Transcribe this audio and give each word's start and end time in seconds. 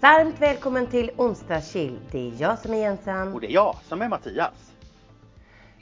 Varmt 0.00 0.40
välkommen 0.40 0.86
till 0.86 1.10
onsdagschill. 1.16 1.98
Det 2.12 2.18
är 2.28 2.32
jag 2.38 2.58
som 2.58 2.72
är 2.74 2.78
Jensan. 2.78 3.32
Och 3.32 3.40
det 3.40 3.46
är 3.46 3.50
jag 3.54 3.76
som 3.88 4.02
är 4.02 4.08
Mattias. 4.08 4.72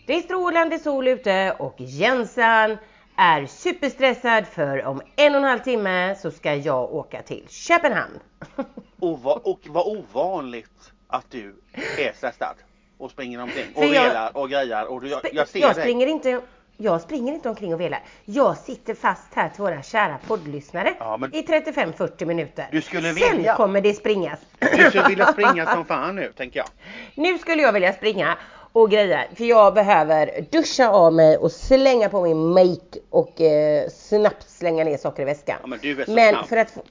Det 0.07 0.15
är 0.17 0.21
strålande 0.23 0.79
sol 0.79 1.09
ute 1.09 1.57
och 1.59 1.75
Jensan 1.79 2.77
är 3.17 3.47
superstressad 3.47 4.47
för 4.47 4.85
om 4.85 5.03
en 5.17 5.35
och 5.35 5.39
en 5.41 5.45
halv 5.45 5.59
timme 5.59 6.17
så 6.23 6.31
ska 6.31 6.55
jag 6.55 6.95
åka 6.95 7.23
till 7.23 7.47
Köpenhamn. 7.49 8.19
Ova 9.01 9.33
och 9.33 9.61
vad 9.67 9.87
ovanligt 9.87 10.93
att 11.07 11.31
du 11.31 11.55
är 11.99 12.13
stressad 12.13 12.55
och 12.99 13.11
springer 13.11 13.43
omkring 13.43 13.67
och 13.75 13.85
jag- 13.85 13.91
velar 13.91 14.37
och 14.37 14.51
grejar 14.51 14.87
och 14.87 15.01
du, 15.01 15.09
jag, 15.09 15.21
jag 15.33 15.49
ser 15.49 15.61
jag 15.61 15.75
dig. 15.75 15.83
springer 15.85 16.07
inte 16.07 16.41
jag 16.77 17.01
springer 17.01 17.33
inte 17.33 17.49
omkring 17.49 17.75
och 17.75 17.81
velar. 17.81 18.03
Jag 18.25 18.57
sitter 18.57 18.95
fast 18.95 19.35
här 19.35 19.49
till 19.49 19.63
våra 19.63 19.83
kära 19.83 20.19
poddlyssnare 20.27 20.95
Ja, 20.99 21.17
men- 21.17 21.35
i 21.35 21.43
35-40 21.43 22.25
minuter. 22.25 22.69
Du 22.73 22.81
skulle 22.83 23.15
Sen 23.15 23.37
vilja. 23.37 23.55
kommer 23.57 23.81
det 23.81 23.95
springas. 23.95 24.39
Du 24.59 24.91
skulle 24.91 25.09
vilja 25.09 25.27
springa 25.33 25.67
som 25.67 25.85
fan 25.89 26.17
nu 26.17 26.33
tänker 26.37 26.59
jag. 26.59 26.67
Nu 27.15 27.39
skulle 27.39 27.63
jag 27.63 27.73
vilja 27.73 27.93
springa 27.93 28.37
och 28.73 28.91
greja 28.91 29.25
för 29.35 29.45
jag 29.45 29.75
behöver 29.75 30.47
duscha 30.51 30.89
av 30.91 31.13
mig 31.13 31.37
och 31.37 31.53
slänga 31.53 32.09
på 32.09 32.23
min 32.23 32.49
make 32.53 32.99
och 33.11 33.41
eh, 33.41 33.89
snabbt 33.89 34.51
slänga 34.51 34.85
ner 34.85 34.97
saker 34.97 35.23
i 35.23 35.25
väskan. 35.27 35.57
Ja, 35.61 35.67
men 35.67 35.79
du 35.83 36.01
är 36.01 36.05
så 36.05 36.11
men 36.13 36.35
snabb. 36.35 36.47
för 36.47 36.57
att 36.57 36.71
få, 36.71 36.83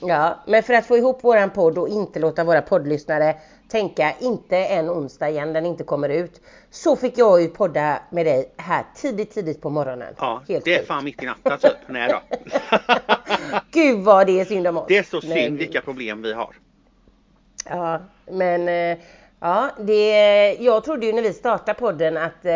Ja, 0.00 0.38
men 0.46 0.62
för 0.62 0.74
att 0.74 0.86
få 0.86 0.96
ihop 0.96 1.24
våran 1.24 1.50
podd 1.50 1.78
och 1.78 1.88
inte 1.88 2.18
låta 2.18 2.44
våra 2.44 2.62
poddlyssnare 2.62 3.36
tänka 3.68 4.14
inte 4.20 4.56
en 4.56 4.90
onsdag 4.90 5.28
igen 5.30 5.52
den 5.52 5.66
inte 5.66 5.84
kommer 5.84 6.08
ut. 6.08 6.40
Så 6.70 6.96
fick 6.96 7.18
jag 7.18 7.42
ju 7.42 7.48
podda 7.48 7.98
med 8.10 8.26
dig 8.26 8.52
här 8.56 8.84
tidigt 8.94 9.30
tidigt 9.34 9.60
på 9.60 9.70
morgonen. 9.70 10.14
Ja, 10.18 10.42
Helt 10.48 10.64
det 10.64 10.74
är 10.74 10.78
sjukt. 10.78 10.88
fan 10.88 11.04
mitt 11.04 11.22
i 11.22 11.26
natten 11.26 11.58
typ. 11.58 11.72
Nej 11.86 12.08
då. 12.12 12.20
Gud 13.70 13.98
vad 14.04 14.26
det 14.26 14.40
är 14.40 14.44
synd 14.44 14.66
om 14.66 14.76
oss. 14.76 14.84
Det 14.88 14.98
är 14.98 15.02
så 15.02 15.20
Nej, 15.24 15.44
synd 15.44 15.58
vilka 15.58 15.80
problem 15.80 16.22
vi 16.22 16.32
har. 16.32 16.54
Ja, 17.68 18.00
men 18.30 18.68
eh, 18.68 18.98
ja, 19.40 19.70
det, 19.78 20.52
jag 20.60 20.84
trodde 20.84 21.06
ju 21.06 21.12
när 21.12 21.22
vi 21.22 21.32
startade 21.32 21.78
podden 21.78 22.16
att 22.16 22.44
eh, 22.44 22.52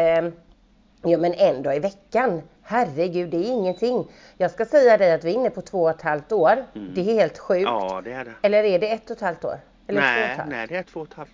ja, 1.02 1.18
men 1.18 1.34
en 1.34 1.62
dag 1.62 1.76
i 1.76 1.78
veckan. 1.78 2.42
Herregud, 2.62 3.30
det 3.30 3.36
är 3.36 3.50
ingenting. 3.50 4.06
Jag 4.38 4.50
ska 4.50 4.64
säga 4.64 4.98
dig 4.98 5.12
att 5.12 5.24
vi 5.24 5.30
är 5.30 5.34
inne 5.34 5.50
på 5.50 5.60
två 5.62 5.82
och 5.82 5.90
ett 5.90 6.02
halvt 6.02 6.32
år. 6.32 6.64
Det 6.94 7.00
är 7.00 7.04
helt 7.04 7.38
sjukt. 7.38 7.68
Mm. 7.68 7.74
Ja 7.74 8.00
det 8.04 8.12
är 8.12 8.24
det. 8.24 8.32
Eller 8.42 8.64
är 8.64 8.78
det 8.78 8.88
ett 8.92 9.10
och 9.10 9.16
ett 9.16 9.22
halvt 9.22 9.44
år? 9.44 9.60
Eller 9.90 10.00
Nej, 10.00 10.38
nej 10.48 10.66
det 10.68 10.76
är 10.76 10.82
två 10.82 11.00
och 11.00 11.06
ett 11.08 11.14
halvt. 11.14 11.30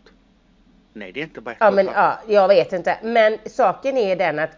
Nej 0.93 1.13
det 1.13 1.21
är 1.21 1.25
inte 1.25 1.41
bara 1.41 1.51
ett 1.51 1.57
Ja, 1.61 1.71
men 1.71 1.87
ja, 1.87 2.19
jag 2.29 2.49
vet 2.49 2.73
inte. 2.73 2.99
Men 3.03 3.39
saken 3.47 3.97
är 3.97 4.17
den 4.17 4.39
att 4.39 4.51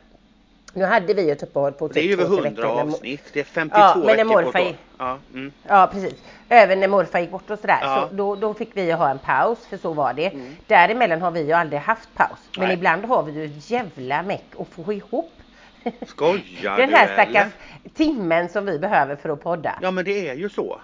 nu 0.75 0.85
hade 0.85 1.15
vi 1.15 1.31
ett 1.31 1.43
uppehåll 1.43 1.73
på 1.73 1.89
Det 1.89 2.01
är 2.01 2.05
ju 2.05 2.17
typ 2.17 2.21
över 2.21 2.37
två, 2.37 2.43
tre 2.43 2.47
100 2.49 2.63
veckor 2.63 2.77
när 2.77 2.85
mo- 2.85 2.95
avsnitt. 2.95 3.25
Det 3.33 3.41
är 3.41 3.45
52 3.45 3.79
Ja, 3.81 4.03
men 4.07 4.17
när 4.17 4.25
morfar 4.25 4.61
år. 4.61 4.75
Ja, 4.99 5.19
mm. 5.35 5.53
Ja 5.69 5.89
precis. 5.93 6.15
Även 6.49 6.81
när 6.81 6.89
morfar 6.89 7.19
gick 7.19 7.31
bort 7.31 7.51
och 7.51 7.59
sådär. 7.59 7.79
Ja. 7.83 8.09
Så 8.11 8.15
då, 8.17 8.35
då 8.37 8.55
fick 8.55 8.71
vi 8.77 8.83
ju 8.83 8.93
ha 8.93 9.11
en 9.11 9.19
paus 9.19 9.67
för 9.67 9.77
så 9.77 9.93
var 9.93 10.13
det. 10.13 10.33
Däremellan 10.67 11.23
har 11.23 11.31
vi 11.31 11.41
ju 11.47 11.53
aldrig 11.53 11.81
haft 11.81 12.15
paus. 12.15 12.39
Men 12.57 12.65
Nej. 12.67 12.75
ibland 12.77 13.05
har 13.05 13.23
vi 13.23 13.33
ju 13.33 13.45
ett 13.45 13.71
jävla 13.71 14.23
meck 14.23 14.45
att 14.59 14.69
få 14.69 14.93
ihop. 14.93 15.33
Skojar 16.07 16.43
Den 16.77 16.89
du 16.91 16.97
här 16.97 17.05
eller? 17.07 17.15
stackars 17.33 17.53
timmen 17.95 18.49
som 18.49 18.67
vi 18.67 18.79
behöver 18.79 19.17
för 19.17 19.29
att 19.29 19.43
podda. 19.43 19.79
Ja 19.83 19.91
men 19.91 20.05
det 20.05 20.29
är 20.29 20.35
ju 20.35 20.49
så. 20.49 20.81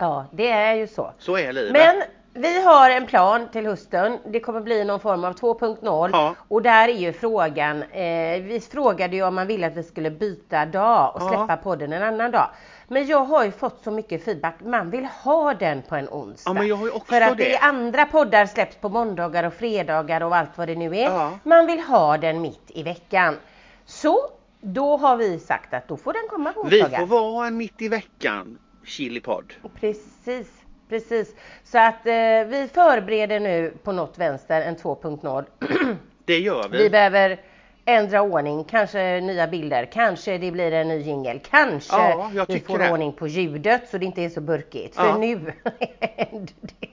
Ja 0.00 0.26
det 0.32 0.50
är 0.50 0.74
ju 0.74 0.86
så. 0.86 1.12
Så 1.18 1.36
är 1.38 1.52
livet. 1.52 1.72
Men 1.72 2.02
vi 2.42 2.62
har 2.62 2.90
en 2.90 3.06
plan 3.06 3.48
till 3.52 3.66
hösten. 3.66 4.18
Det 4.26 4.40
kommer 4.40 4.60
bli 4.60 4.84
någon 4.84 5.00
form 5.00 5.24
av 5.24 5.34
2.0 5.34 6.10
Ja. 6.12 6.34
och 6.48 6.62
där 6.62 6.88
är 6.88 6.92
ju 6.92 7.12
frågan. 7.12 7.82
Eh, 7.82 8.42
vi 8.42 8.62
frågade 8.72 9.16
ju 9.16 9.22
om 9.22 9.34
man 9.34 9.46
ville 9.46 9.66
att 9.66 9.76
vi 9.76 9.82
skulle 9.82 10.10
byta 10.10 10.66
dag 10.66 11.12
och 11.16 11.22
Ja. 11.22 11.28
släppa 11.28 11.56
podden 11.56 11.92
en 11.92 12.02
annan 12.02 12.30
dag. 12.30 12.48
Men 12.88 13.06
jag 13.06 13.24
har 13.24 13.44
ju 13.44 13.50
fått 13.50 13.84
så 13.84 13.90
mycket 13.90 14.24
feedback. 14.24 14.54
Man 14.64 14.90
vill 14.90 15.04
ha 15.04 15.54
den 15.54 15.82
på 15.82 15.96
en 15.96 16.08
onsdag. 16.08 16.50
Ja, 16.50 16.54
men 16.54 16.68
jag 16.68 16.76
har 16.76 16.84
ju 16.86 16.90
också 16.92 17.12
För 17.14 17.20
att 17.20 17.36
det. 17.38 17.50
i 17.50 17.56
andra 17.56 18.04
poddar 18.06 18.46
släpps 18.46 18.76
på 18.76 18.88
måndagar 18.88 19.44
och 19.44 19.52
fredagar 19.54 20.22
och 20.22 20.36
allt 20.36 20.50
vad 20.58 20.68
det 20.68 20.74
nu 20.74 20.96
är. 20.96 21.04
Ja. 21.10 21.38
Man 21.42 21.66
vill 21.66 21.80
ha 21.80 22.18
den 22.18 22.40
mitt 22.40 22.62
i 22.68 22.82
veckan. 22.82 23.36
Så 23.84 24.18
då 24.60 24.96
har 24.96 25.16
vi 25.16 25.38
sagt 25.38 25.74
att 25.74 25.88
då 25.88 25.96
får 25.96 26.12
den 26.12 26.22
komma 26.30 26.52
på 26.52 26.62
Vi 26.62 26.82
onsdagar. 26.82 26.98
får 27.06 27.06
vara 27.32 27.46
en 27.46 27.56
mitt 27.56 27.82
i 27.82 27.88
veckan 27.88 28.58
chilipodd. 28.84 29.52
Precis, 29.80 30.48
precis. 30.88 31.34
Så 31.64 31.78
att 31.78 32.06
eh, 32.06 32.12
vi 32.48 32.68
förbereder 32.74 33.40
nu 33.40 33.72
på 33.82 33.92
något 33.92 34.18
vänster 34.18 34.60
en 34.62 34.76
2.0. 34.76 35.44
Det 36.24 36.38
gör 36.38 36.68
vi. 36.68 36.78
vi 36.78 36.90
behöver 36.90 37.40
ändra 37.84 38.22
ordning, 38.22 38.64
kanske 38.64 39.20
nya 39.20 39.46
bilder, 39.46 39.88
kanske 39.92 40.38
det 40.38 40.50
blir 40.50 40.72
en 40.72 40.88
ny 40.88 40.98
jingel, 41.00 41.40
kanske 41.50 41.96
Ja, 41.96 42.30
jag 42.34 42.46
vi 42.48 42.60
får 42.60 42.78
det. 42.78 42.90
ordning 42.92 43.12
på 43.12 43.26
ljudet 43.28 43.88
så 43.90 43.98
det 43.98 44.04
inte 44.06 44.22
är 44.22 44.28
så 44.28 44.40
burkigt. 44.40 44.94
För 44.96 45.06
Ja. 45.06 45.18
nu 45.18 45.26
händer 46.00 46.52
det. 46.60 46.88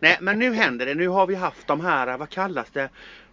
Nej 0.00 0.16
men 0.20 0.38
nu 0.38 0.52
händer 0.54 0.86
det. 0.86 0.94
Nu 0.94 1.08
har 1.08 1.26
vi 1.26 1.34
haft 1.34 1.66
de 1.66 1.80
här, 1.80 2.18
vad 2.18 2.28
kallas 2.28 2.70
det? 2.70 2.88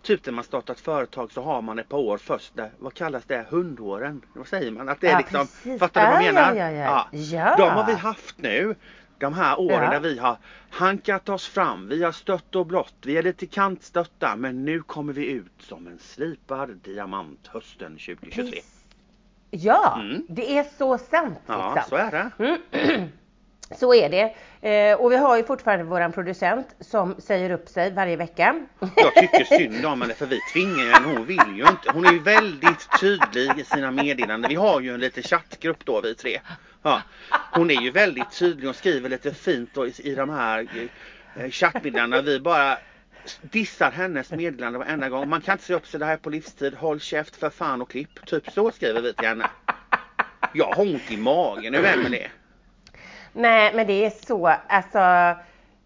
Typ 0.05 0.25
när 0.25 0.33
man 0.33 0.43
startar 0.43 0.73
ett 0.73 0.79
företag 0.79 1.31
så 1.31 1.41
har 1.41 1.61
man 1.61 1.79
ett 1.79 1.89
par 1.89 1.97
år 1.97 2.17
först. 2.17 2.55
Där, 2.55 2.71
vad 2.79 2.93
kallas 2.93 3.23
det? 3.25 3.45
Hundåren? 3.49 4.21
Vad 4.33 4.47
säger 4.47 4.71
man? 4.71 4.89
Att 4.89 5.01
det 5.01 5.07
är 5.07 5.11
Ja, 5.11 5.17
liksom, 5.17 5.47
precis. 5.47 5.79
fattar 5.79 6.01
du 6.05 6.11
vad 6.11 6.23
jag 6.23 6.27
Ja, 6.27 6.33
menar? 6.33 6.55
ja, 6.55 6.71
ja, 6.71 7.07
ja. 7.11 7.17
Ja. 7.17 7.55
De 7.57 7.69
har 7.69 7.85
vi 7.85 7.93
haft 7.93 8.37
nu. 8.37 8.75
De 9.17 9.33
här 9.33 9.59
åren 9.59 9.83
Ja. 9.83 9.89
där 9.91 9.99
vi 9.99 10.17
har 10.19 10.37
hankat 10.69 11.29
oss 11.29 11.47
fram. 11.47 11.87
Vi 11.87 12.03
har 12.03 12.11
stött 12.11 12.55
och 12.55 12.65
blått. 12.65 12.93
Vi 13.01 13.17
är 13.17 13.23
lite 13.23 13.45
kantstötta. 13.45 14.35
Men 14.35 14.65
nu 14.65 14.81
kommer 14.81 15.13
vi 15.13 15.25
ut 15.25 15.51
som 15.59 15.87
en 15.87 15.99
slipad 15.99 16.69
diamant 16.69 17.47
hösten 17.47 17.91
2023. 17.97 18.59
Ja, 19.51 19.97
Mm. 20.01 20.25
det 20.29 20.57
är 20.57 20.63
så 20.77 20.97
sant. 20.97 21.39
Ja, 21.47 21.73
liksom. 21.75 21.89
så 21.89 21.95
är 21.95 22.11
det. 22.11 22.57
Så 23.71 23.93
är 23.93 24.09
det. 24.09 24.35
Eh, 24.69 24.99
och 24.99 25.11
vi 25.11 25.15
har 25.17 25.37
ju 25.37 25.43
fortfarande 25.43 25.85
våran 25.85 26.11
producent 26.11 26.67
som 26.79 27.15
säger 27.17 27.49
upp 27.49 27.69
sig 27.69 27.91
varje 27.91 28.15
vecka. 28.15 28.65
Jag 28.95 29.13
tycker 29.15 29.43
synd 29.43 29.85
om 29.85 30.01
henne 30.01 30.13
för 30.13 30.25
vi 30.25 30.39
tvingar 30.53 30.93
henne. 30.93 31.15
Hon 31.15 31.25
vill 31.25 31.55
ju 31.55 31.67
inte. 31.67 31.91
Hon 31.93 32.05
är 32.05 32.11
ju 32.11 32.19
väldigt 32.19 32.99
tydlig 32.99 33.59
i 33.59 33.63
sina 33.63 33.91
meddelanden. 33.91 34.49
Vi 34.49 34.55
har 34.55 34.81
ju 34.81 34.93
en 34.93 34.99
liten 34.99 35.23
chattgrupp 35.23 35.85
då 35.85 36.01
vi 36.01 36.15
tre. 36.15 36.39
Ja. 36.81 37.01
Hon 37.51 37.71
är 37.71 37.81
ju 37.81 37.91
väldigt 37.91 38.31
tydlig 38.31 38.69
och 38.69 38.75
skriver 38.75 39.09
lite 39.09 39.33
fint 39.33 39.69
då 39.73 39.87
i, 39.87 39.93
i 39.97 40.15
de 40.15 40.29
här 40.29 40.67
eh, 41.35 41.49
chattmeddelandena. 41.49 42.21
Vi 42.21 42.39
bara 42.39 42.77
dissar 43.41 43.91
hennes 43.91 44.31
meddelande 44.31 44.79
varenda 44.79 45.09
gång. 45.09 45.29
Man 45.29 45.41
kan 45.41 45.51
inte 45.51 45.63
säga 45.63 45.77
upp 45.77 45.87
sig 45.87 45.99
det 45.99 46.05
här 46.05 46.13
är 46.13 46.17
på 46.17 46.29
livstid. 46.29 46.73
Håll 46.75 46.99
käft 46.99 47.35
för 47.35 47.49
fan 47.49 47.81
och 47.81 47.89
klipp. 47.89 48.25
Typ 48.25 48.51
så 48.51 48.71
skriver 48.71 49.01
vi 49.01 49.13
till 49.13 49.27
henne. 49.27 49.49
Jag 50.53 50.73
har 50.73 50.83
ont 50.83 51.11
i 51.11 51.17
magen 51.17 51.73
nu 51.73 51.81
det? 52.09 52.29
Nej, 53.37 53.73
men 53.75 53.87
det 53.87 54.05
är 54.05 54.09
så, 54.25 54.47
alltså, 54.67 54.99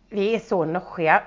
vi 0.09 0.35
är 0.35 0.39
så 0.39 0.65
noschiga. 0.65 1.21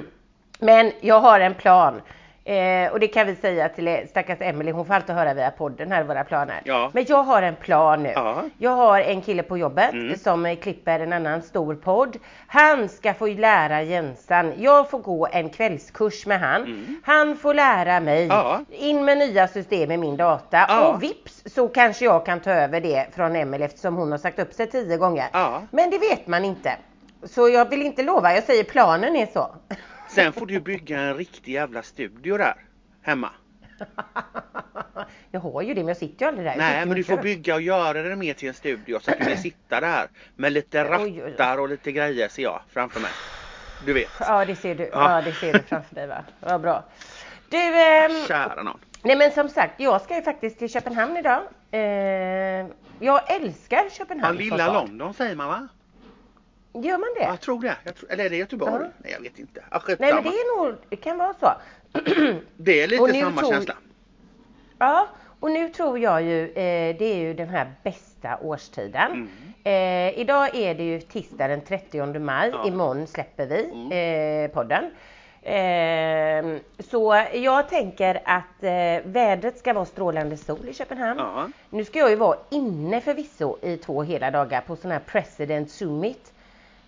men 0.58 0.92
jag 1.00 1.20
har 1.20 1.40
en 1.40 1.54
plan. 1.54 2.02
Eh, 2.44 2.92
och 2.92 3.00
det 3.00 3.08
kan 3.08 3.26
vi 3.26 3.36
säga 3.36 3.68
till 3.68 4.06
stackars 4.10 4.38
Emelie, 4.40 4.72
hon 4.72 4.86
får 4.86 4.94
alltid 4.94 5.14
höra 5.14 5.34
via 5.34 5.50
podden 5.50 5.92
här 5.92 6.02
våra 6.04 6.24
planer. 6.24 6.60
Ja. 6.64 6.90
Men 6.94 7.04
jag 7.08 7.22
har 7.22 7.42
en 7.42 7.56
plan 7.56 8.02
nu. 8.02 8.12
Ja. 8.14 8.42
Jag 8.58 8.70
har 8.70 9.00
en 9.00 9.20
kille 9.22 9.42
på 9.42 9.58
jobbet 9.58 9.92
Mm. 9.92 10.16
som 10.18 10.56
klipper 10.62 11.00
en 11.00 11.12
annan 11.12 11.42
stor 11.42 11.74
podd. 11.74 12.16
Han 12.46 12.88
ska 12.88 13.14
få 13.14 13.26
lära 13.26 13.82
Jensan. 13.82 14.52
Jag 14.58 14.90
får 14.90 14.98
gå 14.98 15.28
en 15.32 15.50
kvällskurs 15.50 16.26
med 16.26 16.40
han. 16.40 16.86
Han 17.04 17.36
får 17.36 17.54
lära 17.54 18.00
mig. 18.00 18.24
Mm. 18.24 18.36
Ja. 18.36 18.60
In 18.70 19.04
med 19.04 19.18
nya 19.18 19.48
system 19.48 19.90
i 19.90 19.96
min 19.96 20.16
data. 20.16 20.58
Och 20.88 21.02
vips 21.02 21.42
så 21.46 21.68
kanske 21.68 22.04
jag 22.04 22.26
kan 22.26 22.40
ta 22.40 22.50
över 22.50 22.80
det 22.80 23.06
från 23.14 23.36
Emelie 23.36 23.66
eftersom 23.66 23.96
hon 23.96 24.10
har 24.10 24.18
sagt 24.18 24.38
upp 24.38 24.52
sig 24.52 24.66
tio 24.70 24.96
gånger. 24.96 25.26
Men 25.70 25.90
det 25.90 25.98
vet 25.98 26.26
man 26.26 26.44
inte. 26.44 26.72
Så 27.24 27.48
jag 27.48 27.70
vill 27.70 27.82
inte 27.82 28.02
lova, 28.02 28.34
jag 28.34 28.44
säger 28.44 28.64
planen 28.64 29.16
är 29.16 29.26
så. 29.26 29.50
Sen 30.14 30.32
får 30.32 30.46
du 30.46 30.60
bygga 30.60 31.00
en 31.00 31.14
riktig 31.16 31.52
jävla 31.52 31.82
studio 31.82 32.36
där. 32.36 32.54
Hemma. 33.02 33.30
jag 35.30 35.40
har 35.40 35.62
ju 35.62 35.74
det 35.74 35.80
men 35.80 35.88
jag 35.88 35.96
sitter 35.96 36.24
ju 36.24 36.28
aldrig 36.28 36.46
där. 36.46 36.56
Nej 36.56 36.86
men 36.86 36.96
du 36.96 37.04
får 37.04 37.16
kör. 37.16 37.22
bygga 37.22 37.54
och 37.54 37.62
göra 37.62 38.02
det 38.02 38.16
mer 38.16 38.34
till 38.34 38.48
en 38.48 38.54
studio 38.54 38.98
så 39.02 39.10
att 39.10 39.18
du 39.18 39.24
kan 39.24 39.36
sitta 39.42 39.80
där 39.80 40.08
med 40.36 40.52
lite 40.52 40.84
rattar 40.84 41.58
och 41.58 41.68
lite 41.68 41.92
grejer 41.92 42.28
ser 42.28 42.42
jag 42.42 42.60
framför 42.68 43.00
mig. 43.00 43.10
Du 43.86 43.92
vet. 43.92 44.08
Ja 44.20 44.44
det 44.44 44.56
ser 44.56 44.74
du, 44.74 44.84
Ja. 44.84 45.16
ja. 45.16 45.22
det 45.22 45.32
ser 45.32 45.52
du 45.52 45.58
framför 45.58 45.94
dig 45.94 46.06
va. 46.06 46.24
Vad 46.40 46.60
bra. 46.60 46.84
Du, 47.48 47.56
ehm, 47.56 48.26
Kära 48.28 48.62
någon. 48.62 48.80
nej 49.02 49.16
men 49.16 49.30
som 49.32 49.48
sagt 49.48 49.80
jag 49.80 50.00
ska 50.00 50.16
ju 50.16 50.22
faktiskt 50.22 50.58
till 50.58 50.68
Köpenhamn 50.72 51.16
idag. 51.16 51.42
Eh, 51.70 51.80
jag 53.00 53.30
älskar 53.32 53.76
Ja, 53.84 53.90
Köpenhamn 53.90 54.36
som 54.38 54.44
lilla. 54.44 54.72
London 54.72 55.14
säger 55.14 55.36
man 55.36 55.48
va? 55.48 55.68
Gör 56.72 56.98
man 56.98 57.08
det? 57.18 57.22
Jag 57.24 57.40
tror 57.40 57.60
det. 57.62 57.76
Jag 57.84 57.94
tror, 57.94 58.12
eller 58.12 58.24
är 58.24 58.30
det 58.30 58.36
Göteborg? 58.36 58.72
Ja. 58.72 58.88
Nej 58.98 59.12
jag 59.12 59.20
vet 59.20 59.38
inte. 59.38 59.60
Skitsamma. 59.70 59.96
Nej 59.98 60.14
men 60.14 60.22
det 60.22 60.28
är 60.38 60.56
nog, 60.66 60.74
det 60.88 60.96
kan 60.96 61.18
vara 61.18 61.34
så. 61.40 61.52
det 62.56 62.82
är 62.82 62.88
lite 62.88 63.20
samma 63.20 63.40
tror- 63.40 63.50
känsla. 63.52 63.74
Ja, 64.78 65.06
och 65.40 65.50
nu 65.50 65.68
tror 65.68 65.98
jag 65.98 66.22
ju, 66.22 66.44
eh, 66.48 66.96
det 66.96 67.04
är 67.04 67.16
ju 67.16 67.34
den 67.34 67.48
här 67.48 67.72
bästa 67.82 68.38
årstiden. 68.42 69.12
Mm. 69.12 69.28
Eh, 69.64 70.18
idag 70.20 70.54
är 70.54 70.74
det 70.74 70.82
ju 70.82 71.00
tisdag 71.00 71.48
den 71.48 71.60
30 71.60 72.18
maj, 72.18 72.50
Ja. 72.52 72.60
Mm. 72.60 72.74
imorgon 72.74 73.06
släpper 73.06 73.46
vi 73.46 73.62
eh, 74.46 74.54
podden. 74.54 74.84
Eh, 75.42 76.60
så 76.90 77.24
jag 77.34 77.68
tänker 77.68 78.20
att 78.24 78.62
eh, 78.62 79.10
vädret 79.10 79.58
ska 79.58 79.72
vara 79.72 79.84
strålande 79.84 80.36
sol 80.36 80.68
i 80.68 80.74
Köpenhamn. 80.74 81.18
Ja. 81.20 81.48
Nu 81.70 81.84
ska 81.84 81.98
jag 81.98 82.10
ju 82.10 82.16
vara 82.16 82.38
inne 82.50 83.00
förvisso 83.00 83.56
i 83.62 83.76
två 83.76 84.02
hela 84.02 84.30
dagar 84.30 84.60
på 84.60 84.76
sån 84.76 84.90
här 84.90 85.00
President 85.06 85.70
Summit. 85.70 86.32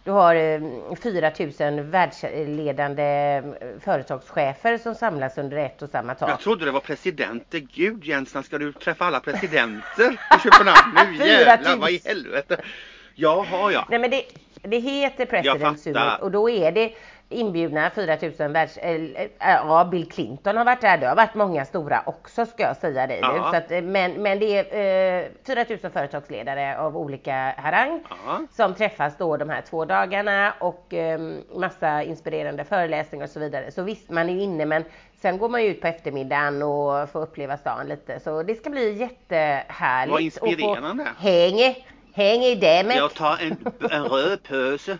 Du 0.04 0.10
har 0.10 0.34
eh, 0.34 0.60
4000 1.02 1.90
världsledande 1.90 3.02
eh, 3.02 3.44
företagschefer 3.80 4.78
som 4.78 4.94
samlas 4.94 5.38
under 5.38 5.56
ett 5.56 5.82
och 5.82 5.90
samma 5.90 6.14
tak. 6.14 6.30
Jag 6.30 6.40
trodde 6.40 6.64
det 6.64 6.70
var 6.70 6.80
presidenter. 6.80 7.58
Gud 7.58 8.04
Jens, 8.04 8.46
ska 8.46 8.58
du 8.58 8.72
träffa 8.72 9.04
alla 9.04 9.20
presidenter 9.20 10.12
i 10.12 10.38
Köpenhamn? 10.42 11.16
Nu 11.18 11.26
jävlar, 11.26 11.76
vad 11.76 11.90
i 11.90 12.00
helvete. 12.04 12.56
Jaha 13.14 13.72
ja. 13.72 13.86
Nej 13.90 13.98
men 13.98 14.10
det, 14.10 14.24
det 14.62 14.78
heter 14.78 15.26
President. 15.26 15.80
Summit 15.80 16.20
och 16.20 16.30
då 16.30 16.50
är 16.50 16.72
det 16.72 16.92
inbjudna 17.32 17.90
4000 17.90 18.52
världs... 18.52 18.76
eh, 18.76 19.00
Ja, 19.38 19.88
Bill 19.90 20.08
Clinton 20.08 20.56
har 20.56 20.64
varit 20.64 20.80
där. 20.80 20.98
Det 20.98 21.06
har 21.06 21.16
varit 21.16 21.34
många 21.34 21.64
stora 21.64 22.02
också 22.06 22.46
ska 22.46 22.62
jag 22.62 22.76
säga 22.76 23.06
dig 23.06 23.20
nu. 23.20 23.38
Så 23.50 23.56
att, 23.56 23.70
eh, 23.70 23.82
men, 23.82 24.12
men 24.22 24.38
det 24.38 24.74
är 24.74 25.24
eh, 25.24 25.28
4000 25.46 25.90
företagsledare 25.90 26.78
av 26.78 26.96
olika 26.96 27.54
harang 27.58 28.02
Ja. 28.26 28.40
som 28.56 28.74
träffas 28.74 29.16
då 29.18 29.36
de 29.36 29.48
här 29.50 29.60
två 29.62 29.84
dagarna 29.84 30.54
och 30.60 30.94
eh, 30.94 31.20
massa 31.54 32.02
inspirerande 32.02 32.64
föreläsningar 32.64 33.24
och 33.24 33.30
så 33.30 33.40
vidare. 33.40 33.70
Så 33.70 33.82
visst, 33.82 34.10
man 34.10 34.28
är 34.28 34.42
inne 34.42 34.64
men 34.66 34.84
sen 35.22 35.38
går 35.38 35.48
man 35.48 35.62
ju 35.62 35.68
ut 35.68 35.80
på 35.80 35.86
eftermiddagen 35.86 36.62
och 36.62 37.10
får 37.10 37.22
uppleva 37.22 37.56
stan 37.56 37.86
lite. 37.88 38.20
Så 38.20 38.42
det 38.42 38.54
ska 38.54 38.70
bli 38.70 38.92
jättehärligt. 38.92 40.12
Vad 40.12 40.20
inspirerande. 40.20 41.06
Häng, 41.18 41.74
häng 42.14 42.40
i 42.42 42.54
det 42.54 42.86
med 42.86 42.96
Jag 42.96 43.14
tar 43.14 43.38
en, 43.42 43.56
en 43.90 44.04
röd 44.04 44.42
pöse. 44.42 44.98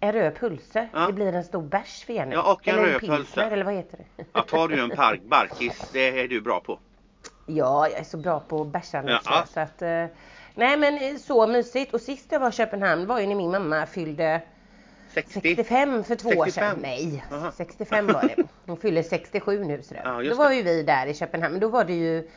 En 0.00 0.12
röd 0.12 0.34
pulse. 0.36 0.88
Ja. 0.92 1.06
Det 1.06 1.12
blir 1.12 1.32
en 1.32 1.44
stor 1.44 1.62
bärs 1.62 2.04
för 2.04 2.12
Jenny. 2.12 2.34
Ja, 2.34 2.52
och 2.52 2.68
en 2.68 2.74
eller 2.78 2.86
röd 2.88 3.00
pilsner, 3.00 3.16
pölse. 3.16 3.42
Eller 3.42 3.64
vad 3.64 3.74
heter 3.74 3.98
det? 4.16 4.24
Ja, 4.32 4.42
tar 4.42 4.68
du 4.68 4.80
en 4.82 4.90
park, 4.90 5.20
barkis, 5.22 5.90
det 5.92 6.20
är 6.20 6.28
du 6.28 6.40
bra 6.40 6.60
på. 6.60 6.78
Ja, 7.46 7.88
jag 7.88 7.98
är 8.00 8.04
så 8.04 8.16
bra 8.16 8.40
på 8.40 8.64
bärsande 8.64 9.20
Ja. 9.24 9.44
så, 9.54 9.60
att 9.60 9.82
eh, 9.82 10.06
Nej 10.54 10.76
men 10.76 10.94
eh, 10.98 11.16
så 11.16 11.46
mysigt. 11.46 11.94
Och 11.94 12.00
sist 12.00 12.26
jag 12.32 12.40
var 12.40 12.48
i 12.48 12.52
Köpenhamn 12.52 13.06
var 13.06 13.20
ju 13.20 13.26
när 13.26 13.34
min 13.34 13.50
mamma 13.50 13.86
fyllde 13.86 14.42
60. 15.14 15.32
65 15.32 16.04
för 16.04 16.16
två 16.16 16.28
år 16.28 16.44
65? 16.44 16.70
sedan. 16.70 16.78
Nej, 16.82 17.24
Aha. 17.32 17.52
65 17.56 18.06
var 18.06 18.22
det. 18.36 18.42
Hon 18.66 18.76
fyller 18.76 19.02
67 19.02 19.64
nu 19.64 19.82
så. 19.82 19.94
Ja, 20.04 20.22
Då 20.22 20.34
var 20.34 20.48
det. 20.48 20.54
ju 20.54 20.62
vi 20.62 20.82
där 20.82 21.06
i 21.06 21.14
Köpenhamn. 21.14 21.52
Men 21.52 21.60
då 21.60 21.68
var 21.68 21.84
det 21.84 21.92
ju 21.94 22.28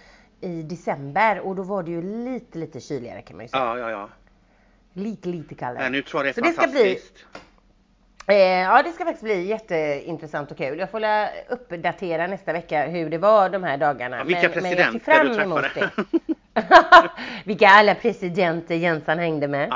i 0.42 0.62
december 0.64 1.40
och 1.40 1.56
då 1.56 1.64
var 1.64 1.84
det 1.84 1.92
ju 1.92 2.02
lite 2.02 2.58
lite 2.58 2.80
kyligare 2.80 3.22
kan 3.22 3.38
man 3.38 3.46
ju 3.46 3.50
säga. 3.50 3.64
Ja, 3.64 3.78
ja, 3.80 3.90
ja. 3.92 4.10
Lite 4.94 5.30
lite 5.30 5.56
kallare. 5.56 5.80
Nej, 5.82 5.92
nu 5.92 6.02
tror 6.02 6.26
jag 6.26 6.36
det 6.36 6.42
Så 6.42 6.46
är 6.48 6.50
det 6.50 6.54
ska 6.54 6.68
bli- 6.68 6.80
fantastiskt. 6.80 7.26
Ja 8.28 8.82
det 8.84 8.92
ska 8.92 9.04
faktiskt 9.06 9.24
bli 9.24 9.44
jätteintressant 9.48 10.52
och 10.52 10.58
kul. 10.58 10.80
Jag 10.80 10.92
får 10.92 11.02
uppdatera 11.50 12.28
nästa 12.28 12.54
vecka 12.54 12.86
hur 12.86 13.10
det 13.10 13.18
var 13.18 13.50
de 13.50 13.64
här 13.64 13.78
dagarna. 13.78 14.18
Ja, 14.18 14.24
vilka 14.24 14.42
ser 14.42 14.50
presidenter 14.50 15.00
fram 15.00 15.28
du 15.28 15.34
träffade. 15.36 15.90
vilka 17.46 17.68
alla 17.68 17.96
presidenter 17.96 18.76
Jensan 18.76 19.20
hängde 19.20 19.48
med. 19.48 19.70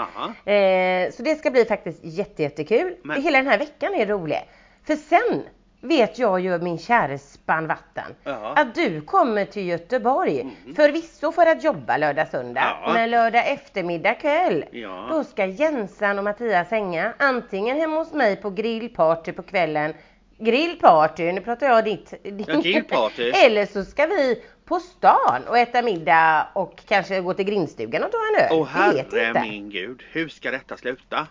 Eh, 0.45 1.11
så 1.11 1.23
det 1.23 1.35
ska 1.35 1.51
bli 1.51 1.65
faktiskt 1.65 1.99
jätte, 2.03 2.43
jättekul. 2.43 2.95
Men- 3.03 3.21
Hela 3.23 3.37
den 3.37 3.47
här 3.47 3.57
veckan 3.57 3.93
är 3.93 4.05
rolig. 4.05 4.49
För 4.87 4.95
sen 4.95 5.43
vet 5.81 6.19
jag 6.19 6.39
ju 6.39 6.59
min 6.59 6.77
käre 6.77 7.17
spann 7.17 7.67
vatten 7.67 8.15
Ja. 8.23 8.53
att 8.57 8.75
du 8.75 9.01
kommer 9.01 9.45
till 9.45 9.65
Göteborg. 9.67 10.57
Förvisso 10.75 11.31
för 11.31 11.45
att 11.45 11.63
jobba 11.63 11.97
lördag 11.97 12.27
söndag. 12.27 12.77
Ja. 12.83 12.93
Men 12.93 13.09
lördag 13.11 13.47
eftermiddag 13.51 14.13
kväll. 14.13 14.65
Ja. 14.71 15.07
Då 15.11 15.23
ska 15.23 15.45
Jensan 15.45 16.17
och 16.17 16.23
Mattias 16.23 16.71
hänga 16.71 17.13
antingen 17.19 17.77
hemma 17.77 17.95
hos 17.97 18.13
mig 18.13 18.35
på 18.35 18.49
grillparty 18.49 19.31
på 19.31 19.43
kvällen. 19.43 19.93
Grillparty, 20.39 21.31
nu 21.31 21.41
pratar 21.41 21.67
jag 21.67 21.83
ditt. 21.85 22.13
din- 22.23 22.45
Ja, 22.47 22.59
grillparty. 22.59 23.23
Eller 23.45 23.65
så 23.65 23.83
ska 23.85 24.05
vi 24.05 24.43
på 24.65 24.79
stan 24.79 25.41
och 25.47 25.57
äta 25.57 25.81
middag 25.81 26.47
och 26.53 26.79
kanske 26.87 27.21
gå 27.21 27.33
till 27.33 27.45
grindstugan 27.45 28.03
och 28.03 28.11
ta 28.11 28.17
en 28.35 28.43
öl. 28.45 28.49
Åh 28.59 28.67
herre 28.67 29.41
min 29.41 29.69
gud, 29.69 30.03
hur 30.11 30.27
ska 30.29 30.51
detta 30.51 30.77
sluta? 30.77 31.27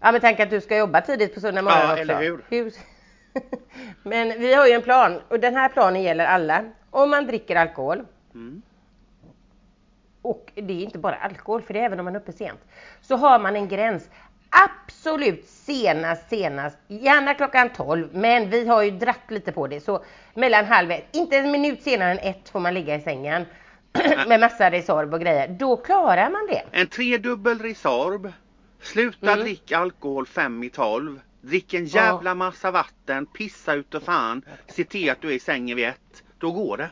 Ja 0.00 0.12
men 0.12 0.20
tänk 0.20 0.40
att 0.40 0.50
du 0.50 0.60
ska 0.60 0.76
jobba 0.76 1.00
tidigt 1.00 1.34
på 1.34 1.40
söndag 1.40 1.62
morgon 1.62 1.78
Ja, 1.80 1.90
också. 1.90 2.00
eller 2.02 2.20
hur? 2.20 2.40
men 4.02 4.28
vi 4.40 4.54
har 4.54 4.66
ju 4.66 4.72
en 4.72 4.82
plan 4.82 5.20
och 5.28 5.40
den 5.40 5.56
här 5.56 5.68
planen 5.68 6.02
gäller 6.02 6.24
alla. 6.26 6.64
Om 6.90 7.10
man 7.10 7.26
dricker 7.26 7.56
alkohol 7.56 8.06
Mm. 8.34 8.62
och 10.22 10.52
det 10.54 10.72
är 10.72 10.82
inte 10.84 10.98
bara 10.98 11.14
alkohol 11.14 11.62
för 11.62 11.74
det 11.74 11.80
är 11.80 11.84
även 11.84 11.98
om 11.98 12.04
man 12.04 12.14
är 12.16 12.20
uppe 12.20 12.32
sent. 12.32 12.60
Så 13.00 13.16
har 13.16 13.38
man 13.38 13.56
en 13.56 13.68
gräns. 13.68 14.08
Absolut 14.50 15.44
senast, 15.48 16.28
senast, 16.28 16.78
gärna 16.88 17.34
klockan 17.34 17.68
12 17.68 18.08
men 18.12 18.50
vi 18.50 18.66
har 18.68 18.82
ju 18.82 18.90
dratt 18.90 19.30
lite 19.30 19.52
på 19.52 19.66
det 19.66 19.80
så 19.80 20.04
mellan 20.34 20.64
halv 20.64 20.90
ett, 20.90 21.04
inte 21.12 21.36
en 21.36 21.50
minut 21.50 21.82
senare 21.82 22.10
än 22.10 22.18
ett 22.18 22.48
får 22.48 22.60
man 22.60 22.74
ligga 22.74 22.94
i 22.94 23.00
sängen 23.00 23.44
med 24.28 24.40
massa 24.40 24.70
Resorb 24.70 25.14
och 25.14 25.20
grejer. 25.20 25.48
Då 25.48 25.76
klarar 25.76 26.30
man 26.30 26.46
det. 26.46 26.62
En 26.80 26.86
tredubbel 26.86 27.58
Resorb. 27.58 28.32
Sluta 28.82 29.32
Mm. 29.32 29.40
dricka 29.40 29.78
alkohol 29.78 30.26
fem 30.26 30.62
i 30.64 30.70
tolv. 30.70 31.20
Drick 31.40 31.74
en 31.74 31.84
jävla 31.84 32.34
massa 32.34 32.70
vatten, 32.70 33.26
pissa 33.26 33.74
ut 33.74 33.94
och 33.94 34.02
fan. 34.02 34.42
Se 34.68 34.84
till 34.84 35.10
att 35.10 35.20
du 35.20 35.28
är 35.28 35.32
i 35.32 35.40
sängen 35.40 35.76
vid 35.76 35.86
ett. 35.88 36.22
Då 36.38 36.52
går 36.52 36.76
det. 36.76 36.90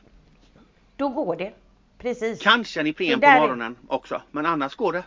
Då 0.97 1.09
går 1.09 1.37
det. 1.37 1.53
Precis. 1.99 2.43
Kanske 2.43 2.81
en 2.81 2.87
Ipren 2.87 3.21
på 3.21 3.27
där 3.27 3.37
är- 3.37 3.41
morgonen 3.41 3.77
också. 3.89 4.23
Men 4.31 4.47
annars 4.47 4.77
går 4.77 4.93
det. 4.93 5.05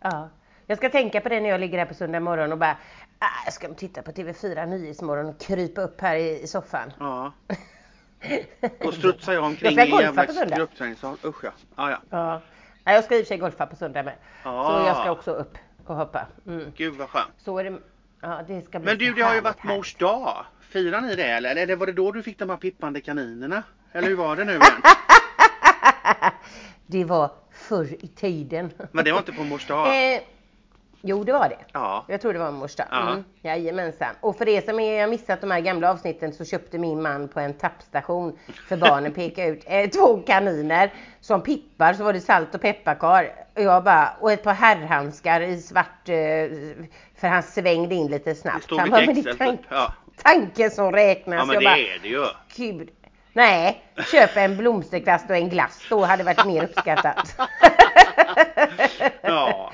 Ja. 0.00 0.28
Jag 0.66 0.78
ska 0.78 0.90
tänka 0.90 1.20
på 1.20 1.28
det 1.28 1.40
när 1.40 1.48
jag 1.48 1.60
ligger 1.60 1.78
här 1.78 1.86
på 1.86 1.94
söndag 1.94 2.20
morgon 2.20 2.52
och 2.52 2.58
bara 2.58 2.76
ah, 3.18 3.26
jag 3.44 3.54
ska 3.54 3.68
nog 3.68 3.76
titta 3.76 4.02
på 4.02 4.10
TV4 4.10 4.66
Nyhetsmorgon 4.66 5.26
och 5.26 5.40
krypa 5.40 5.80
upp 5.80 6.00
här 6.00 6.16
i, 6.16 6.42
i 6.42 6.46
soffan. 6.46 6.92
Ja. 6.98 7.32
Då 8.80 8.92
strutsar 8.92 9.32
jag 9.32 9.44
omkring 9.44 9.76
Jag 9.76 9.88
i 9.88 9.92
en 9.92 9.98
jävla 9.98 10.56
gruppträningssal. 10.56 11.16
Usch 11.24 11.44
ja. 11.44 11.50
ja, 11.76 11.90
ja. 11.90 11.98
Ja. 12.10 12.40
Ja, 12.84 12.92
jag 12.92 13.04
ska 13.04 13.16
i 13.16 13.22
och 13.22 13.24
för 13.24 13.28
sig 13.28 13.38
golfa 13.38 13.66
på 13.66 13.76
söndag 13.76 14.02
med. 14.02 14.14
Ah. 14.42 14.80
Så 14.80 14.86
jag 14.86 14.96
ska 14.96 15.10
också 15.10 15.30
upp 15.30 15.58
och 15.86 15.96
hoppa. 15.96 16.26
Mm. 16.46 16.72
Gud 16.76 16.94
vad 16.94 17.08
skönt. 17.08 17.32
Så 17.38 17.58
är 17.58 17.64
det. 17.64 17.78
Ja, 18.26 18.40
det 18.48 18.64
ska 18.64 18.78
bli 18.78 18.86
Men 18.86 18.98
du, 18.98 19.12
det 19.12 19.22
har 19.22 19.34
ju 19.34 19.40
varit 19.40 19.60
härligt. 19.60 19.76
mors 19.76 19.94
dag. 19.94 20.44
Firar 20.60 21.00
ni 21.00 21.14
det 21.14 21.24
eller? 21.24 21.56
Eller 21.56 21.76
var 21.76 21.86
det 21.86 21.92
då 21.92 22.12
du 22.12 22.22
fick 22.22 22.38
de 22.38 22.50
här 22.50 22.56
pippande 22.56 23.00
kaninerna? 23.00 23.62
Eller 23.92 24.08
hur 24.08 24.16
var 24.16 24.36
det 24.36 24.44
nu 24.44 24.52
igen? 24.52 24.62
Det 26.86 27.04
var 27.04 27.30
förr 27.52 28.04
i 28.04 28.08
tiden. 28.08 28.70
Men 28.92 29.04
det 29.04 29.12
var 29.12 29.18
inte 29.18 29.32
på 29.32 29.44
mors 29.44 29.66
dag? 29.66 29.86
Eh, 30.14 30.20
jo, 31.04 31.24
det 31.24 31.32
var 31.32 31.48
det. 31.48 31.58
Ja. 31.72 32.04
Jag 32.08 32.20
tror 32.20 32.32
det 32.32 32.38
var 32.38 32.50
mors 32.50 32.74
dag. 32.74 32.86
Ja. 32.90 33.10
Mm, 33.10 33.24
jajamensan. 33.42 34.14
Och 34.20 34.36
för 34.38 34.48
er 34.48 34.60
som 34.60 34.74
har 34.78 35.06
missat 35.06 35.40
de 35.40 35.50
här 35.50 35.60
gamla 35.60 35.90
avsnitten 35.90 36.32
så 36.32 36.44
köpte 36.44 36.78
min 36.78 37.02
man 37.02 37.28
på 37.28 37.40
en 37.40 37.54
tappstation 37.54 38.38
för 38.68 38.76
barnen 38.76 39.12
peka 39.12 39.44
ut 39.46 39.62
eh, 39.66 39.90
två 39.90 40.16
kaniner 40.16 40.92
som 41.20 41.42
pippar 41.42 41.94
så 41.94 42.04
var 42.04 42.12
det 42.12 42.20
salt 42.20 42.54
och 42.54 42.60
pepparkar. 42.60 43.32
Och 43.56 43.62
jag 43.62 43.84
bara, 43.84 44.16
och 44.20 44.32
ett 44.32 44.42
par 44.42 44.54
herrhandskar 44.54 45.40
i 45.40 45.60
svart 45.60 46.08
eh, 46.08 46.14
för 47.16 47.28
han 47.28 47.42
svängde 47.42 47.94
in 47.94 48.06
lite 48.06 48.30
Det 48.30 48.34
snabbt. 48.34 48.64
stod 48.64 48.78
Han 48.78 48.90
bara, 48.90 49.00
lite 49.00 49.12
men 49.14 49.24
det 49.24 49.30
är 49.30 49.34
tank. 49.34 49.60
Ja. 49.68 49.92
tanken 50.22 50.70
som 50.70 50.92
räknas. 50.92 51.38
ja 51.38 51.44
men 51.44 51.54
jag 51.54 51.62
det 51.62 51.66
bara, 51.66 51.76
är 51.76 51.98
det 52.02 52.08
ju. 52.08 52.24
Gud. 52.56 52.88
Nej, 53.36 53.82
köp 54.10 54.36
en 54.36 54.56
blomsterkvast 54.56 55.30
och 55.30 55.36
en 55.36 55.48
glass 55.48 55.86
då 55.90 56.04
hade 56.04 56.24
varit 56.24 56.46
mer 56.46 56.64
uppskattat. 56.64 57.36
Ja. 59.22 59.72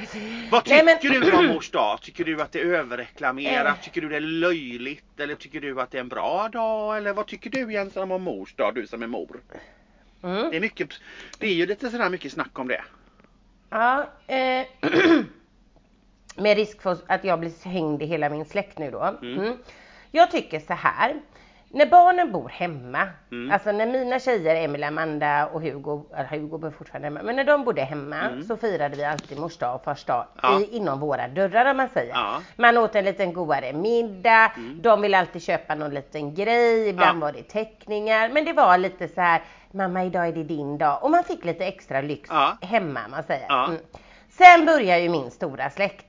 Vad 0.50 0.68
Nej, 0.68 0.98
tycker 1.00 1.20
men- 1.20 1.30
du 1.30 1.36
om 1.36 1.46
mors 1.46 1.70
dag? 1.70 2.00
Tycker 2.02 2.24
du 2.24 2.42
att 2.42 2.52
det 2.52 2.60
är 2.60 2.64
överreklamerat? 2.64 3.78
Eh. 3.78 3.82
Tycker 3.84 4.00
du 4.00 4.08
det 4.08 4.16
är 4.16 4.20
löjligt? 4.20 5.20
Eller 5.20 5.34
tycker 5.34 5.60
du 5.60 5.80
att 5.80 5.90
det 5.90 5.98
är 5.98 6.00
en 6.00 6.08
bra 6.08 6.48
dag? 6.52 6.96
Eller 6.96 7.12
vad 7.12 7.26
tycker 7.26 7.50
du 7.50 7.72
Jensen 7.72 8.12
om 8.12 8.22
mors 8.22 8.54
dag? 8.54 8.74
Du 8.74 8.86
som 8.86 9.02
är 9.02 9.06
mor. 9.06 9.40
Mm. 10.22 10.50
Det 10.50 10.56
är, 10.56 10.60
mycket, 10.60 10.88
det 11.38 11.46
är 11.46 11.54
ju 11.54 11.66
lite 11.66 11.90
sådär 11.90 12.10
mycket 12.10 12.32
snack 12.32 12.58
om 12.58 12.68
det. 12.68 12.82
Ja, 13.70 14.06
eh, 14.26 14.66
med 16.36 16.56
risk 16.56 16.82
för 16.82 16.98
att 17.06 17.24
jag 17.24 17.40
blir 17.40 17.68
hängd 17.68 18.02
i 18.02 18.06
hela 18.06 18.28
min 18.30 18.44
släkt 18.44 18.78
nu 18.78 18.90
då. 18.90 19.18
Mm. 19.22 19.56
Jag 20.10 20.30
tycker 20.30 20.60
så 20.60 20.72
här. 20.74 21.14
När 21.72 21.86
barnen 21.86 22.32
bor 22.32 22.48
hemma, 22.48 23.08
Mm. 23.32 23.52
alltså 23.52 23.72
när 23.72 23.86
mina 23.86 24.18
tjejer, 24.20 24.56
Emelie, 24.56 24.86
Amanda 24.88 25.46
och 25.46 25.62
Hugo, 25.62 26.04
eller 26.16 26.28
Hugo 26.28 26.58
bor 26.58 26.70
fortfarande 26.70 27.06
hemma, 27.06 27.20
men 27.22 27.36
när 27.36 27.44
de 27.44 27.64
bodde 27.64 27.82
hemma 27.82 28.16
så 28.48 28.56
firade 28.56 28.96
vi 28.96 29.04
alltid 29.04 29.38
mors 29.38 29.56
dag 29.56 29.74
och 29.74 29.84
fars 29.84 30.04
dag 30.04 30.26
Mm. 30.42 30.54
Ja. 30.54 30.60
i, 30.60 30.76
inom 30.76 31.00
våra 31.00 31.28
dörrar 31.28 31.70
om 31.70 31.76
man 31.76 31.88
säger. 31.88 32.14
Ja. 32.14 32.40
Man 32.56 32.78
åt 32.78 32.94
en 32.94 33.04
liten 33.04 33.32
godare 33.32 33.72
middag, 33.72 34.52
de 34.80 35.00
vill 35.02 35.14
alltid 35.14 35.42
köpa 35.42 35.74
någon 35.74 35.94
liten 35.94 36.34
grej, 36.34 36.88
ibland 36.88 37.16
Ja. 37.22 37.26
var 37.26 37.32
det 37.32 37.42
teckningar, 37.42 38.28
men 38.28 38.44
det 38.44 38.52
var 38.52 38.78
lite 38.78 39.08
så 39.08 39.20
här, 39.20 39.42
mamma 39.70 40.04
idag 40.04 40.28
är 40.28 40.32
det 40.32 40.44
din 40.44 40.78
dag 40.78 40.98
och 41.04 41.10
man 41.10 41.24
fick 41.24 41.44
lite 41.44 41.64
extra 41.66 42.00
lyx 42.00 42.30
hemma 42.60 43.00
man 43.10 43.22
säger. 43.22 43.64
Mm. 43.66 43.80
Sen 44.30 44.66
börjar 44.66 44.98
ju 44.98 45.08
min 45.08 45.30
stora 45.30 45.70
släkt. 45.70 46.06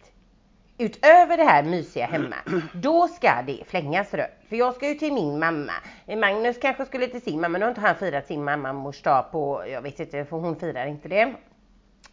Utöver 0.82 1.38
det 1.38 1.44
här 1.44 1.64
mysiga 1.64 2.06
hemma, 2.06 2.36
då 2.74 3.08
ska 3.08 3.42
det 3.48 3.64
flängas 3.68 4.14
rött. 4.14 4.38
För 4.50 4.56
jag 4.56 4.76
ska 4.76 4.88
ju 4.88 4.96
till 4.96 5.14
min 5.14 5.40
mamma. 5.40 5.74
Magnus 6.08 6.58
kanske 6.62 6.86
skulle 6.86 7.08
till 7.08 7.22
sin 7.22 7.42
mamma, 7.42 7.58
nu 7.58 7.66
har 7.66 7.70
inte 7.70 7.82
han 7.82 7.96
firat 7.96 8.28
sin 8.28 8.44
mamma 8.44 8.74
mors 8.74 9.02
dag 9.02 9.32
på, 9.32 9.64
jag 9.68 9.82
vet 9.82 10.00
inte, 10.00 10.26
för 10.26 10.38
hon 10.38 10.56
firar 10.56 10.86
inte 10.86 11.08
det. 11.08 11.34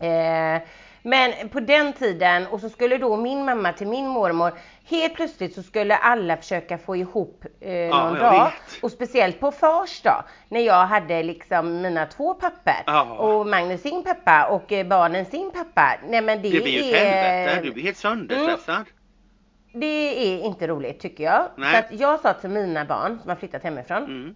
Eh, 0.07 0.63
men 1.03 1.49
på 1.49 1.61
den 1.61 1.93
tiden, 1.93 2.47
och 2.47 2.61
så 2.61 2.69
skulle 2.69 2.99
då 2.99 3.17
min 3.17 3.45
mamma 3.45 3.73
till 3.73 3.87
min 3.87 4.09
mormor, 4.09 4.53
helt 4.85 5.15
plötsligt 5.15 5.55
så 5.55 5.63
skulle 5.63 5.97
alla 5.97 6.37
försöka 6.37 6.79
få 6.79 6.97
ihop 6.97 7.45
eh, 7.61 7.71
någon 7.73 7.91
jag 7.91 8.17
dag. 8.19 8.45
vet. 8.45 8.83
Och 8.83 8.91
speciellt 8.91 9.41
på 9.41 9.51
fars 9.53 10.01
dag, 10.03 10.25
när 10.49 10.61
jag 10.61 10.87
hade 10.87 11.23
liksom 11.23 11.83
mina 11.83 12.07
två 12.07 12.35
pappor. 12.35 12.75
Ja. 12.87 13.03
Och 13.17 13.47
Magnus 13.47 13.83
sin 13.83 14.05
pappa 14.05 14.49
och 14.51 14.73
eh, 14.73 14.87
barnen 14.87 15.25
sin 15.25 15.51
pappa. 15.51 15.95
Nej 16.09 16.21
men 16.23 16.43
det, 16.43 16.51
Det 16.51 16.61
blir 16.61 16.85
ju 16.85 16.95
är... 16.95 17.05
helvete. 17.05 17.61
Du 17.63 17.71
blir 17.73 17.83
helt 17.85 17.97
sönderstressad. 17.97 18.85
Det 19.73 19.87
är 20.35 20.41
inte 20.45 20.67
roligt 20.67 21.01
tycker 21.01 21.25
jag. 21.25 21.49
Nej. 21.57 21.73
Så 21.73 21.79
att 21.79 22.01
jag 22.01 22.21
sa 22.21 22.33
till 22.33 22.51
mina 22.51 22.85
barn 22.85 23.19
som 23.23 23.29
har 23.29 23.37
flyttat 23.37 23.63
hemifrån. 23.63 24.05
Mm. 24.05 24.35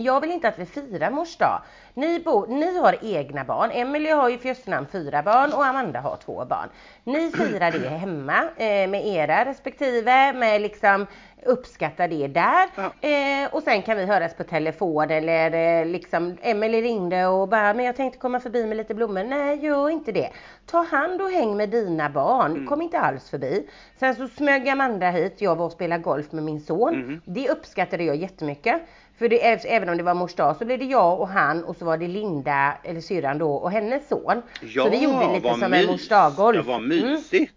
Jag 0.00 0.20
vill 0.20 0.30
inte 0.30 0.48
att 0.48 0.58
vi 0.58 0.66
firar 0.66 1.10
mors 1.10 1.36
dag. 1.36 1.62
Ni, 1.94 2.20
bo, 2.20 2.46
ni 2.46 2.78
har 2.78 2.96
egna 3.02 3.44
barn. 3.44 3.70
Emelie 3.70 4.12
har 4.12 4.28
ju 4.28 4.38
för 4.38 4.48
just 4.48 4.66
namn 4.66 4.86
fyra 4.92 5.22
barn 5.22 5.52
och 5.52 5.66
Amanda 5.66 6.00
har 6.00 6.16
två 6.16 6.44
barn. 6.44 6.68
Ni 7.04 7.30
firar 7.30 7.70
det 7.70 7.88
hemma 7.88 8.42
eh, 8.56 8.88
med 8.88 9.06
era 9.06 9.44
respektive, 9.44 10.32
med 10.32 10.60
liksom 10.60 11.06
uppskatta 11.46 12.08
det 12.08 12.26
där. 12.26 12.68
Ja. 12.74 13.08
Eh, 13.08 13.54
och 13.54 13.62
sen 13.62 13.82
kan 13.82 13.96
vi 13.96 14.06
höras 14.06 14.34
på 14.34 14.44
telefon 14.44 15.10
eller 15.10 15.80
eh, 15.80 15.86
liksom 15.86 16.36
Emelie 16.42 16.82
ringde 16.82 17.26
och 17.26 17.48
bara, 17.48 17.74
men 17.74 17.84
jag 17.84 17.96
tänkte 17.96 18.18
komma 18.18 18.40
förbi 18.40 18.66
med 18.66 18.76
lite 18.76 18.94
blommor. 18.94 19.24
Nej, 19.24 19.64
gör 19.64 19.90
inte 19.90 20.12
det. 20.12 20.30
Ta 20.66 20.82
hand 20.82 21.22
och 21.22 21.30
häng 21.30 21.56
med 21.56 21.70
dina 21.70 22.10
barn. 22.10 22.50
Mm. 22.50 22.66
Kom 22.66 22.82
inte 22.82 22.98
alls 22.98 23.30
förbi. 23.30 23.68
Sen 24.00 24.14
så 24.14 24.28
smög 24.28 24.68
Amanda 24.68 25.10
hit. 25.10 25.34
Jag 25.38 25.56
var 25.56 25.66
och 25.66 25.72
spelade 25.72 26.02
golf 26.02 26.32
med 26.32 26.44
min 26.44 26.60
son. 26.60 26.94
Mm. 26.94 27.20
Det 27.24 27.50
uppskattade 27.50 28.04
jag 28.04 28.16
jättemycket. 28.16 28.82
För 29.20 29.28
det, 29.28 29.42
äv- 29.42 29.66
även 29.66 29.88
om 29.88 29.96
det 29.96 30.02
var 30.02 30.14
mors 30.14 30.34
dag 30.34 30.56
så 30.56 30.64
blev 30.64 30.78
det 30.78 30.84
jag 30.84 31.20
och 31.20 31.28
han 31.28 31.64
och 31.64 31.76
så 31.76 31.84
var 31.84 31.96
det 31.96 32.08
Linda, 32.08 32.74
eller 32.84 33.00
syrran 33.00 33.38
då, 33.38 33.52
och 33.54 33.70
hennes 33.70 34.08
son. 34.08 34.42
Ja, 34.62 34.84
så 34.84 34.90
vi 34.90 35.02
gjorde 35.04 35.32
lite 35.34 35.48
vad 35.48 35.58
som 35.58 35.70
mys. 35.70 35.80
en 35.84 35.86
mors 35.90 36.08
dag-golf. 36.08 36.56
Det 36.56 36.62
var 36.62 36.76
Mm. 36.78 36.88
mysigt. 36.88 37.54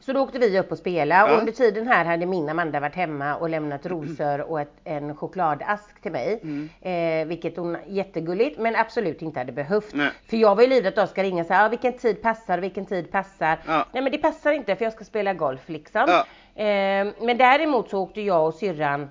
Så 0.00 0.12
då 0.12 0.20
åkte 0.20 0.38
vi 0.38 0.58
upp 0.58 0.72
och 0.72 0.78
spelade 0.78 1.20
Ja. 1.20 1.32
och 1.34 1.38
under 1.38 1.52
tiden 1.52 1.86
här 1.88 2.04
hade 2.04 2.26
min 2.26 2.48
Amanda 2.48 2.80
varit 2.80 2.94
hemma 2.94 3.36
och 3.36 3.48
lämnat 3.48 3.86
rosor 3.86 4.40
och 4.40 4.60
ett, 4.60 4.72
en 4.84 5.16
chokladask 5.16 6.02
till 6.02 6.12
mig. 6.12 6.40
Mm. 6.42 6.68
Eh, 7.22 7.28
vilket 7.28 7.56
hon 7.56 7.76
jättegulligt 7.86 8.58
men 8.58 8.76
absolut 8.76 9.22
inte 9.22 9.38
hade 9.40 9.52
behövt. 9.52 9.94
Nej. 9.94 10.10
För 10.30 10.36
jag 10.36 10.54
var 10.54 10.62
ju 10.62 10.68
livrädd 10.68 10.88
att 10.88 10.94
de 10.94 11.06
ska 11.06 11.22
ringa 11.22 11.40
och 11.42 11.46
säga 11.46 11.64
ah, 11.64 11.68
vilken 11.68 11.92
tid 11.98 12.22
passar, 12.22 12.58
vilken 12.58 12.86
tid 12.86 13.10
passar. 13.12 13.58
Ja. 13.66 13.86
Nej 13.92 14.02
men 14.02 14.12
det 14.12 14.18
passar 14.18 14.52
inte 14.52 14.76
för 14.76 14.84
jag 14.84 14.92
ska 14.92 15.04
spela 15.04 15.34
golf 15.34 15.68
liksom. 15.68 16.04
Ja. 16.08 16.24
Eh, 16.62 17.06
men 17.20 17.38
däremot 17.38 17.90
så 17.90 17.98
åkte 18.02 18.20
jag 18.20 18.46
och 18.46 18.54
syrran 18.54 19.10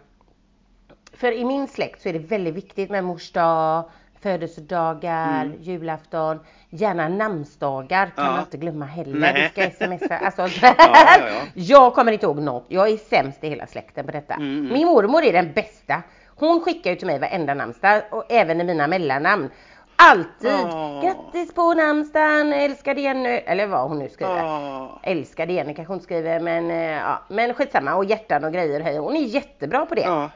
för 1.17 1.31
i 1.31 1.45
min 1.45 1.67
släkt 1.67 2.01
så 2.01 2.09
är 2.09 2.13
det 2.13 2.19
väldigt 2.19 2.53
viktigt 2.53 2.89
med 2.89 3.03
mors 3.03 3.31
dag, 3.31 3.83
födelsedagar, 4.21 5.51
julafton, 5.59 6.39
gärna 6.69 7.07
namnsdagar 7.09 8.05
kan 8.15 8.25
Ja. 8.25 8.31
man 8.31 8.39
inte 8.39 8.57
glömma 8.57 8.85
heller. 8.85 9.19
Nej. 9.19 9.51
Du 9.55 9.69
ska 9.69 9.85
smsa, 9.85 10.17
alltså, 10.23 10.41
ja, 10.65 10.75
ja. 10.77 11.19
Jag 11.53 11.93
kommer 11.93 12.11
inte 12.11 12.25
ihåg 12.25 12.39
något. 12.41 12.65
Jag 12.67 12.89
är 12.89 12.97
sämst 12.97 13.43
i 13.43 13.49
hela 13.49 13.67
släkten 13.67 14.05
på 14.05 14.11
detta. 14.11 14.33
Mm, 14.33 14.59
mm. 14.59 14.73
Min 14.73 14.87
mormor 14.87 15.23
är 15.23 15.33
den 15.33 15.53
bästa. 15.53 16.01
Hon 16.35 16.61
skickar 16.61 16.89
ju 16.91 16.95
till 16.95 17.07
mig 17.07 17.19
varenda 17.19 17.53
namnsdag 17.53 18.01
och 18.11 18.23
även 18.29 18.61
i 18.61 18.63
mina 18.63 18.87
mellannamn. 18.87 19.49
Alltid! 19.95 20.51
Åh. 20.63 21.01
Grattis 21.03 21.53
på 21.53 21.73
namnsdagen, 21.73 22.53
älskade 22.53 23.01
Jenny. 23.01 23.29
Eller 23.29 23.67
vad 23.67 23.89
hon 23.89 23.99
nu 23.99 24.09
skriver. 24.09 24.37
Ja. 24.37 24.99
Älskade 25.03 25.53
Jenny 25.53 25.73
kanske 25.73 25.93
hon 25.93 26.01
skriver 26.01 26.39
men 26.39 26.71
eh, 26.71 26.77
ja. 26.91 27.19
Men 27.29 27.53
skitsamma 27.53 27.95
och 27.95 28.05
hjärtan 28.05 28.43
och 28.43 28.53
grejer 28.53 28.79
hej. 28.79 28.97
Hon 28.97 29.15
är 29.15 29.21
jättebra 29.21 29.85
på 29.85 29.95
det. 29.95 30.01
Ja. 30.01 30.29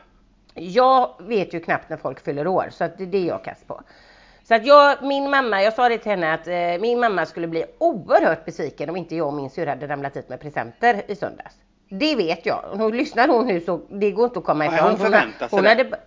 Jag 0.54 1.10
vet 1.20 1.54
ju 1.54 1.60
knappt 1.60 1.90
när 1.90 1.98
folk 1.98 2.20
fyller 2.24 2.48
år 2.48 2.68
så 2.72 2.84
att 2.84 2.98
det 2.98 3.04
är 3.04 3.08
det 3.08 3.26
jag 3.26 3.44
kast 3.44 3.68
på. 3.68 3.82
Så 4.44 4.56
att 4.56 4.66
jag, 4.66 5.04
min 5.04 5.30
mamma, 5.30 5.62
jag 5.64 5.74
sa 5.74 5.90
det 5.90 5.98
till 5.98 6.12
henne 6.12 6.34
att 6.34 6.48
eh, 6.48 6.82
min 6.82 7.00
mamma 7.00 7.26
skulle 7.26 7.48
bli 7.48 7.66
oerhört 7.78 8.46
besviken 8.46 8.90
om 8.90 8.96
inte 8.98 9.16
jag 9.16 9.28
och 9.28 9.34
min 9.34 9.50
syrra 9.50 9.70
hade 9.70 9.88
ramlat 9.88 10.18
hit 10.18 10.30
med 10.30 10.40
presenter 10.40 11.02
i 11.08 11.16
söndags. 11.16 11.56
Det 11.90 12.16
vet 12.16 12.46
jag. 12.46 12.82
Och 12.82 12.94
lyssnar 12.94 13.28
hon 13.28 13.48
nu 13.48 13.62
så 13.62 13.82
det 13.90 14.12
går 14.12 14.26
inte 14.26 14.40
att 14.40 14.46
komma 14.46 14.66
ifrån. 14.66 14.90
hon 14.90 14.98
förväntar 14.98 15.48
sig 15.48 15.58
hon 15.58 15.64
det. 15.64 15.70
hade, 15.70 16.00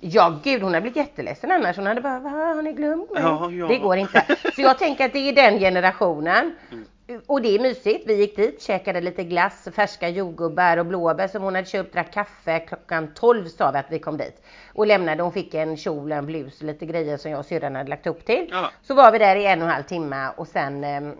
Ja 0.00 0.38
gud 0.42 0.62
hon 0.62 0.74
hade 0.74 0.80
blivit 0.80 0.96
jätteledsen 0.96 1.50
annars. 1.50 1.76
Hon 1.76 1.86
hade 1.86 2.00
bara, 2.00 2.18
Va, 2.20 2.30
har 2.30 2.62
ni 2.62 2.72
glömt 2.72 3.10
mig? 3.10 3.22
Ja, 3.22 3.50
ja. 3.50 3.66
Det 3.66 3.78
går 3.78 3.96
inte. 3.96 4.24
Så 4.54 4.60
jag 4.60 4.78
tänker 4.78 5.04
att 5.04 5.12
det 5.12 5.18
är 5.18 5.32
den 5.32 5.58
generationen. 5.58 6.54
Mm. 6.70 6.84
Och 7.26 7.42
det 7.42 7.54
är 7.54 7.58
mysigt. 7.58 8.06
Vi 8.06 8.14
gick 8.14 8.36
dit, 8.36 8.62
käkade 8.62 9.00
lite 9.00 9.24
glass, 9.24 9.68
färska 9.74 10.08
jordgubbar 10.08 10.76
och 10.76 10.86
blåbär 10.86 11.28
som 11.28 11.42
hon 11.42 11.54
hade 11.54 11.66
köpt, 11.66 11.92
drack 11.92 12.12
kaffe. 12.12 12.58
Klockan 12.58 13.14
12 13.14 13.46
sa 13.46 13.70
vi 13.70 13.78
att 13.78 13.90
vi 13.90 13.98
kom 13.98 14.16
dit. 14.16 14.42
Och 14.72 14.86
lämnade, 14.86 15.22
hon 15.22 15.32
fick 15.32 15.54
en 15.54 15.76
kjol, 15.76 16.12
en 16.12 16.26
blus 16.26 16.60
och 16.60 16.66
lite 16.66 16.86
grejer 16.86 17.16
som 17.16 17.30
jag 17.30 17.40
och 17.40 17.46
syrran 17.46 17.74
hade 17.74 17.90
lagt 17.90 18.06
upp 18.06 18.24
till. 18.24 18.48
Ja. 18.50 18.70
Så 18.82 18.94
var 18.94 19.12
vi 19.12 19.18
där 19.18 19.36
i 19.36 19.46
en 19.46 19.62
och 19.62 19.68
en 19.68 19.74
halv 19.74 19.84
timme 19.84 20.28
och 20.36 20.48
sen 20.48 20.84
eh, 20.84 21.12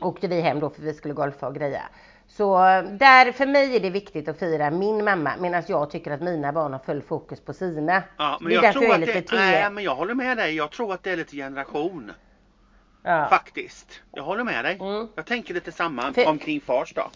åkte 0.00 0.28
vi 0.28 0.40
hem 0.40 0.60
då 0.60 0.70
för 0.70 0.82
vi 0.82 0.94
skulle 0.94 1.14
golfa 1.14 1.46
och 1.46 1.54
greja. 1.54 1.82
Så 2.28 2.66
eh, 2.66 2.82
där, 2.82 3.32
för 3.32 3.46
mig 3.46 3.76
är 3.76 3.80
det 3.80 3.90
viktigt 3.90 4.28
att 4.28 4.38
fira 4.38 4.70
min 4.70 5.04
mamma 5.04 5.32
medan 5.38 5.62
jag 5.66 5.90
tycker 5.90 6.10
att 6.10 6.20
mina 6.20 6.52
barn 6.52 6.72
har 6.72 6.80
full 6.80 7.02
fokus 7.02 7.40
på 7.40 7.52
sina. 7.52 8.02
Ja, 8.16 8.38
men 8.40 8.48
det 8.48 8.54
är 8.54 8.54
jag 8.54 8.62
därför 8.64 8.80
tror 8.80 8.92
jag 8.92 9.02
är 9.02 9.06
lite 9.06 9.36
det, 9.36 9.36
nej, 9.36 9.70
men 9.70 9.84
jag 9.84 9.94
håller 9.94 10.14
med 10.14 10.36
dig. 10.36 10.56
Jag 10.56 10.70
tror 10.70 10.94
att 10.94 11.02
det 11.02 11.10
är 11.10 11.16
lite 11.16 11.36
generation. 11.36 12.12
Ja. 13.04 13.26
Faktiskt. 13.30 14.00
Jag 14.12 14.22
håller 14.22 14.44
med 14.44 14.64
dig. 14.64 14.78
Mm. 14.80 15.08
Jag 15.14 15.26
tänker 15.26 15.54
lite 15.54 15.72
samma 15.72 16.12
För- 16.12 16.28
omkring 16.28 16.60
fars 16.60 16.94
dag. 16.94 17.10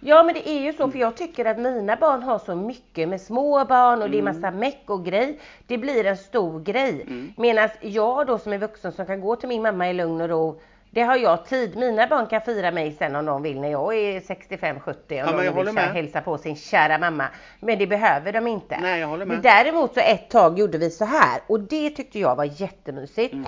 Ja 0.00 0.22
men 0.22 0.34
det 0.34 0.48
är 0.48 0.60
ju 0.60 0.72
så 0.72 0.90
för 0.90 0.98
jag 0.98 1.16
tycker 1.16 1.44
att 1.44 1.58
mina 1.58 1.96
barn 1.96 2.22
har 2.22 2.38
så 2.38 2.54
mycket 2.54 3.08
med 3.08 3.20
små 3.20 3.64
barn 3.64 4.02
och 4.02 4.10
det 4.10 4.18
är 4.18 4.22
massa 4.22 4.50
meck 4.50 4.82
och 4.86 5.04
grej. 5.04 5.40
Det 5.66 5.78
blir 5.78 6.06
en 6.06 6.16
stor 6.16 6.60
grej. 6.60 7.02
Mm. 7.02 7.32
Medan 7.36 7.68
jag 7.80 8.26
då 8.26 8.38
som 8.38 8.52
är 8.52 8.58
vuxen 8.58 8.92
som 8.92 9.06
kan 9.06 9.20
gå 9.20 9.36
till 9.36 9.48
min 9.48 9.62
mamma 9.62 9.90
i 9.90 9.92
lugn 9.92 10.20
och 10.20 10.28
ro. 10.28 10.60
Det 10.90 11.02
har 11.02 11.16
jag 11.16 11.46
tid. 11.46 11.76
Mina 11.76 12.06
barn 12.06 12.26
kan 12.26 12.40
fira 12.40 12.70
mig 12.70 12.92
sen 12.92 13.16
om 13.16 13.24
de 13.26 13.42
vill 13.42 13.60
när 13.60 13.68
jag 13.70 13.94
är 13.94 14.20
65-70 14.20 15.28
om 15.30 15.36
men 15.36 15.44
jag 15.44 15.54
de 15.54 15.64
vill 15.64 15.74
med. 15.74 15.92
hälsa 15.92 16.20
på 16.20 16.38
sin 16.38 16.56
kära 16.56 16.98
mamma. 16.98 17.24
Men 17.60 17.78
det 17.78 17.86
behöver 17.86 18.32
de 18.32 18.46
inte. 18.46 18.78
Nej, 18.80 19.00
jag 19.00 19.08
håller 19.08 19.24
med. 19.26 19.34
Men 19.34 19.42
däremot 19.42 19.94
så 19.94 20.00
ett 20.00 20.30
tag 20.30 20.58
gjorde 20.58 20.78
vi 20.78 20.90
så 20.90 21.04
här 21.04 21.40
och 21.46 21.60
det 21.60 21.90
tyckte 21.90 22.18
jag 22.18 22.36
var 22.36 22.44
jättemysigt. 22.44 23.32
Mm. 23.32 23.46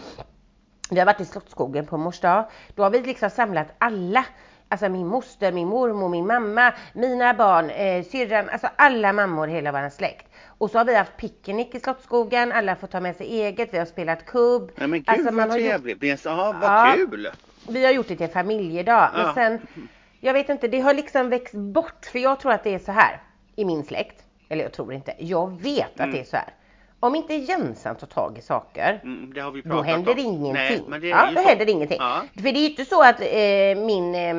Vi 0.91 0.99
har 0.99 1.07
varit 1.07 1.21
i 1.21 1.25
Slottsskogen 1.25 1.87
på 1.87 1.97
mors 1.97 2.21
dag. 2.21 2.45
Då 2.75 2.83
har 2.83 2.91
vi 2.91 3.01
liksom 3.01 3.31
samlat 3.31 3.67
alla. 3.79 4.25
Alltså 4.69 4.89
min 4.89 5.07
moster, 5.07 5.53
min 5.53 5.69
mormor, 5.69 6.09
min 6.09 6.27
mamma, 6.27 6.73
mina 6.93 7.35
barn, 7.35 7.71
eh, 7.71 8.05
syrran, 8.05 8.49
alltså 8.49 8.69
alla 8.77 9.13
mammor 9.13 9.49
i 9.49 9.53
hela 9.53 9.73
vår 9.73 9.89
släkt. 9.91 10.27
Och 10.59 10.71
så 10.71 10.79
har 10.79 10.85
vi 10.85 10.95
haft 10.95 11.17
picknick 11.17 11.75
i 11.75 11.81
Slottsskogen, 11.81 12.53
alla 12.53 12.77
får 12.77 12.87
ta 12.87 13.01
med 13.01 13.17
sig 13.17 13.27
eget, 13.43 13.75
vi 13.75 13.79
har 13.79 13.85
spelat 13.87 14.27
kubb. 14.27 14.71
Nej 14.77 14.89
men 14.89 14.99
gud 14.99 15.09
Alltså, 15.09 15.33
man 15.35 15.49
vad 15.49 15.61
gjort- 15.61 15.83
trevligt. 15.85 16.21
Så, 16.21 16.29
ja, 16.29 16.55
vad 16.61 16.71
Ja. 16.71 16.93
kul. 16.97 17.29
Vi 17.69 17.85
har 17.85 17.93
gjort 17.93 18.09
det 18.09 18.17
till 18.17 18.29
familjedag. 18.29 19.11
Men 19.15 19.23
Ja. 19.27 19.35
sen, 19.35 19.67
jag 20.21 20.33
vet 20.33 20.49
inte, 20.49 20.69
det 20.69 20.81
har 20.81 20.95
liksom 20.95 21.29
växt 21.29 21.55
bort. 21.55 22.07
För 22.13 22.19
jag 22.19 22.41
tror 22.41 22.53
att 22.53 22.65
det 22.65 22.75
är 22.75 22.79
så 22.79 22.93
här 22.93 23.21
i 23.57 23.65
min 23.65 23.85
släkt. 23.85 24.25
Eller 24.49 24.63
jag 24.63 24.73
tror 24.73 24.93
inte, 24.93 25.15
jag 25.19 25.61
vet 25.63 25.93
att 25.95 26.01
Mm. 26.01 26.13
det 26.13 26.21
är 26.21 26.25
så 26.25 26.37
här. 26.37 26.49
Om 27.01 27.15
inte 27.15 27.35
Jensan 27.35 27.97
tar 27.97 28.07
tag 28.07 28.39
i 28.39 28.43
saker 28.43 29.01
Mm, 29.05 29.33
då 29.65 29.83
händer 29.83 30.13
om. 30.13 30.19
ingenting. 30.19 30.53
Nej, 30.53 30.83
men 30.89 31.01
det 31.01 31.09
ja, 31.09 31.29
då 31.35 31.43
så. 31.43 31.49
händer 31.49 31.69
ingenting. 31.69 31.99
Ja. 32.01 32.23
För 32.35 32.43
det 32.43 32.49
är 32.51 32.61
ju 32.61 32.71
inte 32.71 32.85
så 32.85 33.03
att 33.03 33.21
eh, 33.21 33.85
min 33.87 34.15
eh, 34.15 34.37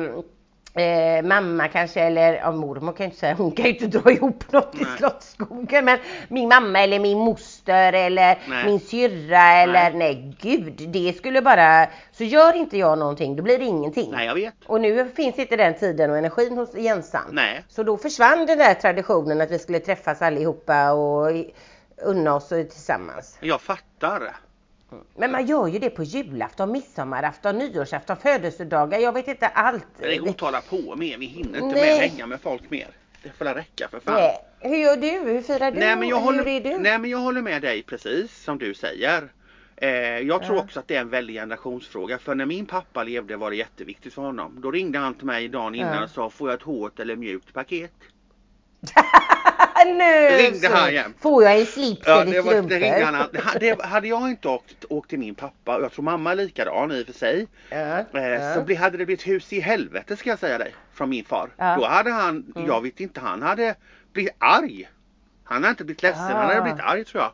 eh, 0.84 1.22
mamma 1.24 1.68
kanske, 1.68 2.00
eller 2.00 2.34
ja, 2.34 2.52
mormor 2.52 2.92
kan 2.92 3.04
jag 3.04 3.06
inte 3.06 3.18
säga, 3.20 3.34
hon 3.34 3.52
kan 3.52 3.64
ju 3.64 3.72
inte 3.72 3.86
dra 3.98 4.10
ihop 4.12 4.52
något 4.52 4.74
i 4.74 4.78
Nej. 4.84 4.96
Slottsskogen. 4.98 5.84
Men 5.84 5.98
min 6.28 6.48
mamma 6.48 6.80
eller 6.80 6.98
min 7.00 7.18
moster 7.18 7.92
eller 7.92 8.38
Nej. 8.48 8.64
min 8.66 8.80
syrra 8.80 9.42
eller 9.52 9.92
nej 9.92 10.36
gud, 10.40 10.72
det 10.88 11.12
skulle 11.16 11.42
bara, 11.42 11.86
så 12.12 12.24
gör 12.24 12.56
inte 12.56 12.78
jag 12.78 12.98
någonting 12.98 13.36
då 13.36 13.42
blir 13.42 13.58
det 13.58 13.64
ingenting. 13.64 14.10
Nej, 14.12 14.26
jag 14.26 14.34
vet. 14.34 14.54
Och 14.66 14.80
nu 14.80 15.08
finns 15.16 15.38
inte 15.38 15.56
den 15.56 15.74
tiden 15.74 16.10
och 16.10 16.18
energin 16.18 16.58
hos 16.58 16.74
Jensan. 16.74 17.22
Nej. 17.32 17.64
Så 17.68 17.82
då 17.82 17.96
försvann 17.98 18.46
den 18.46 18.58
där 18.58 18.74
traditionen 18.74 19.40
att 19.40 19.50
vi 19.50 19.58
skulle 19.58 19.78
träffas 19.80 20.22
allihopa 20.22 20.92
och 20.92 21.32
i- 21.32 21.54
unna 22.02 22.34
oss 22.34 22.48
tillsammans. 22.48 23.38
Jag 23.40 23.60
fattar. 23.60 24.36
Men 25.16 25.32
man 25.32 25.46
gör 25.46 25.66
ju 25.66 25.78
det 25.78 25.90
på 25.90 26.02
julafton, 26.02 26.72
midsommarafton, 26.72 27.58
nyårsafton, 27.58 28.16
födelsedagar. 28.16 28.98
Jag 28.98 29.12
vet 29.12 29.28
inte 29.28 29.46
allt. 29.46 29.84
Inte 30.10 30.30
att 30.30 30.40
hålla 30.40 30.60
på 30.60 30.96
med. 30.96 31.18
Vi 31.18 31.26
hinner 31.26 31.58
inte 31.58 31.78
Nej. 31.80 32.00
med 32.00 32.10
hänga 32.10 32.26
med 32.26 32.40
folk 32.40 32.70
mer. 32.70 32.88
Det 33.22 33.30
får 33.30 33.44
väl 33.44 33.54
räcka 33.54 33.88
för 33.88 34.00
fan. 34.00 34.14
Nej. 34.14 34.38
Hur 34.60 34.76
gör 34.76 34.96
du? 34.96 35.10
Hur 35.32 35.42
firar 35.42 35.70
du? 35.70 35.78
Nej 35.78 35.96
men, 35.96 36.08
jag 36.08 36.16
Hur 36.16 36.24
håller, 36.24 36.48
är 36.48 36.60
du? 36.60 36.78
nej 36.78 36.98
men 36.98 37.10
jag 37.10 37.18
håller 37.18 37.42
med 37.42 37.62
dig 37.62 37.82
precis 37.82 38.42
som 38.44 38.58
du 38.58 38.74
säger. 38.74 39.28
Eh, 39.76 39.88
jag 40.18 40.42
tror 40.42 40.56
Ja. 40.56 40.62
också 40.62 40.80
att 40.80 40.88
det 40.88 40.96
är 40.96 41.00
en 41.00 41.08
väldig 41.10 41.34
generationsfråga. 41.34 42.18
För 42.18 42.34
när 42.34 42.46
min 42.46 42.66
pappa 42.66 43.02
levde 43.04 43.36
var 43.36 43.50
det 43.50 43.56
jätteviktigt 43.56 44.14
för 44.14 44.22
honom. 44.22 44.60
Då 44.60 44.70
ringde 44.70 44.98
han 44.98 45.14
till 45.14 45.26
mig 45.26 45.48
dagen 45.48 45.74
innan 45.74 45.94
Ja. 45.94 46.04
och 46.04 46.10
sa 46.10 46.30
får 46.30 46.48
jag 46.50 46.56
ett 46.56 46.62
hårt 46.62 47.00
eller 47.00 47.16
mjukt 47.16 47.52
paket? 47.52 47.92
nu 49.84 50.36
Ringde 50.36 50.68
han 50.68 50.88
igen. 50.88 51.14
får 51.20 51.44
jag 51.44 51.60
en 51.60 51.66
slipsel 51.66 52.12
Ja, 52.12 52.24
i 52.24 52.30
det, 52.30 52.40
var, 52.42 52.52
det 52.62 52.78
ringde 52.78 53.04
han. 53.04 53.28
Det- 53.32 53.58
Det, 53.76 53.82
hade 53.84 54.08
jag 54.08 54.28
inte 54.30 54.48
åkt, 54.48 54.84
åkt 54.88 55.10
till 55.10 55.18
min 55.18 55.34
pappa 55.34 55.76
och 55.76 55.82
jag 55.82 55.92
tror 55.92 56.04
mamma 56.04 56.30
är 56.32 56.34
likadan 56.36 56.92
i 56.92 57.02
och 57.02 57.06
för 57.06 57.12
sig. 57.12 57.46
Ja, 57.70 57.76
Eh, 57.76 58.26
ja. 58.28 58.54
Så 58.54 58.62
bli, 58.62 58.74
hade 58.74 58.96
det 58.98 59.06
blivit 59.06 59.26
hus 59.26 59.52
i 59.52 59.60
helvete 59.60 60.16
ska 60.16 60.30
jag 60.30 60.38
säga 60.38 60.58
dig. 60.58 60.74
Från 60.94 61.08
min 61.10 61.24
far. 61.24 61.48
Ja. 61.56 61.64
Mm. 61.64 61.80
Då 61.80 61.86
hade 61.86 62.10
han, 62.10 62.52
jag 62.66 62.82
vet 62.82 63.00
inte, 63.00 63.20
han 63.20 63.42
hade 63.42 63.74
blivit 64.12 64.34
arg. 64.38 64.88
Han 65.44 65.56
hade 65.62 65.70
inte 65.70 65.84
blivit 65.84 66.02
ledsen, 66.02 66.22
han 66.22 66.36
hade 66.36 66.58
Ah. 66.58 66.62
blivit 66.62 66.80
arg 66.80 67.04
tror 67.04 67.22
jag. 67.22 67.32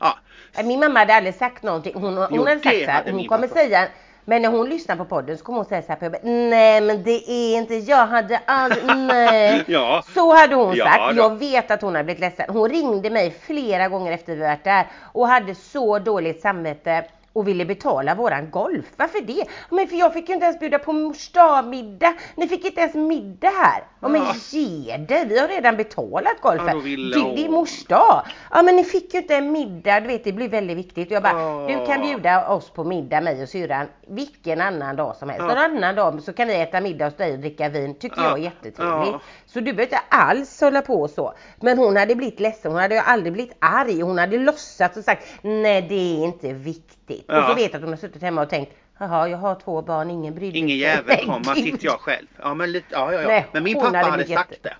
Ja, 0.00 0.18
Min 0.64 0.80
mamma 0.80 0.98
hade 0.98 1.14
aldrig 1.14 1.34
sagt 1.34 1.62
någonting. 1.62 1.92
Hon, 1.94 2.16
hon 2.16 2.26
Jo, 2.30 2.44
hade 2.44 2.50
sagt 2.60 2.62
det 2.76 2.84
så 2.84 2.90
här, 2.90 3.10
hon 3.12 3.26
kommer 3.28 3.48
pappa. 3.48 3.60
säga 3.60 3.88
Men 4.24 4.42
när 4.42 4.48
hon 4.48 4.68
lyssnar 4.68 4.96
på 4.96 5.04
podden 5.04 5.38
så 5.38 5.44
kommer 5.44 5.56
hon 5.58 5.64
säga 5.64 5.82
så 5.82 5.88
här 5.88 5.96
på 5.96 6.04
jobbet. 6.04 6.20
Nej 6.24 6.80
men 6.80 7.02
det 7.02 7.30
är 7.30 7.58
inte, 7.58 7.74
jag 7.76 8.06
hade 8.06 8.40
aldrig, 8.46 8.84
nej. 8.96 9.64
Ja. 9.66 10.02
Så 10.14 10.34
hade 10.34 10.54
hon 10.54 10.74
Ja, 10.76 10.84
sagt. 10.84 11.16
då. 11.16 11.22
Jag 11.22 11.36
vet 11.38 11.70
att 11.70 11.82
hon 11.82 11.94
har 11.94 12.02
blivit 12.02 12.20
ledsen. 12.20 12.46
Hon 12.48 12.68
ringde 12.70 13.10
mig 13.10 13.30
flera 13.40 13.88
gånger 13.88 14.12
efter 14.12 14.34
vi 14.34 14.40
varit 14.42 14.64
där 14.64 14.86
och 15.12 15.28
hade 15.28 15.54
så 15.54 15.98
dåligt 15.98 16.40
samvete 16.42 17.04
och 17.34 17.48
ville 17.48 17.64
betala 17.64 18.14
våran 18.14 18.50
golf. 18.50 18.84
Varför 18.96 19.20
det? 19.20 19.44
Men 19.70 19.88
för 19.88 19.96
jag 19.96 20.12
fick 20.12 20.28
ju 20.28 20.34
inte 20.34 20.46
ens 20.46 20.60
bjuda 20.60 20.78
på 20.78 20.92
mors 20.92 21.30
middag. 21.64 22.14
Ni 22.36 22.48
fick 22.48 22.64
inte 22.64 22.80
ens 22.80 22.94
middag 22.94 23.48
här. 23.62 23.82
Ja 24.00 24.08
men 24.08 24.22
Ja. 24.22 24.34
ge 24.50 24.96
det, 24.96 25.24
vi 25.28 25.38
har 25.38 25.48
redan 25.48 25.76
betalat 25.76 26.40
golfen. 26.40 26.66
Ja, 26.68 26.74
det, 27.20 27.34
det 27.36 27.44
är 27.44 27.48
mors 27.48 27.84
dag. 27.84 28.22
Ja 28.50 28.62
men 28.62 28.76
ni 28.76 28.84
fick 28.84 29.14
ju 29.14 29.20
inte 29.20 29.34
en 29.36 29.52
middag, 29.52 30.00
du 30.00 30.06
vet 30.06 30.24
det 30.24 30.32
blir 30.32 30.48
väldigt 30.48 30.76
viktigt. 30.76 31.10
Jag 31.10 31.22
bara, 31.22 31.40
Ja. 31.40 31.66
du 31.68 31.86
kan 31.86 32.00
bjuda 32.00 32.48
oss 32.48 32.70
på 32.70 32.84
middag, 32.84 33.20
mig 33.20 33.42
och 33.42 33.48
syrran, 33.48 33.86
vilken 34.08 34.60
annan 34.60 34.96
dag 34.96 35.16
som 35.16 35.28
helst. 35.28 35.44
Ja. 35.48 35.52
En 35.52 35.76
annan 35.76 35.94
dag 35.94 36.22
så 36.22 36.32
kan 36.32 36.48
vi 36.48 36.54
äta 36.60 36.80
middag 36.80 37.04
hos 37.04 37.16
dig 37.16 37.32
och 37.32 37.38
dricka 37.38 37.68
vin, 37.68 37.94
tycker 37.94 38.22
Ja. 38.22 38.28
jag 38.28 38.38
är 38.38 38.42
jättetrevligt. 38.42 39.14
Ja. 39.54 39.60
Så 39.60 39.60
du 39.60 39.72
behöver 39.72 39.82
inte 39.82 40.00
alls 40.08 40.60
hålla 40.60 40.82
på 40.82 41.08
så. 41.08 41.34
Men 41.60 41.78
hon 41.78 41.96
hade 41.96 42.14
blivit 42.14 42.40
ledsen, 42.40 42.72
hon 42.72 42.80
hade 42.80 42.94
ju 42.94 43.00
aldrig 43.00 43.32
blivit 43.32 43.56
arg. 43.58 44.00
Hon 44.00 44.18
hade 44.18 44.38
låtsats 44.38 44.96
och 44.96 45.04
sagt, 45.04 45.26
nej 45.42 45.82
det 45.82 45.94
är 45.94 46.24
inte 46.24 46.52
viktigt. 46.52 47.28
Och 47.28 47.34
Ja. 47.34 47.48
så 47.48 47.54
vet 47.54 47.64
jag 47.72 47.74
att 47.74 47.80
hon 47.82 47.90
har 47.90 47.96
suttit 47.96 48.22
hemma 48.22 48.42
och 48.42 48.50
tänkt, 48.50 48.72
jaha 48.98 49.28
jag 49.28 49.38
har 49.38 49.54
två 49.54 49.82
barn, 49.82 50.10
ingen 50.10 50.34
brydde 50.34 50.58
Ingen 50.58 50.68
sig." 50.68 50.78
jävel 50.78 51.04
Nej, 51.16 51.24
kommer, 51.26 51.54
gud. 51.54 51.64
sitter 51.64 51.84
jag 51.86 52.00
själv. 52.00 52.26
Ja 52.42 52.54
men 52.54 52.72
lite, 52.72 52.86
ja 52.90 53.12
ja 53.12 53.20
ja. 53.22 53.28
Nej, 53.28 53.46
men 53.52 53.62
min 53.62 53.74
pappa 53.74 53.86
hade 53.96 54.10
hade, 54.10 54.26
sagt 54.26 54.50
jätte- 54.50 54.68
det. 54.68 54.74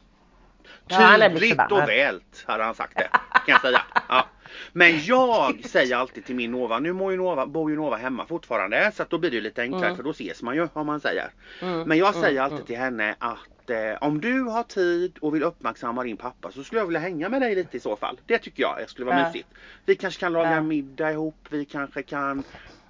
Ja, 0.89 0.97
Tydligt 1.19 1.43
och 1.53 1.59
förbannad. 1.59 1.87
vält 1.89 2.45
hade 2.47 2.65
han 2.65 2.75
sagt 2.75 2.97
det. 2.97 3.09
Kan 3.33 3.43
jag 3.47 3.61
säga. 3.61 3.81
Ja. 4.09 4.25
Men 4.73 5.01
jag 5.05 5.65
säger 5.65 5.97
alltid 5.97 6.25
till 6.25 6.35
min 6.37 6.51
Nova, 6.51 6.79
nu 6.79 6.89
ju 6.89 7.17
Nova, 7.17 7.47
bor 7.47 7.71
ju 7.71 7.77
Nova 7.77 7.97
hemma 7.97 8.27
fortfarande 8.27 8.93
så 8.95 9.03
att 9.03 9.11
då 9.11 9.19
blir 9.19 9.31
det 9.31 9.41
lite 9.41 9.63
enklare 9.63 9.85
Mm. 9.87 9.97
för 9.97 10.03
då 10.03 10.11
ses 10.11 10.43
man 10.43 10.55
ju 10.57 10.69
om 10.73 10.87
man 10.87 11.01
säger. 11.01 11.31
Mm, 11.63 11.81
Men 11.89 11.99
jag 11.99 12.15
säger 12.15 12.31
mm, 12.41 12.43
alltid 12.45 12.57
mm. 12.59 12.67
till 12.67 12.77
henne 12.77 13.15
att 13.19 13.71
eh, 13.71 14.03
om 14.03 14.21
du 14.21 14.41
har 14.43 14.63
tid 14.63 15.19
och 15.21 15.35
vill 15.35 15.43
uppmärksamma 15.43 16.03
din 16.05 16.17
pappa 16.17 16.51
så 16.51 16.65
skulle 16.65 16.81
jag 16.81 16.87
vilja 16.87 17.01
hänga 17.01 17.29
med 17.29 17.43
dig 17.43 17.55
lite 17.55 17.77
i 17.77 17.81
så 17.81 17.97
fall. 17.97 18.21
Det 18.27 18.39
tycker 18.39 18.63
jag 18.63 18.91
skulle 18.91 19.07
vara 19.07 19.19
Ja. 19.21 19.27
mysigt. 19.27 19.49
Vi 19.85 19.95
kanske 19.95 20.21
kan 20.21 20.33
laga 20.33 20.55
Ja. 20.55 20.63
middag 20.63 21.13
ihop, 21.13 21.47
vi 21.51 21.65
kanske 21.65 22.03
kan 22.03 22.43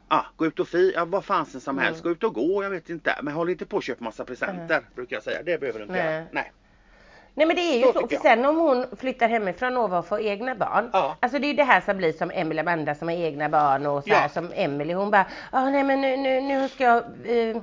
Ah, 0.08 0.24
gå 0.36 0.46
ut 0.46 0.60
och 0.60 0.68
fi, 0.68 0.92
ja, 0.94 1.04
vad 1.04 1.24
fansen 1.24 1.60
som 1.60 1.74
Mm. 1.78 1.84
helst. 1.84 2.02
Gå 2.02 2.10
ut 2.10 2.24
och 2.24 2.34
gå, 2.34 2.62
jag 2.62 2.70
vet 2.70 2.90
inte. 2.90 3.18
Men 3.22 3.34
håll 3.34 3.50
inte 3.50 3.66
på 3.66 3.76
och 3.76 3.82
köp 3.82 4.00
massa 4.00 4.24
presenter 4.24 4.80
brukar 4.94 5.16
jag 5.16 5.22
säga. 5.22 5.42
Det 5.42 5.60
behöver 5.60 5.78
du 5.78 5.84
inte 5.84 6.04
Nej. 6.04 6.14
göra. 6.14 6.24
Nej. 6.32 6.52
Nej 7.36 7.46
men 7.46 7.56
det 7.56 7.62
är 7.62 7.76
ju 7.78 7.82
Så 7.82 7.92
så, 7.92 8.08
för 8.08 8.16
sen 8.16 8.44
om 8.44 8.56
hon 8.56 8.86
flyttar 8.98 9.28
hemifrån 9.28 9.74
Nova 9.74 9.98
och 9.98 10.06
får 10.06 10.20
egna 10.20 10.54
barn. 10.54 10.90
Ja. 10.92 11.16
Alltså 11.20 11.38
det 11.38 11.46
är 11.46 11.48
ju 11.48 11.54
det 11.54 11.64
här 11.64 11.80
som 11.80 11.96
blir 11.96 12.12
som 12.12 12.30
Emelie 12.30 12.62
och 12.62 12.68
Amanda 12.70 12.94
som 12.94 13.08
har 13.08 13.14
egna 13.14 13.48
barn 13.48 13.86
och 13.86 14.02
så 14.02 14.10
Ja. 14.10 14.16
här 14.16 14.28
som 14.28 14.52
Emelie 14.54 14.94
hon 14.94 15.10
bara, 15.10 15.26
ah, 15.50 15.70
nej 15.70 15.82
men 15.84 16.00
nu, 16.00 16.16
nu, 16.16 16.40
nu 16.40 16.68
ska 16.68 16.84
jag, 16.84 16.96
eh, 17.24 17.56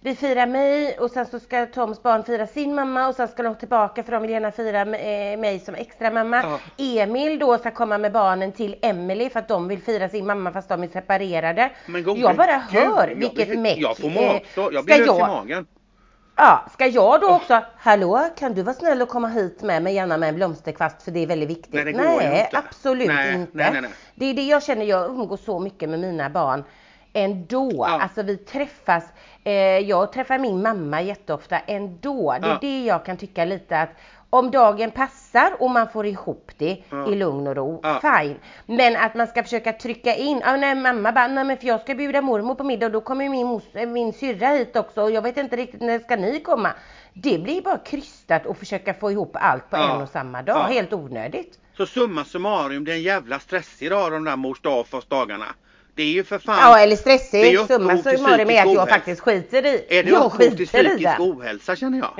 vi 0.00 0.14
fira 0.16 0.46
mig 0.46 0.98
och 0.98 1.10
sen 1.10 1.26
så 1.26 1.40
ska 1.40 1.66
Toms 1.66 2.02
barn 2.02 2.24
fira 2.24 2.46
sin 2.46 2.74
mamma 2.74 3.08
och 3.08 3.14
sen 3.14 3.28
ska 3.28 3.42
de 3.42 3.54
tillbaka 3.54 4.02
för 4.02 4.12
de 4.12 4.22
vill 4.22 4.30
gärna 4.30 4.50
fira 4.52 4.80
eh, 4.80 5.38
mig 5.38 5.60
som 5.60 5.74
extra 5.74 6.10
mamma. 6.10 6.42
Ja. 6.42 6.58
Emil 7.02 7.38
då 7.38 7.58
ska 7.58 7.70
komma 7.70 7.98
med 7.98 8.12
barnen 8.12 8.52
till 8.52 8.76
Emelie 8.82 9.30
för 9.30 9.38
att 9.38 9.48
de 9.48 9.68
vill 9.68 9.82
fira 9.82 10.08
sin 10.08 10.26
mamma 10.26 10.52
fast 10.52 10.68
de 10.68 10.82
är 10.82 10.88
separerade. 10.88 11.70
Men 11.86 12.04
jag 12.20 12.36
bara 12.36 12.56
hör 12.70 13.12
vilket 13.16 13.58
meck. 13.58 13.78
Jag 13.78 13.96
får 13.96 14.10
magsår, 14.10 14.74
jag 14.74 14.84
blir 14.84 14.98
lös 14.98 15.08
i 15.08 15.20
magen. 15.20 15.66
Ja, 16.36 16.64
ska 16.72 16.86
jag 16.86 17.20
då 17.20 17.28
också, 17.30 17.62
hallå 17.76 18.28
kan 18.38 18.54
du 18.54 18.62
vara 18.62 18.74
snäll 18.74 19.02
och 19.02 19.08
komma 19.08 19.28
hit 19.28 19.62
med 19.62 19.82
mig 19.82 19.94
gärna 19.94 20.16
med 20.16 20.28
en 20.28 20.34
blomsterkvast 20.34 21.02
för 21.02 21.10
det 21.10 21.20
är 21.22 21.26
väldigt 21.26 21.48
viktigt. 21.50 21.74
Nej, 21.74 21.84
det 21.84 21.92
går 21.92 22.22
ju 22.22 22.26
inte. 22.28 22.48
absolut 22.52 23.06
Nej, 23.08 23.34
inte. 23.34 23.50
nej, 23.56 23.70
nej, 23.72 23.80
nej. 23.82 23.90
Det 24.14 24.24
är 24.26 24.34
det 24.34 24.42
jag 24.42 24.62
känner, 24.62 24.84
jag 24.84 25.10
umgås 25.10 25.44
så 25.44 25.58
mycket 25.58 25.88
med 25.88 26.00
mina 26.00 26.30
barn 26.30 26.64
ändå. 27.12 27.70
Ja. 27.74 28.00
Alltså 28.02 28.22
vi 28.22 28.36
träffas, 28.36 29.04
eh, 29.44 29.52
jag 29.78 30.12
träffar 30.12 30.38
min 30.38 30.62
mamma 30.62 31.02
jätteofta 31.02 31.58
ändå. 31.58 32.36
Det 32.40 32.46
är 32.46 32.50
Ja. 32.50 32.58
det 32.60 32.84
jag 32.84 33.04
kan 33.04 33.16
tycka 33.16 33.44
lite 33.44 33.78
att 33.80 33.90
om 34.38 34.50
dagen 34.50 34.90
passar 34.90 35.56
och 35.58 35.70
man 35.70 35.88
får 35.88 36.06
ihop 36.06 36.50
det 36.58 36.82
Ja. 36.90 37.12
i 37.12 37.14
lugn 37.14 37.46
och 37.46 37.56
ro, 37.56 37.80
Ja. 37.82 38.00
fine. 38.20 38.36
Men 38.66 38.96
att 38.96 39.14
man 39.14 39.26
ska 39.26 39.42
försöka 39.42 39.72
trycka 39.72 40.14
in, 40.14 40.42
ah, 40.44 40.56
nej 40.56 40.74
mamma 40.74 41.12
bara, 41.12 41.26
nej 41.28 41.44
men 41.44 41.56
för 41.56 41.66
jag 41.66 41.80
ska 41.80 41.94
bjuda 41.94 42.22
mormor 42.22 42.54
på 42.54 42.64
middag 42.64 42.86
och 42.86 42.92
då 42.92 43.00
kommer 43.00 43.28
min, 43.28 43.46
mos, 43.46 43.62
min 43.88 44.12
syrra 44.12 44.48
hit 44.48 44.76
också 44.76 45.02
och 45.02 45.10
jag 45.10 45.22
vet 45.22 45.36
inte 45.36 45.56
riktigt 45.56 45.80
när 45.80 45.98
ska 45.98 46.16
ni 46.16 46.40
komma. 46.40 46.70
Det 47.12 47.38
blir 47.38 47.62
bara 47.62 47.78
krystat 47.78 48.46
och 48.46 48.56
försöka 48.56 48.94
få 48.94 49.10
ihop 49.10 49.30
allt 49.40 49.70
på 49.70 49.76
Ja. 49.76 49.94
en 49.96 50.02
och 50.02 50.08
samma 50.08 50.42
dag, 50.42 50.62
helt 50.64 50.92
onödigt. 50.92 51.58
Så 51.76 51.86
summa 51.86 52.24
summarum, 52.24 52.84
det 52.84 52.92
är 52.92 52.96
en 52.96 53.02
jävla 53.02 53.38
stress 53.38 53.82
idag 53.82 54.12
de 54.12 54.24
där 54.24 54.36
mors 54.36 54.60
dag 54.60 54.86
fast 54.86 55.10
dagarna. 55.10 55.44
Det 55.94 56.02
är 56.02 56.06
ju 56.12 56.24
för 56.24 56.38
fan. 56.38 56.58
Ja 56.60 56.78
eller 56.78 56.96
upphov 56.96 57.66
summa 57.66 57.96
summarum 57.98 58.50
är 58.50 58.60
att 58.60 58.66
jag 58.66 58.66
ohälsa. 58.66 58.86
faktiskt 58.86 59.20
skiter 59.20 59.66
i. 59.66 59.86
är 59.88 60.02
det 60.02 60.10
jag 60.10 60.24
upphov 60.26 60.38
till 60.38 60.62
i 60.62 60.66
psykisk 60.66 61.20
ohälsa 61.20 61.76
känner 61.76 61.98
jag. 61.98 62.10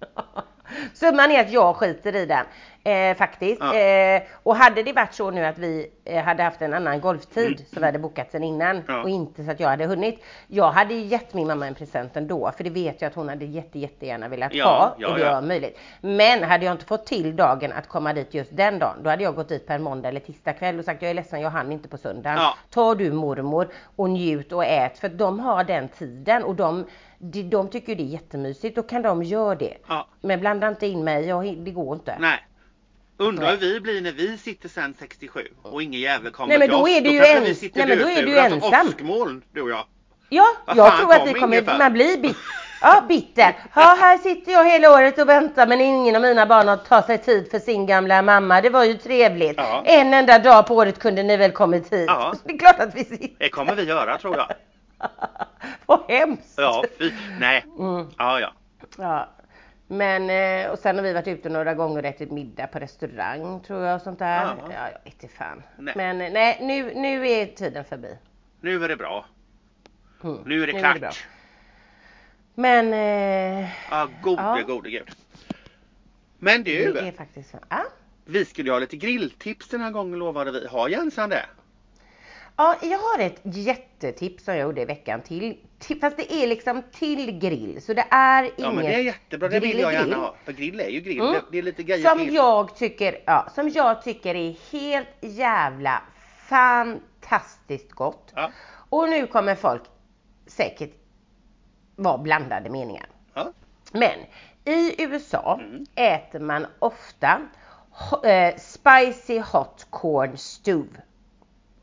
Summan 0.94 1.30
är 1.30 1.40
att 1.40 1.52
jag 1.52 1.76
skiter 1.76 2.16
i 2.16 2.26
den. 2.26 2.46
Eh, 2.84 3.16
faktiskt. 3.16 3.60
Ja. 3.60 3.74
Eh, 3.76 4.22
och 4.42 4.56
hade 4.56 4.82
det 4.82 4.92
varit 4.92 5.14
så 5.14 5.30
nu 5.30 5.44
att 5.46 5.58
vi 5.58 5.90
eh, 6.04 6.24
hade 6.24 6.42
haft 6.42 6.62
en 6.62 6.74
annan 6.74 7.00
golftid 7.00 7.46
Mm. 7.46 7.58
som 7.72 7.80
vi 7.80 7.84
hade 7.86 7.98
bokat 7.98 8.30
sen 8.32 8.44
innan 8.44 8.82
Ja. 8.88 9.02
och 9.02 9.08
inte 9.08 9.44
så 9.44 9.50
att 9.50 9.60
jag 9.60 9.68
hade 9.68 9.86
hunnit. 9.86 10.24
Jag 10.46 10.70
hade 10.70 10.94
gett 10.94 11.34
min 11.34 11.46
mamma 11.46 11.66
en 11.66 11.74
present 11.74 12.16
ändå 12.16 12.52
för 12.56 12.64
det 12.64 12.70
vet 12.70 13.00
jag 13.02 13.08
att 13.08 13.14
hon 13.14 13.28
hade 13.28 13.44
jätte, 13.44 13.78
jättegärna 13.78 14.28
velat 14.28 14.54
Ja, 14.54 14.64
ha 14.64 14.94
ja, 14.98 15.08
och 15.12 15.18
det 15.18 15.24
var 15.30 15.42
möjligt. 15.42 15.78
Men 16.00 16.42
hade 16.42 16.64
jag 16.64 16.72
inte 16.74 16.84
fått 16.84 17.06
till 17.06 17.36
dagen 17.36 17.72
att 17.72 17.88
komma 17.88 18.12
dit 18.12 18.34
just 18.34 18.56
den 18.56 18.78
dagen 18.78 18.96
då 19.02 19.10
hade 19.10 19.22
jag 19.22 19.34
gått 19.34 19.48
dit 19.48 19.66
på 19.66 19.72
en 19.72 19.82
måndag 19.82 20.08
eller 20.08 20.20
tisdag 20.20 20.52
kväll 20.52 20.78
och 20.78 20.84
sagt 20.84 21.02
jag 21.02 21.10
är 21.10 21.14
ledsen 21.14 21.40
jag 21.40 21.50
hann 21.50 21.72
inte 21.72 21.88
på 21.88 21.96
söndagen. 21.96 22.38
Ta 22.70 22.94
du 22.94 23.12
mormor 23.12 23.68
och 23.96 24.10
njut 24.10 24.52
och 24.52 24.64
ät 24.64 24.98
för 24.98 25.08
de 25.08 25.40
har 25.40 25.64
den 25.64 25.88
tiden 25.88 26.44
och 26.44 26.54
de, 26.54 26.86
de, 27.18 27.42
de 27.42 27.68
tycker 27.68 27.96
det 27.96 28.02
är 28.02 28.04
jättemysigt. 28.06 28.76
Då 28.76 28.82
kan 28.82 29.02
de 29.02 29.22
göra 29.22 29.54
det. 29.54 29.76
Ja. 29.88 30.06
Men 30.20 30.40
blanda 30.40 30.68
inte 30.68 30.86
in 30.86 31.04
mig, 31.04 31.26
jag, 31.28 31.56
det 31.58 31.70
går 31.70 31.94
inte. 31.94 32.16
Nej. 32.20 32.38
Undrar 33.20 33.50
hur 33.50 33.56
vi 33.56 33.80
blir 33.80 34.00
när 34.00 34.12
vi 34.12 34.38
sitter 34.38 34.68
sen 34.68 34.94
67 34.98 35.40
och 35.62 35.82
ingen 35.82 36.00
jävel 36.00 36.32
kommer 36.32 36.48
Nej, 36.48 36.58
men 36.58 36.70
då 36.78 36.88
är 36.88 37.00
du 37.00 37.10
ju 37.10 37.16
ens- 37.16 37.62
nej, 37.62 37.70
men 37.86 37.98
då 37.98 38.08
är 38.08 38.22
du 38.22 38.30
ju 38.30 38.38
ensam. 38.38 38.88
åskmoln, 38.88 39.42
du 39.52 39.62
och 39.62 39.70
jag. 39.70 39.84
Ja, 40.28 40.46
Vad 40.66 40.76
jag 40.76 40.98
tror 40.98 41.14
att 41.14 41.28
vi 41.28 41.32
kommer, 41.40 41.78
man 41.78 41.92
blir 41.92 42.18
bit, 42.18 42.36
ja, 42.82 43.04
bitter. 43.08 43.56
Ja, 43.74 43.96
här 44.00 44.18
sitter 44.18 44.52
jag 44.52 44.64
hela 44.64 44.90
året 44.90 45.18
och 45.18 45.28
väntar 45.28 45.66
men 45.66 45.80
ingen 45.80 46.16
av 46.16 46.22
mina 46.22 46.46
barn 46.46 46.68
har 46.68 46.76
tagit 46.76 47.06
sig 47.06 47.18
tid 47.18 47.50
för 47.50 47.58
sin 47.58 47.86
gamla 47.86 48.22
mamma. 48.22 48.60
Det 48.60 48.70
var 48.70 48.84
ju 48.84 48.94
trevligt. 48.94 49.56
Ja. 49.56 49.82
En 49.86 50.14
enda 50.14 50.38
dag 50.38 50.66
på 50.66 50.74
året 50.74 50.98
kunde 50.98 51.22
ni 51.22 51.36
väl 51.36 51.52
kommit 51.52 51.92
hit? 51.92 52.04
Ja. 52.06 52.34
Det 52.44 52.52
är 52.52 52.58
klart 52.58 52.80
att 52.80 52.94
vi 52.94 53.04
sitter. 53.04 53.30
Det 53.38 53.48
kommer 53.48 53.74
vi 53.74 53.82
göra 53.82 54.18
tror 54.18 54.36
jag. 54.36 54.46
Vad 55.86 56.00
hemskt. 56.08 56.54
Ja, 56.56 56.84
fy. 56.98 57.12
Nej. 57.40 57.64
Mm. 57.78 58.06
Ja, 58.18 58.40
ja. 58.40 58.52
Ja. 58.98 59.28
Men, 59.92 60.30
eh, 60.30 60.70
och 60.70 60.78
sen 60.78 60.96
har 60.96 61.02
vi 61.02 61.12
varit 61.12 61.28
ute 61.28 61.48
några 61.48 61.74
gånger 61.74 61.98
och 62.02 62.08
ätit 62.08 62.30
middag 62.30 62.66
på 62.66 62.78
restaurang 62.78 63.60
tror 63.60 63.84
jag 63.84 63.94
och 63.96 64.02
sånt 64.02 64.18
där. 64.18 64.44
Ja. 64.44 64.56
Ja, 64.72 64.88
jag 64.90 65.04
vet 65.04 65.22
inte 65.22 65.28
fan. 65.34 65.62
Nej. 65.78 65.94
Men 65.96 66.20
eh, 66.20 66.32
nej, 66.32 66.58
nu, 66.60 66.94
nu 66.94 67.28
är 67.30 67.46
tiden 67.46 67.84
förbi. 67.84 68.18
Nu 68.60 68.84
är 68.84 68.88
det 68.88 68.96
bra. 68.96 69.24
Mm. 70.24 70.38
Nu 70.46 70.62
är 70.62 70.66
det 70.66 70.72
klart. 70.72 71.00
bra. 71.00 71.10
Men 72.54 72.92
eh, 72.92 73.68
Ja, 73.90 74.08
gode, 74.22 74.42
Ja. 74.42 74.60
gode 74.66 74.90
gud. 74.90 75.10
Men 76.38 76.62
du, 76.62 76.92
det 76.92 77.00
är 77.08 77.12
faktiskt. 77.12 77.54
Ja. 77.68 77.84
vi 78.24 78.44
skulle 78.44 78.72
ha 78.72 78.78
lite 78.78 78.96
grilltips 78.96 79.68
den 79.68 79.80
här 79.80 79.90
gången 79.90 80.18
lovade 80.18 80.52
vi. 80.52 80.66
Har 80.66 80.88
Jensan 80.88 81.30
det? 81.30 81.44
Ja, 82.56 82.76
jag 82.82 82.98
har 82.98 83.18
ett 83.18 83.40
jättetips 83.44 84.44
som 84.44 84.54
jag 84.54 84.62
gjorde 84.62 84.80
i 84.82 84.84
veckan 84.84 85.20
till. 85.22 85.58
Till 85.80 86.00
fast 86.00 86.16
det 86.16 86.32
är 86.32 86.46
liksom 86.46 86.82
till 86.92 87.38
grill. 87.38 87.82
Så 87.82 87.94
det 87.94 88.06
är 88.10 88.42
inget 88.42 88.54
Ja 88.58 88.72
men 88.72 88.84
det 88.84 88.94
är 88.94 88.98
jättebra, 88.98 89.48
det 89.48 89.60
vill 89.60 89.78
jag 89.78 89.92
gärna 89.92 90.16
ha. 90.16 90.34
För 90.44 90.52
grill 90.52 90.80
är 90.80 90.88
ju 90.88 91.00
grill, 91.00 91.20
Mm. 91.20 91.40
det, 91.52 91.58
är 91.58 91.62
lite 91.62 91.82
grejer 91.82 92.08
Som 92.08 92.18
till. 92.18 92.34
jag 92.34 92.76
tycker, 92.76 93.18
ja, 93.26 93.48
som 93.54 93.68
jag 93.68 94.02
tycker 94.02 94.34
är 94.34 94.56
helt 94.72 95.08
jävla 95.20 96.02
fantastiskt 96.48 97.92
gott. 97.92 98.32
Ja. 98.34 98.50
Och 98.90 99.08
nu 99.08 99.26
kommer 99.26 99.54
folk 99.54 99.82
säkert 100.46 100.92
vara 101.96 102.18
blandade 102.18 102.70
meningar. 102.70 103.06
Ja. 103.34 103.52
Men 103.92 104.18
i 104.64 105.02
USA 105.02 105.60
Mm. 105.62 105.86
äter 105.94 106.40
man 106.40 106.66
ofta 106.78 107.40
ho- 107.94 108.26
eh, 108.26 108.56
spicy 108.56 109.40
hot 109.40 109.86
corn 109.90 110.36
stew. 110.36 110.88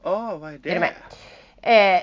Åh, 0.04 0.38
vad 0.38 0.54
är 0.54 0.58
det? 0.58 0.70
Är? 0.70 0.94
Eh? 1.68 2.02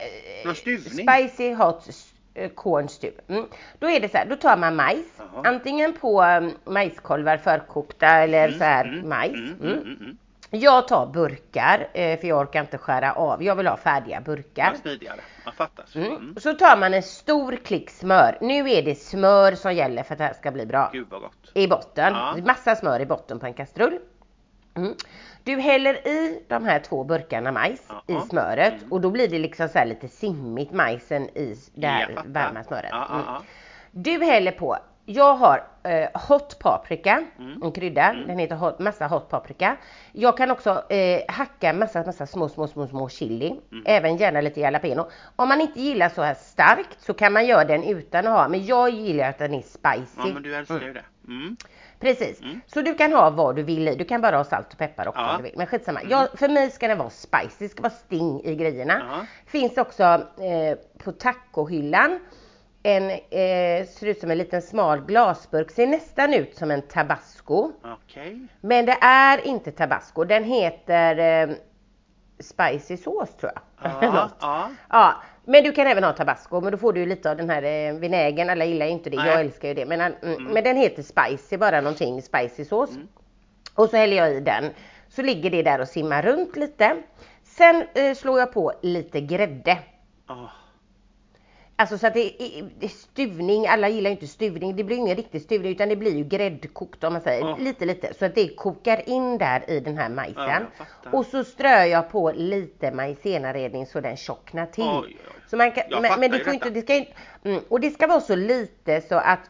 Spicy 0.54 1.54
hot 1.54 1.88
eh, 2.34 2.50
corn 2.50 2.88
stew. 2.88 3.20
Mm. 3.28 3.46
Då 3.78 3.90
är 3.90 4.00
det 4.00 4.08
så 4.08 4.18
här, 4.18 4.26
då 4.26 4.36
tar 4.36 4.56
man 4.56 4.76
majs. 4.76 5.06
Jaha. 5.18 5.42
Antingen 5.44 5.92
på 5.92 6.22
um, 6.22 6.52
majskolvar 6.64 7.36
förkokta 7.36 8.06
eller 8.06 8.50
så 8.50 8.64
här 8.64 8.84
Mm, 8.84 9.08
majs. 9.08 9.34
Mm, 9.34 9.54
Mm. 9.60 9.72
mm, 9.78 9.96
mm. 10.00 10.16
Jag 10.50 10.88
tar 10.88 11.06
burkar 11.06 11.88
eh, 11.92 12.20
för 12.20 12.28
jag 12.28 12.38
orkar 12.40 12.60
inte 12.60 12.78
skära 12.78 13.12
av. 13.12 13.42
Jag 13.42 13.56
vill 13.56 13.66
ha 13.66 13.76
färdiga 13.76 14.20
burkar. 14.20 14.70
Ja, 14.74 14.80
smidigare. 14.82 15.20
Man 15.44 15.54
fattar. 15.54 15.84
Mm. 15.94 16.08
Mm. 16.08 16.34
Så 16.40 16.54
tar 16.54 16.76
man 16.76 16.94
en 16.94 17.02
stor 17.02 17.56
klick 17.64 17.90
smör. 17.90 18.38
Nu 18.40 18.70
är 18.70 18.82
det 18.82 18.94
smör 18.94 19.52
som 19.54 19.74
gäller 19.74 20.02
för 20.02 20.14
att 20.14 20.18
det 20.18 20.24
här 20.24 20.34
ska 20.34 20.50
bli 20.50 20.66
bra. 20.66 20.90
Gud 20.92 21.06
vad 21.10 21.20
gott. 21.20 21.50
I 21.54 21.68
botten. 21.68 22.12
Ja. 22.12 22.36
Massa 22.46 22.76
smör 22.76 23.00
i 23.00 23.06
botten 23.06 23.38
på 23.38 23.46
en 23.46 23.54
kastrull. 23.54 23.98
Mm. 24.76 24.94
Du 25.44 25.56
häller 25.60 26.08
i 26.08 26.42
de 26.48 26.64
här 26.64 26.78
två 26.78 27.04
burkarna 27.04 27.52
majs 27.52 27.82
Ja. 27.88 28.02
i 28.24 28.28
smöret 28.28 28.74
Mm. 28.78 28.92
och 28.92 29.00
då 29.00 29.10
blir 29.10 29.28
det 29.28 29.38
liksom 29.38 29.68
så 29.68 29.78
här 29.78 29.86
lite 29.86 30.08
simmigt 30.08 30.72
majsen 30.72 31.22
i 31.28 31.56
det 31.74 31.86
här 31.86 32.06
fattar. 32.14 32.28
varma 32.28 32.64
smöret. 32.64 32.88
Ja, 32.90 33.06
ja, 33.08 33.14
Mm. 33.14 33.24
ja. 33.26 33.42
Du 33.90 34.24
häller 34.24 34.52
på, 34.52 34.76
jag 35.06 35.34
har 35.34 35.64
eh, 35.82 36.08
hot 36.28 36.58
paprika, 36.58 37.24
Mm. 37.38 37.62
en 37.62 37.72
krydda, 37.72 38.14
den 38.26 38.38
heter 38.38 38.56
hot, 38.56 38.78
massa 38.78 39.06
hot 39.06 39.28
paprika. 39.28 39.76
Jag 40.12 40.36
kan 40.36 40.50
också 40.50 40.92
eh, 40.92 41.20
hacka 41.28 41.72
massa, 41.72 42.02
massa 42.04 42.26
små, 42.26 42.48
små, 42.48 42.66
små, 42.68 42.86
små 42.86 43.08
chili, 43.08 43.60
Mm. 43.72 43.84
även 43.86 44.16
gärna 44.16 44.40
lite 44.40 44.60
jalapeno. 44.60 45.08
Om 45.36 45.48
man 45.48 45.60
inte 45.60 45.80
gillar 45.80 46.08
så 46.08 46.22
här 46.22 46.34
starkt 46.34 47.00
så 47.00 47.14
kan 47.14 47.32
man 47.32 47.46
göra 47.46 47.64
den 47.64 47.82
utan 47.84 48.26
att 48.26 48.32
ha, 48.32 48.48
men 48.48 48.66
jag 48.66 48.90
gillar 48.90 49.28
att 49.28 49.38
den 49.38 49.54
är 49.54 49.62
spicy. 49.62 50.28
ja 50.28 50.34
men 50.34 50.42
du 50.42 50.54
älskar 50.54 50.80
ju 50.80 50.92
det. 50.92 51.04
Mm. 52.00 52.14
Precis, 52.16 52.40
Mm. 52.40 52.60
så 52.66 52.82
du 52.82 52.94
kan 52.94 53.12
ha 53.12 53.30
vad 53.30 53.56
du 53.56 53.62
vill 53.62 53.88
i. 53.88 53.94
Du 53.94 54.04
kan 54.04 54.20
bara 54.20 54.36
ha 54.36 54.44
salt 54.44 54.72
och 54.72 54.78
peppar 54.78 55.08
också 55.08 55.20
Ja. 55.20 55.30
om 55.30 55.36
du 55.36 55.42
vill. 55.42 55.52
Men 55.56 55.66
skitsamma. 55.66 56.00
Jag, 56.10 56.38
för 56.38 56.48
mig 56.48 56.70
ska 56.70 56.88
den 56.88 56.98
vara 56.98 57.10
spicy, 57.10 57.54
det 57.58 57.68
ska 57.68 57.82
vara 57.82 57.92
sting 57.92 58.40
i 58.44 58.54
grejerna. 58.56 59.02
Ja. 59.10 59.26
Finns 59.46 59.78
också 59.78 60.02
eh, 60.02 60.78
på 61.04 61.12
tacohyllan 61.12 62.20
en, 62.82 63.10
eh, 63.10 63.86
ser 63.86 64.06
ut 64.06 64.20
som 64.20 64.30
en 64.30 64.38
liten 64.38 64.62
smal 64.62 65.00
glasburk, 65.00 65.70
ser 65.70 65.86
nästan 65.86 66.34
ut 66.34 66.56
som 66.56 66.70
en 66.70 66.82
tabasco. 66.82 67.72
Okej. 67.84 68.40
Men 68.60 68.86
det 68.86 68.96
är 69.00 69.46
inte 69.46 69.72
tabasco, 69.72 70.24
den 70.24 70.44
heter 70.44 71.18
eh, 71.48 71.54
spicy 72.40 72.96
sås 72.96 73.36
tror 73.36 73.52
jag. 73.54 73.62
Ja, 74.02 74.30
ja. 74.40 74.70
Ja, 74.90 75.14
men 75.44 75.64
du 75.64 75.72
kan 75.72 75.86
även 75.86 76.04
ha 76.04 76.12
tabasco, 76.12 76.60
men 76.60 76.72
då 76.72 76.78
får 76.78 76.92
du 76.92 77.06
lite 77.06 77.30
av 77.30 77.36
den 77.36 77.50
här 77.50 77.62
eh, 77.62 77.94
vinägern. 77.94 78.50
Alla 78.50 78.64
gillar 78.64 78.86
ju 78.86 78.92
inte 78.92 79.10
det, 79.10 79.16
Nej. 79.16 79.28
jag 79.28 79.40
älskar 79.40 79.68
ju 79.68 79.74
det. 79.74 79.86
Men, 79.86 80.00
mm. 80.00 80.44
men 80.44 80.64
den 80.64 80.76
heter 80.76 81.02
spicy, 81.02 81.56
bara 81.56 81.80
någonting 81.80 82.22
spicy 82.22 82.64
sås. 82.64 82.90
Och 83.74 83.90
så 83.90 83.96
häller 83.96 84.16
jag 84.16 84.34
i 84.34 84.40
den. 84.40 84.64
Så 85.08 85.22
ligger 85.22 85.50
det 85.50 85.62
där 85.62 85.80
och 85.80 85.88
simmar 85.88 86.22
runt 86.22 86.56
lite. 86.56 86.96
Sen 87.42 87.84
eh, 87.94 88.14
slår 88.14 88.38
jag 88.38 88.52
på 88.52 88.72
lite 88.82 89.20
grädde. 89.20 89.78
Åh, 90.28 90.50
Alltså 91.84 91.98
så 91.98 92.06
att 92.06 92.14
det 92.14 92.42
är, 92.42 92.68
det 92.78 92.86
är 92.86 92.90
stuvning, 92.90 93.66
alla 93.66 93.88
gillar 93.88 94.10
ju 94.10 94.14
inte 94.14 94.26
stuvning. 94.26 94.76
Det 94.76 94.84
blir 94.84 94.96
ingen 94.96 95.16
riktig 95.16 95.42
stuvning 95.42 95.72
utan 95.72 95.88
det 95.88 95.96
blir 95.96 96.16
ju 96.16 96.24
gräddkokt 96.24 97.04
om 97.04 97.12
man 97.12 97.22
säger. 97.22 97.40
Ja. 97.40 97.56
Lite 97.60 97.84
lite. 97.84 98.14
Så 98.18 98.24
att 98.24 98.34
det 98.34 98.48
kokar 98.56 99.08
in 99.08 99.38
där 99.38 99.70
i 99.70 99.80
den 99.80 99.96
här 99.98 100.04
Ja, 100.04 100.14
majsen. 100.14 100.66
fattar. 100.78 101.18
och 101.18 101.26
så 101.26 101.44
strör 101.44 101.84
jag 101.84 102.10
på 102.10 102.32
lite 102.32 102.90
majsenaredning 102.92 103.86
så 103.86 104.00
den 104.00 104.16
tjocknar 104.16 104.66
till. 104.66 104.84
Oj, 104.84 105.00
oj. 105.04 105.16
Så 105.50 105.56
man 105.56 105.72
kan, 105.72 105.84
men, 106.02 106.20
men 106.20 106.30
det 106.30 106.38
får 106.44 106.54
inte, 106.54 106.70
det 106.70 106.82
ska 106.82 106.94
inte, 106.94 107.12
mm, 107.44 107.60
och 107.68 107.80
det 107.80 107.90
ska 107.90 108.06
vara 108.06 108.20
så 108.20 108.34
lite 108.36 109.00
så 109.00 109.14
att 109.14 109.40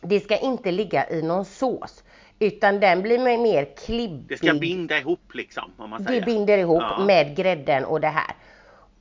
det 0.00 0.20
ska 0.20 0.36
inte 0.36 0.70
ligga 0.70 1.10
i 1.10 1.22
någon 1.22 1.44
sås. 1.44 2.04
Utan 2.38 2.80
den 2.80 3.02
blir 3.02 3.18
mer- 3.18 3.38
mer 3.38 3.68
klibbig. 3.86 4.28
Det 4.28 4.36
ska 4.36 4.54
binda 4.54 4.98
ihop 4.98 5.34
liksom 5.34 5.72
om 5.76 5.90
man 5.90 6.04
säger. 6.04 6.20
Det 6.20 6.26
binder 6.26 6.58
ihop 6.58 6.82
Ja. 6.82 7.04
med 7.04 7.36
grädden 7.36 7.84
och 7.84 8.00
det 8.00 8.08
här. 8.08 8.34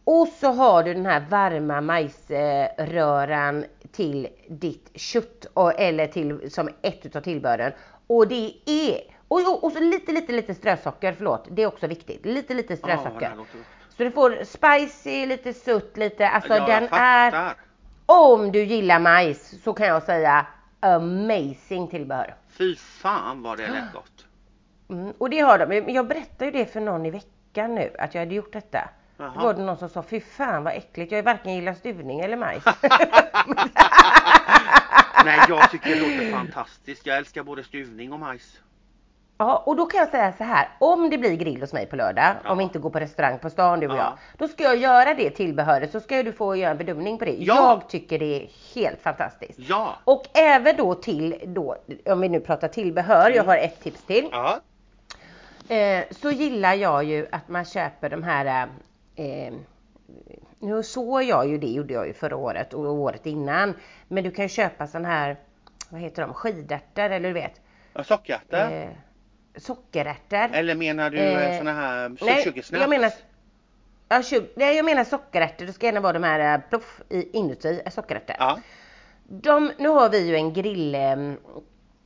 Och 0.10 0.28
så 0.28 0.48
har 0.48 0.84
du 0.84 0.94
den 0.94 1.06
här 1.06 1.26
varma 1.30 1.82
majsröran 1.82 3.66
till 3.92 4.28
ditt 4.50 4.92
kött 4.96 5.46
och, 5.54 5.80
eller 5.80 6.08
till, 6.08 6.52
som 6.52 6.70
ett 6.82 7.06
utav 7.06 7.22
tillbehören. 7.22 7.72
Och 8.08 8.28
det 8.28 8.54
är, 8.66 9.02
och, 9.28 9.64
och, 9.64 9.72
så 9.72 9.80
lite, 9.80 10.12
lite, 10.12 10.34
lite 10.34 10.56
strösocker, 10.56 11.14
förlåt, 11.14 11.48
det 11.52 11.62
är 11.62 11.68
också 11.68 11.88
viktigt. 11.88 12.26
Lite, 12.26 12.54
lite 12.54 12.78
strösocker. 12.78 13.36
gott. 13.36 13.48
så 13.98 14.04
du 14.04 14.12
får 14.12 14.44
spicy, 14.44 15.26
lite 15.26 15.54
sutt, 15.54 15.98
lite, 15.98 16.30
alltså 16.30 16.54
ja, 16.54 16.66
den 16.66 16.88
är, 16.92 17.54
om 18.06 18.52
du 18.52 18.64
gillar 18.64 19.00
majs 19.00 19.64
så 19.64 19.74
kan 19.74 19.88
jag 19.88 20.04
säga 20.04 20.46
amazing 20.80 21.88
tillbehör. 21.88 22.36
Fy 22.50 22.76
fan 22.76 23.44
vad 23.44 23.58
det 23.58 23.68
lät 23.68 23.94
gott. 23.94 24.26
Mm, 24.90 25.14
och 25.18 25.30
det 25.30 25.40
har 25.40 25.60
de. 25.60 25.94
Jag 25.94 26.08
berättade 26.08 26.46
ju 26.46 26.52
det 26.52 26.66
för 26.66 26.80
någon 26.82 27.06
i 27.06 27.12
veckan 27.12 27.76
nu 27.76 27.96
att 28.00 28.14
jag 28.14 28.22
hade 28.22 28.36
gjort 28.36 28.54
detta. 28.54 28.90
Jaha. 29.18 29.32
Då 29.36 29.44
var 29.44 29.54
det 29.54 29.64
någon 29.64 29.78
som 29.78 29.90
sa 29.90 30.04
fy 30.04 30.20
fan 30.22 30.64
vad 30.64 30.74
äckligt. 30.74 31.12
Jag 31.12 31.24
varken 31.24 31.54
gillar 31.54 31.74
stuvning 31.74 32.20
eller 32.20 32.38
majs. 32.38 32.64
Nej, 35.26 35.40
jag 35.50 35.72
tycker 35.72 35.90
det 35.90 35.96
låter 36.02 36.32
fantastiskt. 36.32 37.06
Jag 37.06 37.18
älskar 37.18 37.44
både 37.44 37.64
stuvning 37.64 38.14
och 38.14 38.20
majs. 38.20 38.60
ja, 39.38 39.64
och 39.66 39.76
då 39.76 39.86
kan 39.86 40.00
jag 40.00 40.10
säga 40.10 40.34
så 40.38 40.44
här. 40.44 40.70
Om 40.80 41.10
det 41.10 41.18
blir 41.18 41.36
grill 41.36 41.62
hos 41.62 41.74
mig 41.74 41.86
på 41.86 41.96
lördag, 41.96 42.36
Ja. 42.44 42.50
om 42.52 42.58
vi 42.58 42.64
inte 42.64 42.80
går 42.80 42.90
på 42.90 43.00
restaurang 43.00 43.40
på 43.40 43.50
stan 43.50 43.80
du 43.80 43.88
och 43.88 43.94
Ja. 43.96 43.98
jag. 43.98 44.18
Då 44.38 44.48
ska 44.48 44.64
jag 44.64 44.78
göra 44.78 45.14
det 45.14 45.30
tillbehöret 45.30 45.92
så 45.92 46.00
ska 46.00 46.24
du 46.24 46.34
få 46.34 46.56
göra 46.56 46.72
en 46.72 46.78
bedömning 46.78 47.18
på 47.18 47.26
det. 47.26 47.36
Ja. 47.40 47.56
Jag 47.56 47.90
tycker 47.90 48.20
det 48.20 48.44
är 48.44 48.50
helt 48.76 49.02
fantastiskt. 49.02 49.60
Ja. 49.60 49.96
Och 50.04 50.24
även 50.34 50.76
då 50.78 50.96
till 50.96 51.36
då, 51.46 51.76
om 52.06 52.20
vi 52.22 52.30
nu 52.30 52.40
pratar 52.40 52.68
tillbehör, 52.68 53.30
jag 53.30 53.44
har 53.44 53.58
ett 53.58 53.84
tips 53.84 54.04
till. 54.04 54.30
Ja. 54.32 54.60
Eh, 55.76 56.04
så 56.12 56.32
gillar 56.32 56.74
jag 56.74 57.04
ju 57.04 57.28
att 57.32 57.48
man 57.50 57.66
köper 57.66 58.10
de 58.10 58.24
här 58.24 58.68
eh, 59.18 59.54
nu 60.60 60.84
såg 60.84 61.24
jag 61.24 61.48
ju 61.48 61.58
det, 61.58 61.68
gjorde 61.68 61.94
jag 61.94 62.08
ju 62.08 62.14
förra 62.14 62.36
året 62.36 62.74
och 62.74 62.94
året 62.94 63.26
innan. 63.26 63.74
Men 64.08 64.24
du 64.24 64.32
kan 64.32 64.46
ju 64.46 64.50
köpa 64.50 64.88
sån 64.88 65.06
här, 65.06 65.38
vad 65.90 66.02
heter 66.02 66.22
de, 66.22 66.34
skidärtor 66.34 67.10
eller 67.10 67.28
du 67.30 67.34
vet. 67.34 67.62
ja 67.94 68.04
Sockerärtor? 68.04 68.58
Eh, 68.58 68.90
sockerärtor. 69.56 70.56
Eller 70.56 70.76
menar 70.76 71.10
du 71.10 71.18
eh, 71.18 71.52
eh, 71.52 71.58
såna 71.58 71.74
här 71.74 72.10
Nej, 72.22 72.44
sugar 72.44 72.62
snaps? 72.62 72.82
jag 72.82 72.90
menar, 72.90 73.12
ja, 74.10 74.22
nej, 74.56 74.76
jag 74.76 74.86
menar 74.86 75.04
sockerärtor. 75.04 75.66
Det 75.66 75.74
ska 75.74 75.86
gärna 75.86 76.00
vara 76.00 76.14
de 76.14 76.24
här 76.24 76.54
eh, 76.54 76.62
ploff 76.70 77.02
i, 77.10 77.38
inuti, 77.38 77.82
är 77.86 77.90
sockerärtor. 77.90 78.36
Ja. 78.40 78.60
De, 79.24 79.72
nu 79.78 79.90
har 79.90 80.10
vi 80.10 80.28
ju 80.28 80.36
en 80.36 80.54
grill, 80.54 80.96
eh, 80.96 81.12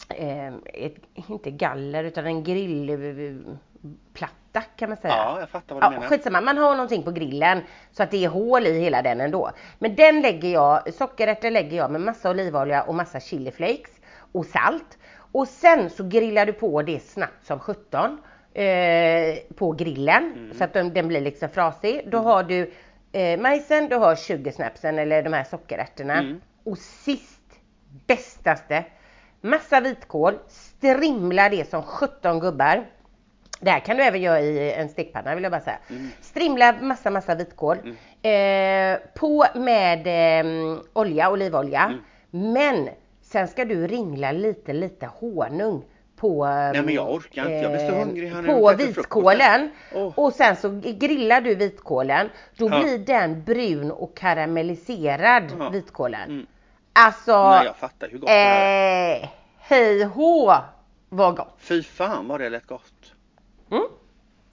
eh, 0.09 0.53
ett, 0.73 0.95
inte 1.29 1.51
galler 1.51 2.03
utan 2.03 2.25
en 2.25 2.43
grillplatta 2.43 4.35
kan 4.59 4.89
man 4.89 4.97
säga. 4.97 5.13
ja, 5.13 5.39
jag 5.39 5.49
fattar 5.49 5.75
vad 5.75 5.83
du 5.83 5.85
Ja, 5.85 5.89
menar. 5.91 6.07
skitsamma, 6.07 6.41
man 6.41 6.57
har 6.57 6.71
någonting 6.71 7.03
på 7.03 7.11
grillen 7.11 7.61
så 7.91 8.03
att 8.03 8.11
det 8.11 8.25
är 8.25 8.29
hål 8.29 8.67
i 8.67 8.79
hela 8.79 9.01
den 9.01 9.21
ändå. 9.21 9.51
Men 9.79 9.95
den 9.95 10.21
lägger 10.21 10.49
jag, 10.49 10.93
sockerärtor 10.93 11.49
lägger 11.51 11.77
jag 11.77 11.91
med 11.91 12.01
massa 12.01 12.29
olivolja 12.29 12.83
och 12.83 12.95
massa 12.95 13.19
chiliflakes 13.19 13.91
och 14.31 14.45
salt. 14.45 14.97
Och 15.31 15.47
sen 15.47 15.89
så 15.89 16.03
grillar 16.03 16.45
du 16.45 16.53
på 16.53 16.81
det 16.81 16.99
snabbt 16.99 17.45
som 17.45 17.59
17 17.59 18.21
eh, 18.53 19.35
på 19.55 19.71
grillen 19.71 20.33
Mm. 20.35 20.53
så 20.57 20.63
att 20.63 20.73
den, 20.73 20.93
den 20.93 21.07
blir 21.07 21.21
liksom 21.21 21.49
frasig. 21.49 22.03
Då 22.11 22.17
har 22.17 22.43
du 22.43 22.71
eh, 23.11 23.39
majsen, 23.39 23.89
du 23.89 23.95
har 23.95 24.15
sugarsnapsen 24.15 24.99
eller 24.99 25.23
de 25.23 25.33
här 25.33 25.43
sockerärtorna. 25.43 26.13
Mm. 26.19 26.41
Och 26.63 26.77
sist, 26.77 27.41
bästaste, 28.07 28.83
massa 29.41 29.79
vitkål, 29.79 30.33
strimla 30.47 31.49
det 31.49 31.69
som 31.69 31.83
17 31.83 32.39
gubbar. 32.39 32.85
Det 33.61 33.71
här 33.71 33.79
kan 33.79 33.97
du 33.97 34.03
även 34.03 34.21
göra 34.21 34.39
i 34.41 34.73
en 34.73 34.89
stekpanna 34.89 35.35
vill 35.35 35.43
jag 35.43 35.51
bara 35.51 35.61
säga. 35.61 35.77
Strimla 36.21 36.71
massa 36.81 37.09
massa 37.09 37.35
vitkål. 37.35 37.77
Eh, 38.21 38.99
på 39.15 39.45
med 39.55 40.07
eh, 40.07 40.77
olja, 40.93 41.29
olivolja. 41.31 41.93
Men 42.31 42.89
sen 43.21 43.47
ska 43.47 43.65
du 43.65 43.87
ringla 43.87 44.31
lite 44.31 44.73
lite 44.73 45.05
honung 45.05 45.83
på, 46.15 46.45
eh, 46.45 46.51
Nej, 46.51 46.81
men 46.81 46.93
jag 46.93 47.11
orkar 47.13 47.41
inte. 47.41 47.53
Jag 47.53 47.71
blir 47.71 47.89
så 47.89 47.95
hungrig 47.95 48.29
här 48.33 48.43
på 48.43 48.73
vitkålen. 48.73 49.69
Åh. 49.95 50.13
Och 50.15 50.33
sen 50.33 50.55
så 50.55 50.69
grillar 50.83 51.41
du 51.41 51.55
vitkålen. 51.55 52.29
Då 52.57 52.69
Ja. 52.69 52.79
blir 52.81 52.97
den 52.97 53.43
brun 53.43 53.91
och 53.91 54.17
karamelliserad 54.17 55.43
Ja. 55.59 55.69
vitkålen. 55.69 56.29
Mm. 56.29 56.45
Alltså, 56.93 57.49
Nej, 57.49 57.65
jag 57.65 57.75
fattar 57.75 58.07
hur 58.11 58.17
gott 58.17 58.27
det 58.27 58.33
här 58.33 59.15
är. 59.15 59.21
eh, 59.23 59.29
hej 59.59 60.03
hå 60.03 60.53
vad 61.09 61.35
gott. 61.37 61.55
Fy 61.57 61.83
fan 61.83 62.27
vad 62.27 62.39
det 62.39 62.49
lät 62.49 62.67
gott. 62.67 62.93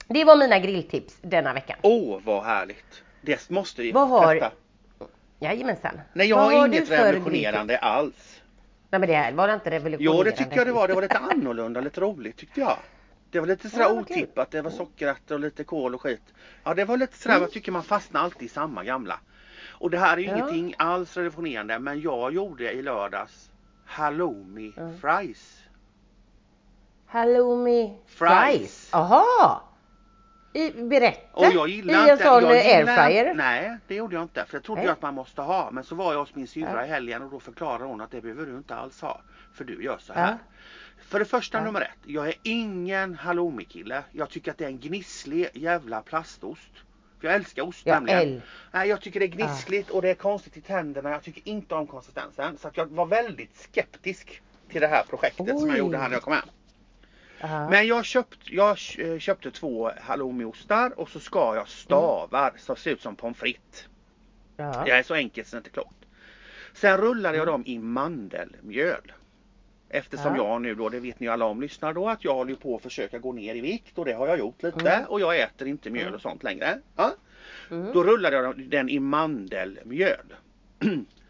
Det 0.09 0.23
var 0.25 0.35
mina 0.35 0.59
grilltips 0.59 1.17
denna 1.21 1.53
veckan. 1.53 1.77
Åh, 1.81 2.19
vad 2.23 2.43
härligt. 2.43 3.03
Det 3.21 3.49
måste 3.49 3.81
vi 3.81 3.91
Vad 3.91 4.07
har- 4.07 4.35
testa. 4.35 4.51
Jajamensan. 5.39 5.99
Nej, 6.13 6.27
jag 6.27 6.35
Vad 6.37 6.45
har 6.53 6.67
inget 6.67 6.91
revolutionerande 6.91 7.77
alls. 7.77 8.41
Nej 8.89 8.99
men 8.99 9.09
det 9.09 9.15
här 9.15 9.31
var 9.31 9.47
det 9.47 9.53
inte 9.53 9.69
revolutionerande. 9.71 10.17
Jo, 10.17 10.23
det 10.23 10.31
tycker 10.31 10.57
jag 10.57 10.67
det 10.67 10.71
var. 10.73 10.87
Det 10.87 10.93
var 10.93 11.01
lite 11.01 11.17
annorlunda, 11.17 11.81
lite 11.81 12.01
roligt 12.01 12.37
tyckte 12.37 12.59
jag. 12.59 12.77
Det 13.31 13.39
var 13.39 13.47
lite 13.47 13.69
sådär 13.69 13.83
Ja, 13.83 13.91
otippat. 13.91 14.51
Det 14.51 14.61
var 14.61 14.71
sockerärtor 14.71 15.35
och 15.35 15.39
lite 15.39 15.63
kål 15.63 15.95
och 15.95 16.01
skit. 16.01 16.21
Ja, 16.63 16.73
det 16.73 16.85
var 16.85 16.97
lite 16.97 17.17
sådär, 17.17 17.35
Mm. 17.35 17.43
jag 17.43 17.51
tycker 17.51 17.71
man 17.71 17.83
fastnar 17.83 18.21
alltid 18.21 18.43
i 18.43 18.49
samma 18.49 18.83
gamla. 18.83 19.19
Och 19.69 19.89
det 19.89 19.97
här 19.97 20.17
är 20.17 20.21
ju 20.21 20.27
Ja. 20.27 20.35
ingenting 20.35 20.75
alls 20.77 21.17
revolutionerande, 21.17 21.79
men 21.79 22.01
jag 22.01 22.33
gjorde 22.33 22.71
i 22.71 22.81
lördags 22.81 23.49
halloumi 23.85 24.73
Mm. 24.77 24.99
fries. 24.99 25.59
Halloumi 27.05 27.93
Fries. 28.05 28.29
fries. 28.57 28.89
I, 30.53 30.71
berätta. 30.71 31.19
Och 31.33 31.45
jag 31.53 31.67
gillar 31.67 31.93
I 31.93 32.09
en 32.09 32.13
inte... 32.13 32.23
sån 32.23 32.43
jag 32.43 32.51
airfryer. 32.55 33.33
Nej, 33.33 33.77
det 33.87 33.95
gjorde 33.95 34.15
jag 34.15 34.23
inte. 34.23 34.45
För 34.45 34.55
jag 34.57 34.63
trodde 34.63 34.81
Nej. 34.81 34.87
ju 34.87 34.91
att 34.91 35.01
man 35.01 35.13
måste 35.13 35.41
ha. 35.41 35.71
Men 35.71 35.83
så 35.83 35.95
var 35.95 36.13
jag 36.13 36.19
hos 36.19 36.35
min 36.35 36.47
syrra 36.47 36.73
Ja. 36.75 36.85
i 36.85 36.87
helgen 36.87 37.21
och 37.21 37.31
då 37.31 37.39
förklarade 37.39 37.83
hon 37.83 38.01
att 38.01 38.11
det 38.11 38.21
behöver 38.21 38.45
du 38.45 38.57
inte 38.57 38.75
alls 38.75 39.01
ha. 39.01 39.21
För 39.53 39.63
du 39.63 39.83
gör 39.83 39.97
så 39.99 40.13
Ja. 40.15 40.19
här. 40.19 40.37
För 41.07 41.19
det 41.19 41.25
första 41.25 41.57
Ja. 41.57 41.63
nummer 41.63 41.81
ett. 41.81 41.89
Jag 42.05 42.27
är 42.27 42.33
ingen 42.43 43.15
halloumi-kille. 43.15 44.03
Jag 44.11 44.29
tycker 44.29 44.51
att 44.51 44.57
det 44.57 44.63
är 44.65 44.69
en 44.69 44.79
gnisslig 44.79 45.49
jävla 45.53 46.01
plastost. 46.01 46.71
För 47.19 47.27
jag 47.27 47.35
älskar 47.35 47.63
ost 47.63 47.85
Jag 47.85 47.93
nämligen. 48.03 48.41
Nej, 48.71 48.89
jag 48.89 49.01
tycker 49.01 49.19
det 49.19 49.25
är 49.25 49.27
gnissligt 49.27 49.89
och 49.89 50.01
det 50.01 50.09
är 50.09 50.15
konstigt 50.15 50.57
i 50.57 50.61
tänderna. 50.61 51.09
Jag 51.09 51.23
tycker 51.23 51.47
inte 51.47 51.75
om 51.75 51.87
konsistensen. 51.87 52.57
Så 52.57 52.69
jag 52.73 52.85
var 52.85 53.05
väldigt 53.05 53.57
skeptisk 53.57 54.41
till 54.69 54.81
det 54.81 54.87
här 54.87 55.03
projektet 55.09 55.47
som 55.47 55.67
jag 55.67 55.69
Oj. 55.73 55.77
gjorde 55.79 55.97
här 55.97 56.07
när 56.07 56.15
jag 56.15 56.23
kom 56.23 56.33
hem. 56.33 56.49
Ja. 57.41 57.69
Men 57.69 57.87
jag, 57.87 58.05
köpt, 58.05 58.39
jag 58.49 58.77
eh, 58.97 59.19
köpte 59.19 59.51
två 59.51 59.91
halloumiostar 60.01 60.99
och 60.99 61.09
så 61.09 61.19
skar 61.19 61.55
jag 61.55 61.67
stavar 61.67 62.53
som 62.57 62.75
ser 62.75 62.91
ut 62.91 63.01
som 63.01 63.15
pommes 63.15 63.37
frites. 63.37 63.87
Ja. 64.57 64.81
Det 64.85 64.91
är 64.91 65.03
så 65.03 65.13
enkelt 65.13 65.47
så 65.47 65.55
det 65.55 65.57
är 65.57 65.59
inte 65.59 65.69
klokt. 65.69 65.95
Sen 66.73 66.97
rullade 66.97 67.37
jag 67.37 67.47
Mm. 67.47 67.51
dem 67.53 67.63
i 67.65 67.79
mandelmjöl. 67.79 69.11
Eftersom 69.89 70.35
Ja. 70.35 70.43
jag 70.43 70.61
nu 70.61 70.75
då, 70.75 70.89
det 70.89 70.99
vet 70.99 71.19
ni 71.19 71.27
alla 71.27 71.45
om 71.45 71.61
lyssnar 71.61 71.93
då, 71.93 72.09
att 72.09 72.23
jag 72.23 72.33
håller 72.35 72.55
på 72.55 72.75
att 72.75 72.81
försöka 72.81 73.19
gå 73.19 73.33
ner 73.33 73.55
i 73.55 73.61
vikt 73.61 73.97
och 73.97 74.05
det 74.05 74.13
har 74.13 74.27
jag 74.27 74.39
gjort 74.39 74.63
lite 74.63 74.89
Mm. 74.89 75.05
och 75.09 75.21
jag 75.21 75.39
äter 75.39 75.67
inte 75.67 75.89
mjöl 75.89 76.15
och 76.15 76.21
sånt 76.21 76.43
längre. 76.43 76.79
Ja. 76.95 77.11
Mm. 77.71 77.93
Då 77.93 78.03
rullade 78.03 78.35
jag 78.35 78.59
den 78.69 78.89
i 78.89 78.99
mandelmjöl. 78.99 80.33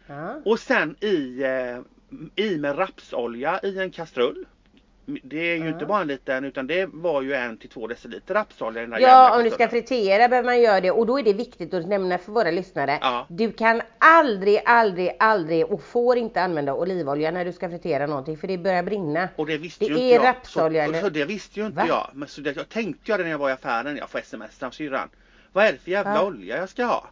Ja. 0.06 0.34
Och 0.44 0.58
sen 0.58 0.96
i, 1.00 1.42
eh, 1.42 1.80
i 2.44 2.58
med 2.58 2.78
rapsolja 2.78 3.60
i 3.62 3.78
en 3.78 3.90
kastrull. 3.90 4.46
Det 5.22 5.36
är 5.52 5.56
ju 5.56 5.62
Ja. 5.64 5.68
inte 5.68 5.86
bara 5.86 6.00
en 6.00 6.06
liten 6.06 6.44
utan 6.44 6.66
det 6.66 6.86
var 6.92 7.22
ju 7.22 7.34
en 7.34 7.56
till 7.56 7.68
två 7.68 7.86
deciliter 7.86 8.34
rapsolja 8.34 8.82
i 8.82 8.86
den 8.86 8.92
jävla 8.92 9.08
Ja, 9.08 9.36
om 9.38 9.44
du 9.44 9.50
ska 9.50 9.68
fritera 9.68 10.28
behöver 10.28 10.46
man 10.46 10.60
göra 10.60 10.80
det 10.80 10.90
och 10.90 11.06
då 11.06 11.18
är 11.18 11.22
det 11.22 11.32
viktigt 11.32 11.74
att 11.74 11.86
nämna 11.88 12.18
för 12.18 12.32
våra 12.32 12.50
lyssnare. 12.50 12.98
Ja. 13.00 13.26
Du 13.28 13.52
kan 13.52 13.82
aldrig, 13.98 14.60
aldrig, 14.64 15.10
aldrig 15.18 15.66
och 15.66 15.82
får 15.82 16.16
inte 16.18 16.42
använda 16.42 16.74
olivolja 16.74 17.30
när 17.30 17.44
du 17.44 17.52
ska 17.52 17.68
fritera 17.68 18.06
någonting 18.06 18.36
för 18.36 18.48
det 18.48 18.58
börjar 18.58 18.82
brinna. 18.82 19.28
Och 19.36 19.46
det 19.46 19.58
visste 19.58 19.84
Det 19.84 19.88
ju 19.88 19.94
inte 19.94 20.04
är 20.04 20.14
jag. 20.14 20.24
rapsolja, 20.24 20.84
så, 20.84 20.90
eller? 20.90 21.00
så 21.02 21.08
det 21.08 21.24
visste 21.24 21.60
ju 21.60 21.66
inte 21.66 21.76
Va? 21.78 21.84
jag. 21.88 22.10
Men 22.14 22.28
så 22.28 22.40
det, 22.40 22.56
jag 22.56 22.68
tänkte 22.68 23.10
jag 23.10 23.20
det 23.20 23.24
när 23.24 23.30
jag 23.30 23.38
var 23.38 23.50
i 23.50 23.52
affären. 23.52 23.96
Jag 23.96 24.10
får 24.10 24.18
sms 24.18 24.62
av 24.62 24.70
syrran. 24.70 25.08
Vad 25.52 25.64
är 25.64 25.72
det 25.72 25.78
för 25.78 25.90
jävla 25.90 26.14
Ja. 26.14 26.22
olja 26.24 26.56
jag 26.56 26.68
ska 26.68 26.84
ha? 26.84 27.06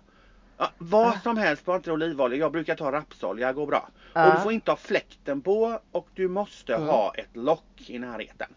Ja, 0.59 0.71
vad 0.79 1.23
som 1.23 1.37
helst, 1.37 1.64
bara 1.64 1.77
inte 1.77 1.92
olivolja. 1.92 2.38
Jag 2.38 2.53
brukar 2.53 2.75
ta 2.77 2.92
rapsolja, 2.92 3.53
går 3.53 3.66
bra. 3.66 3.88
Och 4.14 4.35
du 4.37 4.40
får 4.42 4.53
inte 4.53 4.71
ha 4.71 4.77
fläkten 4.77 5.40
på 5.40 5.81
och 5.92 6.09
du 6.14 6.29
måste 6.29 6.75
Mm. 6.75 6.88
ha 6.88 7.14
ett 7.14 7.37
lock 7.37 7.64
i 7.87 7.99
närheten. 7.99 8.49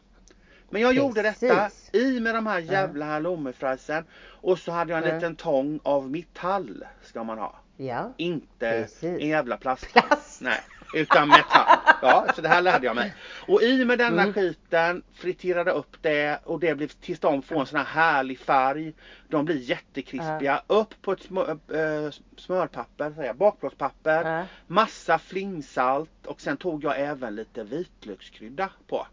Men 0.69 0.81
jag 0.81 0.93
gjorde 0.93 1.21
detta 1.21 1.55
Precis. 1.55 1.89
i 1.93 2.19
med 2.19 2.35
de 2.35 2.47
här 2.47 2.59
jävla 2.59 3.05
halloumifriesen. 3.05 4.03
Och 4.23 4.59
så 4.59 4.71
hade 4.71 4.91
jag 4.93 5.03
en 5.03 5.09
Ja. 5.09 5.15
liten 5.15 5.35
tång 5.35 5.79
av 5.83 6.11
metall 6.11 6.85
ska 7.03 7.23
man 7.23 7.37
ha. 7.37 7.55
Ja. 7.77 8.13
Inte 8.17 8.49
Precis. 8.59 9.03
en 9.03 9.27
jävla 9.29 9.57
plast. 9.57 9.93
Plast. 9.93 10.41
Nej, 10.41 10.59
utan 10.93 11.27
metall. 11.29 11.77
Ja, 12.01 12.27
så 12.35 12.41
det 12.41 12.47
här 12.47 12.61
lärde 12.61 12.85
jag 12.85 12.95
mig. 12.95 13.13
Och 13.47 13.61
i 13.61 13.85
med 13.85 13.97
denna 13.97 14.21
Mm. 14.21 14.33
skiten 14.33 15.03
friterade 15.13 15.71
upp 15.71 15.97
det 16.01 16.39
och 16.43 16.59
det 16.59 16.75
blev 16.75 16.87
tills 16.87 17.19
de 17.19 17.41
får 17.41 17.59
en 17.59 17.65
sån 17.65 17.79
här 17.79 17.85
härlig 17.85 18.39
färg. 18.39 18.93
De 19.27 19.45
blir 19.45 19.57
jättekrispiga. 19.57 20.61
Upp 20.67 21.01
på 21.01 21.11
ett 21.11 21.21
smör, 21.21 21.49
äh, 21.51 22.11
smörpapper, 22.37 23.11
säger 23.11 23.27
jag, 23.27 23.35
bakplåtspapper. 23.35 24.37
Ja. 24.39 24.45
Massa 24.67 25.19
flingsalt 25.19 26.25
och 26.25 26.41
sen 26.41 26.57
tog 26.57 26.83
jag 26.83 26.99
även 26.99 27.35
lite 27.35 27.63
vitlökskrydda 27.63 28.69
på. 28.87 29.07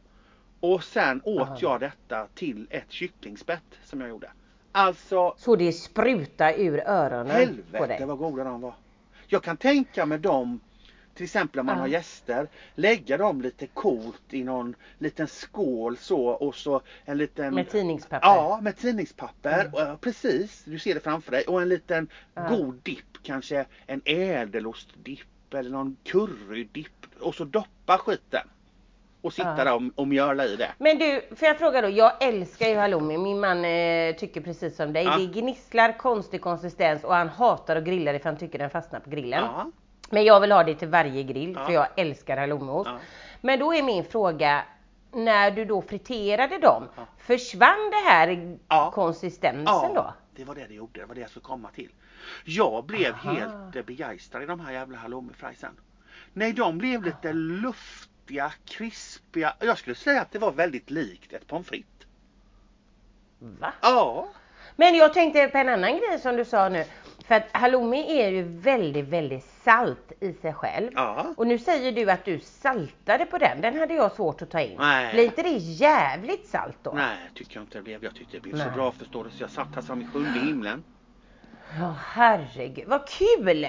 Och 0.60 0.84
sen 0.84 1.20
åt 1.24 1.62
jag 1.62 1.80
detta 1.80 2.26
till 2.34 2.66
ett 2.70 2.90
kycklingspett 2.92 3.78
som 3.84 4.00
jag 4.00 4.10
gjorde. 4.10 4.30
Alltså 4.72 5.34
Så 5.38 5.56
det 5.56 5.72
sprutar 5.72 6.52
ur 6.58 6.82
öronen 6.86 7.26
på 7.26 7.32
Helvete 7.32 7.86
dig. 7.86 8.06
vad 8.06 8.18
goda 8.18 8.44
de 8.44 8.60
var. 8.60 8.74
Jag 9.26 9.42
kan 9.42 9.56
tänka 9.56 10.06
mig 10.06 10.18
dem, 10.18 10.60
till 11.18 11.24
exempel 11.24 11.60
om 11.60 11.66
man 11.66 11.74
Ja. 11.74 11.80
har 11.80 11.88
gäster, 11.88 12.48
lägga 12.74 13.16
dem 13.16 13.40
lite 13.42 13.66
coolt 13.66 14.22
i 14.30 14.44
någon 14.44 14.74
liten 14.98 15.26
skål 15.28 15.96
så 15.96 16.26
och 16.26 16.54
så 16.54 16.80
en 17.04 17.18
liten 17.18 17.54
Med 17.54 17.70
tidningspapper. 17.70 18.26
Ja, 18.28 18.58
med 18.62 18.76
tidningspapper. 18.76 19.64
Mm. 19.74 19.92
Och, 19.94 20.00
precis, 20.00 20.62
du 20.64 20.78
ser 20.78 20.94
det 20.94 21.00
framför 21.00 21.30
dig. 21.30 21.42
Och 21.44 21.62
en 21.62 21.68
liten 21.68 22.08
Ja. 22.34 22.48
god 22.48 22.74
dipp, 22.82 23.22
kanske 23.22 23.64
en 23.86 24.00
ädelostdipp 24.04 25.54
eller 25.54 25.70
någon 25.70 25.96
currydipp. 26.04 27.06
Och 27.20 27.34
så 27.34 27.44
doppa 27.44 27.98
skiten. 27.98 28.48
Och 29.20 29.32
sitta 29.32 29.54
Ja. 29.58 29.64
där 29.64 29.74
och, 29.74 29.82
och 29.94 30.08
mjöla 30.08 30.44
i 30.46 30.56
det. 30.56 30.70
Men 30.78 30.98
du, 30.98 31.20
får 31.36 31.48
jag 31.48 31.58
fråga 31.58 31.80
då? 31.82 31.88
Jag 31.88 32.22
älskar 32.22 32.68
ju 32.68 32.76
halloumi. 32.76 33.18
Min 33.18 33.40
man 33.40 33.64
eh, 33.64 34.14
tycker 34.16 34.40
precis 34.40 34.76
som 34.76 34.92
dig. 34.92 35.04
Ja. 35.04 35.16
Det 35.18 35.26
gnisslar, 35.26 35.98
konstig 35.98 36.40
konsistens 36.40 37.04
och 37.04 37.14
han 37.14 37.28
hatar 37.28 37.76
att 37.76 37.84
grilla 37.84 38.12
det 38.12 38.18
för 38.18 38.28
han 38.30 38.38
tycker 38.38 38.58
den 38.58 38.70
fastnar 38.70 39.00
på 39.00 39.10
grillen. 39.10 39.42
Ja. 39.44 39.70
Men 40.10 40.24
jag 40.24 40.40
vill 40.40 40.52
ha 40.52 40.64
det 40.64 40.74
till 40.74 40.88
varje 40.88 41.22
grill 41.22 41.52
Ja. 41.56 41.66
för 41.66 41.72
jag 41.72 41.86
älskar 41.96 42.36
halloumiost. 42.36 42.90
Ja. 42.90 42.98
Men 43.40 43.58
då 43.58 43.74
är 43.74 43.82
min 43.82 44.04
fråga, 44.04 44.64
när 45.12 45.50
du 45.50 45.64
då 45.64 45.82
friterade 45.82 46.58
dem, 46.58 46.88
Ja. 46.96 47.06
försvann 47.18 47.90
det 47.90 48.10
här 48.10 48.58
konsistensen 48.90 49.94
då? 49.94 50.14
det 50.36 50.44
var 50.44 50.54
det 50.54 50.66
det 50.66 50.74
gjorde. 50.74 51.00
Det 51.00 51.06
var 51.06 51.14
det 51.14 51.20
jag 51.20 51.30
skulle 51.30 51.44
komma 51.44 51.68
till. 51.74 51.90
Jag 52.44 52.84
blev 52.84 53.14
Aha. 53.14 53.30
helt 53.32 53.86
begeistrad 53.86 54.42
i 54.42 54.46
de 54.46 54.60
här 54.60 54.72
jävla 54.72 54.98
halloumifriesen. 54.98 55.76
Nej, 56.32 56.52
de 56.52 56.78
blev 56.78 57.04
lite 57.04 57.32
luftiga, 57.32 58.52
krispiga. 58.64 59.54
Jag 59.60 59.78
skulle 59.78 59.96
säga 59.96 60.20
att 60.20 60.32
det 60.32 60.38
var 60.38 60.52
väldigt 60.52 60.90
likt 60.90 61.32
ett 61.32 61.46
pommes 61.46 61.66
frites. 61.66 62.06
Va? 63.38 63.72
Ja. 63.82 64.28
Men 64.76 64.94
jag 64.94 65.14
tänkte 65.14 65.48
på 65.48 65.58
en 65.58 65.68
annan 65.68 65.90
grej 65.98 66.18
som 66.18 66.36
du 66.36 66.44
sa 66.44 66.68
nu. 66.68 66.84
För 67.28 67.34
att 67.34 67.46
halloumi 67.52 68.20
är 68.22 68.28
ju 68.28 68.42
väldigt, 68.42 69.08
väldigt 69.08 69.44
salt 69.64 70.12
i 70.20 70.32
sig 70.32 70.52
själv. 70.54 70.90
Ja. 70.94 71.34
Och 71.36 71.46
nu 71.46 71.58
säger 71.58 71.92
du 71.92 72.10
att 72.10 72.24
du 72.24 72.40
saltade 72.40 73.26
på 73.26 73.38
den. 73.38 73.60
Den 73.60 73.78
hade 73.78 73.94
jag 73.94 74.12
svårt 74.12 74.42
att 74.42 74.50
ta 74.50 74.60
in. 74.60 74.76
Nej. 74.78 75.12
Blir 75.12 75.24
inte 75.24 75.42
det 75.42 75.56
jävligt 75.58 76.46
salt 76.46 76.76
då? 76.82 76.92
Nej, 76.94 77.16
tycker 77.34 77.56
jag 77.56 77.62
inte 77.62 77.78
det 77.78 77.82
blev. 77.82 78.04
Jag 78.04 78.14
tyckte 78.14 78.36
det 78.36 78.40
blev 78.40 78.52
så 78.52 78.58
Nej. 78.58 78.70
bra 78.74 78.92
förstår 78.92 79.24
du. 79.24 79.30
Så 79.30 79.42
jag 79.42 79.50
satt 79.50 79.74
här 79.74 79.82
som 79.82 80.02
i 80.02 80.06
sjunde 80.12 80.40
himlen. 80.40 80.84
Ja, 81.78 81.94
herregud. 82.04 82.84
Vad 82.88 83.08
kul! 83.08 83.66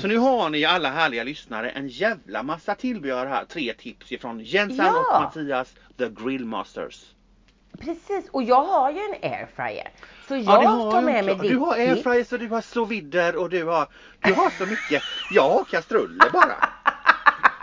Så 0.00 0.06
nu 0.06 0.16
har 0.18 0.50
ni 0.50 0.64
alla 0.64 0.90
härliga 0.90 1.24
lyssnare 1.24 1.70
en 1.70 1.88
jävla 1.88 2.42
massa 2.42 2.74
tillbehör 2.74 3.26
här. 3.26 3.44
Tre 3.44 3.72
tips 3.72 4.12
ifrån 4.12 4.40
Jensan 4.40 4.86
Ja. 4.86 5.16
och 5.16 5.22
Mattias, 5.22 5.74
The 5.98 6.08
Grillmasters. 6.08 7.04
Precis, 7.78 8.28
och 8.30 8.42
jag 8.42 8.62
har 8.62 8.90
ju 8.90 8.98
en 8.98 9.32
airfryer. 9.32 9.90
Så 10.28 10.36
jag 10.36 10.64
Ja, 10.64 10.90
tar 10.92 11.00
med 11.00 11.24
mig 11.24 11.34
ditt 11.34 11.50
Du 11.50 11.56
har 11.56 11.74
airfryers 11.74 12.32
och 12.32 12.38
du 12.38 12.48
har 12.48 12.60
sous 12.60 12.90
vider 12.90 13.36
och 13.36 13.50
du 13.50 13.64
har, 13.64 13.88
du 14.20 14.32
har 14.34 14.50
så 14.50 14.66
mycket. 14.66 15.02
Jag 15.30 15.48
har 15.50 15.64
kastruller 15.64 16.30
bara. 16.30 16.68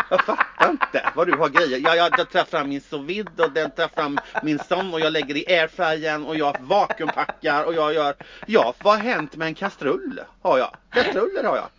Jag 0.10 0.22
fattar 0.26 0.70
inte 0.70 1.12
vad 1.16 1.28
du 1.28 1.38
har 1.38 1.50
grejer. 1.50 1.80
Jag, 1.80 1.98
jag, 1.98 2.14
jag 2.18 2.30
tar 2.30 2.44
fram 2.44 2.70
min 2.70 2.82
sous 2.82 3.26
och 3.38 3.52
den 3.52 3.72
tar 3.72 3.88
fram 3.88 4.20
min 4.44 4.60
sån 4.60 4.94
och 4.94 5.00
jag 5.00 5.14
lägger 5.14 5.38
i 5.38 5.54
airfryern 5.60 6.26
och 6.26 6.36
jag 6.36 6.58
vakuumpackar 6.60 7.64
och 7.64 7.74
jag 7.74 7.94
gör. 7.94 8.16
Ja, 8.46 8.74
vad 8.84 8.94
har 8.96 9.04
hänt 9.04 9.36
med 9.36 9.48
en 9.48 9.56
kastrull? 9.56 10.22
Har 10.42 10.58
jag. 10.58 10.76
Kastruller 10.92 11.44
har 11.44 11.56
jag. 11.56 11.70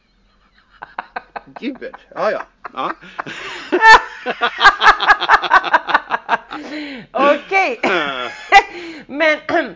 Gud, 1.61 1.85
ja 2.15 2.31
ja. 2.31 2.43
ja. 2.73 2.93
Okej, 7.13 7.81
men 9.07 9.39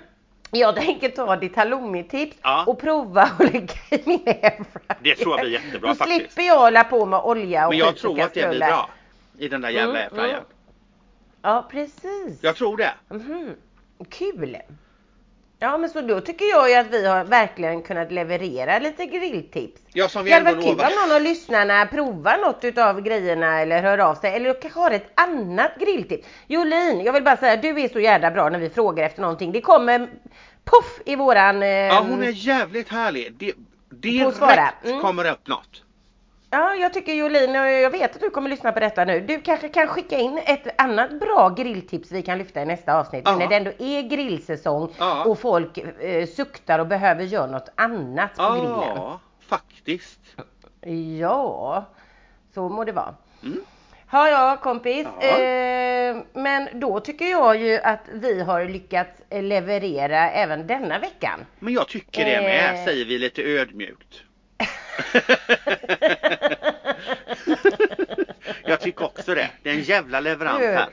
jag 0.50 0.76
tänker 0.76 1.08
ta 1.08 1.36
ditt 1.36 1.56
halloumi-tips 1.56 2.36
Ja. 2.42 2.64
och 2.66 2.80
prova 2.80 3.22
att 3.22 3.38
lägga 3.52 3.74
i 3.90 4.02
min 4.04 4.20
airfryer. 4.26 4.96
Det 5.00 5.14
tror 5.14 5.32
jag 5.36 5.40
blir 5.40 5.52
jättebra 5.52 5.88
Då 5.88 5.94
faktiskt. 5.94 6.18
slipper 6.32 6.42
jag 6.42 6.58
hålla 6.58 6.84
på 6.84 7.06
med 7.06 7.20
olja 7.20 7.66
och 7.66 7.70
Men 7.72 7.78
jag 7.78 7.96
tror 7.96 8.20
att 8.20 8.34
det 8.34 8.48
blir 8.48 8.58
bra. 8.66 8.90
I 9.38 9.48
den 9.48 9.60
där 9.60 9.68
jävla 9.70 10.00
Mm, 10.00 10.02
airfryern. 10.02 10.30
mm. 10.30 10.44
Ja, 11.42 11.68
precis. 11.70 12.38
Jag 12.42 12.56
tror 12.56 12.76
det. 12.76 12.94
Mhm. 13.08 13.54
Kul! 14.10 14.56
Ja 15.62 15.78
men 15.78 15.90
så 15.90 16.00
då 16.00 16.20
tycker 16.20 16.44
jag 16.44 16.70
ju 16.70 16.76
att 16.76 16.86
vi 16.90 17.06
har 17.06 17.24
verkligen 17.24 17.82
kunnat 17.82 18.12
leverera 18.12 18.78
lite 18.78 19.06
grilltips. 19.06 19.80
Ja, 19.92 20.08
som 20.08 20.24
vi 20.24 20.30
Det 20.30 20.36
hade 20.36 20.50
ändå 20.50 20.60
varit 20.66 20.78
kul 20.78 20.86
om 20.86 21.08
någon 21.08 21.16
av 21.16 21.22
lyssnarna 21.22 21.86
provar 21.86 22.38
något 22.38 22.64
utav 22.64 23.00
grejerna 23.00 23.60
eller 23.60 23.82
hör 23.82 23.98
av 23.98 24.14
sig 24.14 24.34
eller 24.34 24.60
kanske 24.60 24.80
har 24.80 24.90
ett 24.90 25.20
annat 25.20 25.72
grilltips. 25.80 26.28
Jolin, 26.46 27.00
jag 27.04 27.12
vill 27.12 27.22
bara 27.22 27.36
säga 27.36 27.56
du 27.56 27.80
är 27.80 27.88
så 27.88 28.00
jävla 28.00 28.30
bra 28.30 28.48
när 28.48 28.58
vi 28.58 28.70
frågar 28.70 29.04
efter 29.04 29.20
någonting. 29.22 29.52
Det 29.52 29.60
kommer 29.60 29.98
puff 30.64 31.00
i 31.06 31.16
våran... 31.16 31.62
Eh, 31.62 31.68
Ja, 31.68 32.04
hon 32.08 32.22
är 32.22 32.30
jävligt 32.30 32.88
härlig. 32.88 33.32
Det, 33.38 33.52
direkt. 33.90 34.84
Mm. 34.84 35.00
kommer 35.00 35.30
upp 35.32 35.48
något. 35.48 35.82
Ja, 36.54 36.74
jag 36.74 36.92
tycker 36.94 37.12
Jolin, 37.12 37.54
jag 37.54 37.90
vet 37.90 38.14
att 38.14 38.20
du 38.20 38.30
kommer 38.30 38.50
lyssna 38.50 38.72
på 38.72 38.80
detta 38.80 39.04
nu. 39.04 39.20
Du 39.20 39.40
kanske 39.40 39.68
kan 39.68 39.86
skicka 39.88 40.18
in 40.18 40.38
ett 40.46 40.80
annat 40.82 41.20
bra 41.20 41.48
grilltips 41.48 42.12
vi 42.12 42.22
kan 42.22 42.38
lyfta 42.38 42.62
i 42.62 42.64
nästa 42.64 42.94
avsnitt. 42.98 43.22
Ja. 43.26 43.36
När 43.36 43.46
det 43.46 43.56
ändå 43.56 43.70
är 43.78 44.02
grillsäsong 44.02 44.88
Ja. 44.98 45.24
och 45.24 45.38
folk 45.38 45.78
eh, 45.78 46.26
suktar 46.26 46.78
och 46.78 46.86
behöver 46.86 47.24
göra 47.24 47.46
något 47.46 47.68
annat 47.74 48.34
på 48.36 48.42
grillen. 48.52 48.96
Ja, 48.96 49.20
faktiskt. 49.48 50.20
Ja, 51.20 51.84
så 52.54 52.68
må 52.68 52.84
det 52.84 52.92
vara. 52.92 53.14
Mm. 53.42 53.60
Ja, 54.10 54.28
ja 54.28 54.58
kompis. 54.62 55.06
Ja. 55.20 55.38
Eh, 55.38 56.16
men 56.32 56.68
då 56.80 57.00
tycker 57.00 57.24
jag 57.24 57.56
ju 57.56 57.78
att 57.78 58.00
vi 58.12 58.42
har 58.42 58.64
lyckats 58.64 59.20
leverera 59.30 60.30
även 60.30 60.66
denna 60.66 60.98
veckan. 60.98 61.46
Men 61.58 61.72
jag 61.74 61.88
tycker 61.88 62.24
det 62.24 62.40
med, 62.40 62.74
Eh. 62.74 62.84
säger 62.84 63.04
vi 63.04 63.18
lite 63.18 63.42
ödmjukt. 63.42 64.22
jag 68.64 68.80
tycker 68.80 69.04
också 69.04 69.34
det. 69.34 69.50
Det 69.62 69.70
är 69.70 69.74
en 69.74 69.82
jävla 69.82 70.20
leverans 70.20 70.60
här. 70.60 70.88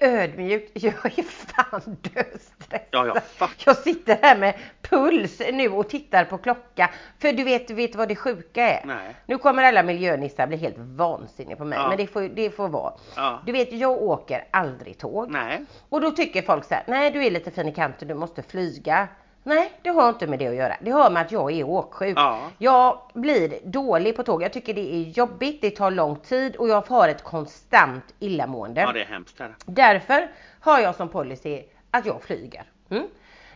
Ödmjukt, 0.00 0.70
jag 0.74 1.18
är 1.18 1.22
fan 1.22 1.96
döstressad. 2.02 2.80
Ja, 2.90 3.06
jag 3.06 3.24
fattar. 3.24 3.62
Jag 3.66 3.76
sitter 3.76 4.18
här 4.22 4.36
med 4.36 4.54
puls 4.82 5.42
nu 5.52 5.68
och 5.68 5.88
tittar 5.88 6.24
på 6.24 6.38
klocka. 6.38 6.90
För 7.18 7.32
du 7.32 7.44
vet, 7.44 7.70
vet 7.70 7.94
vad 7.94 8.08
det 8.08 8.16
sjuka 8.16 8.62
är? 8.62 8.86
Nej. 8.86 9.14
Nu 9.26 9.38
kommer 9.38 9.62
alla 9.62 9.82
miljönissar 9.82 10.46
bli 10.46 10.56
helt 10.56 10.78
vansinniga 10.78 11.56
på 11.56 11.64
mig. 11.64 11.78
Ja. 11.78 11.88
Men 11.88 11.96
det 11.98 12.06
får, 12.06 12.22
det 12.22 12.50
får 12.50 12.68
vara. 12.68 12.92
Ja. 13.16 13.42
Du 13.46 13.52
vet, 13.52 13.72
jag 13.72 14.02
åker 14.02 14.44
aldrig 14.50 14.98
tåg. 14.98 15.30
Nej. 15.30 15.64
Och 15.88 16.00
då 16.00 16.10
tycker 16.10 16.42
folk 16.42 16.64
så 16.64 16.74
här, 16.74 16.84
nej 16.86 17.10
du 17.10 17.26
är 17.26 17.30
lite 17.30 17.50
fin 17.50 17.68
i 17.68 17.72
kanten, 17.72 18.08
du 18.08 18.14
måste 18.14 18.42
flyga. 18.42 19.08
Nej, 19.42 19.72
det 19.82 19.90
har 19.90 20.08
inte 20.08 20.26
med 20.26 20.38
det 20.38 20.46
att 20.46 20.54
göra. 20.54 20.76
Det 20.80 20.90
har 20.90 21.10
med 21.10 21.22
att 21.22 21.32
jag 21.32 21.52
är 21.52 21.64
åksjuk. 21.64 22.18
Ja. 22.18 22.40
Jag 22.58 23.00
blir 23.14 23.58
dålig 23.64 24.16
på 24.16 24.22
tåg. 24.22 24.42
Jag 24.42 24.52
tycker 24.52 24.74
det 24.74 24.94
är 24.94 25.02
jobbigt, 25.02 25.60
det 25.60 25.70
tar 25.70 25.90
lång 25.90 26.16
tid 26.16 26.56
och 26.56 26.68
jag 26.68 26.86
har 26.88 27.08
ett 27.08 27.24
konstant 27.24 28.04
illamående. 28.18 28.80
Ja, 28.80 28.92
det 28.92 29.00
är 29.00 29.06
hemskt. 29.06 29.38
Här. 29.38 29.54
Därför 29.66 30.28
har 30.60 30.80
jag 30.80 30.94
som 30.94 31.08
policy 31.08 31.62
att 31.90 32.06
jag 32.06 32.22
flyger. 32.22 32.64
Mm. 32.90 33.06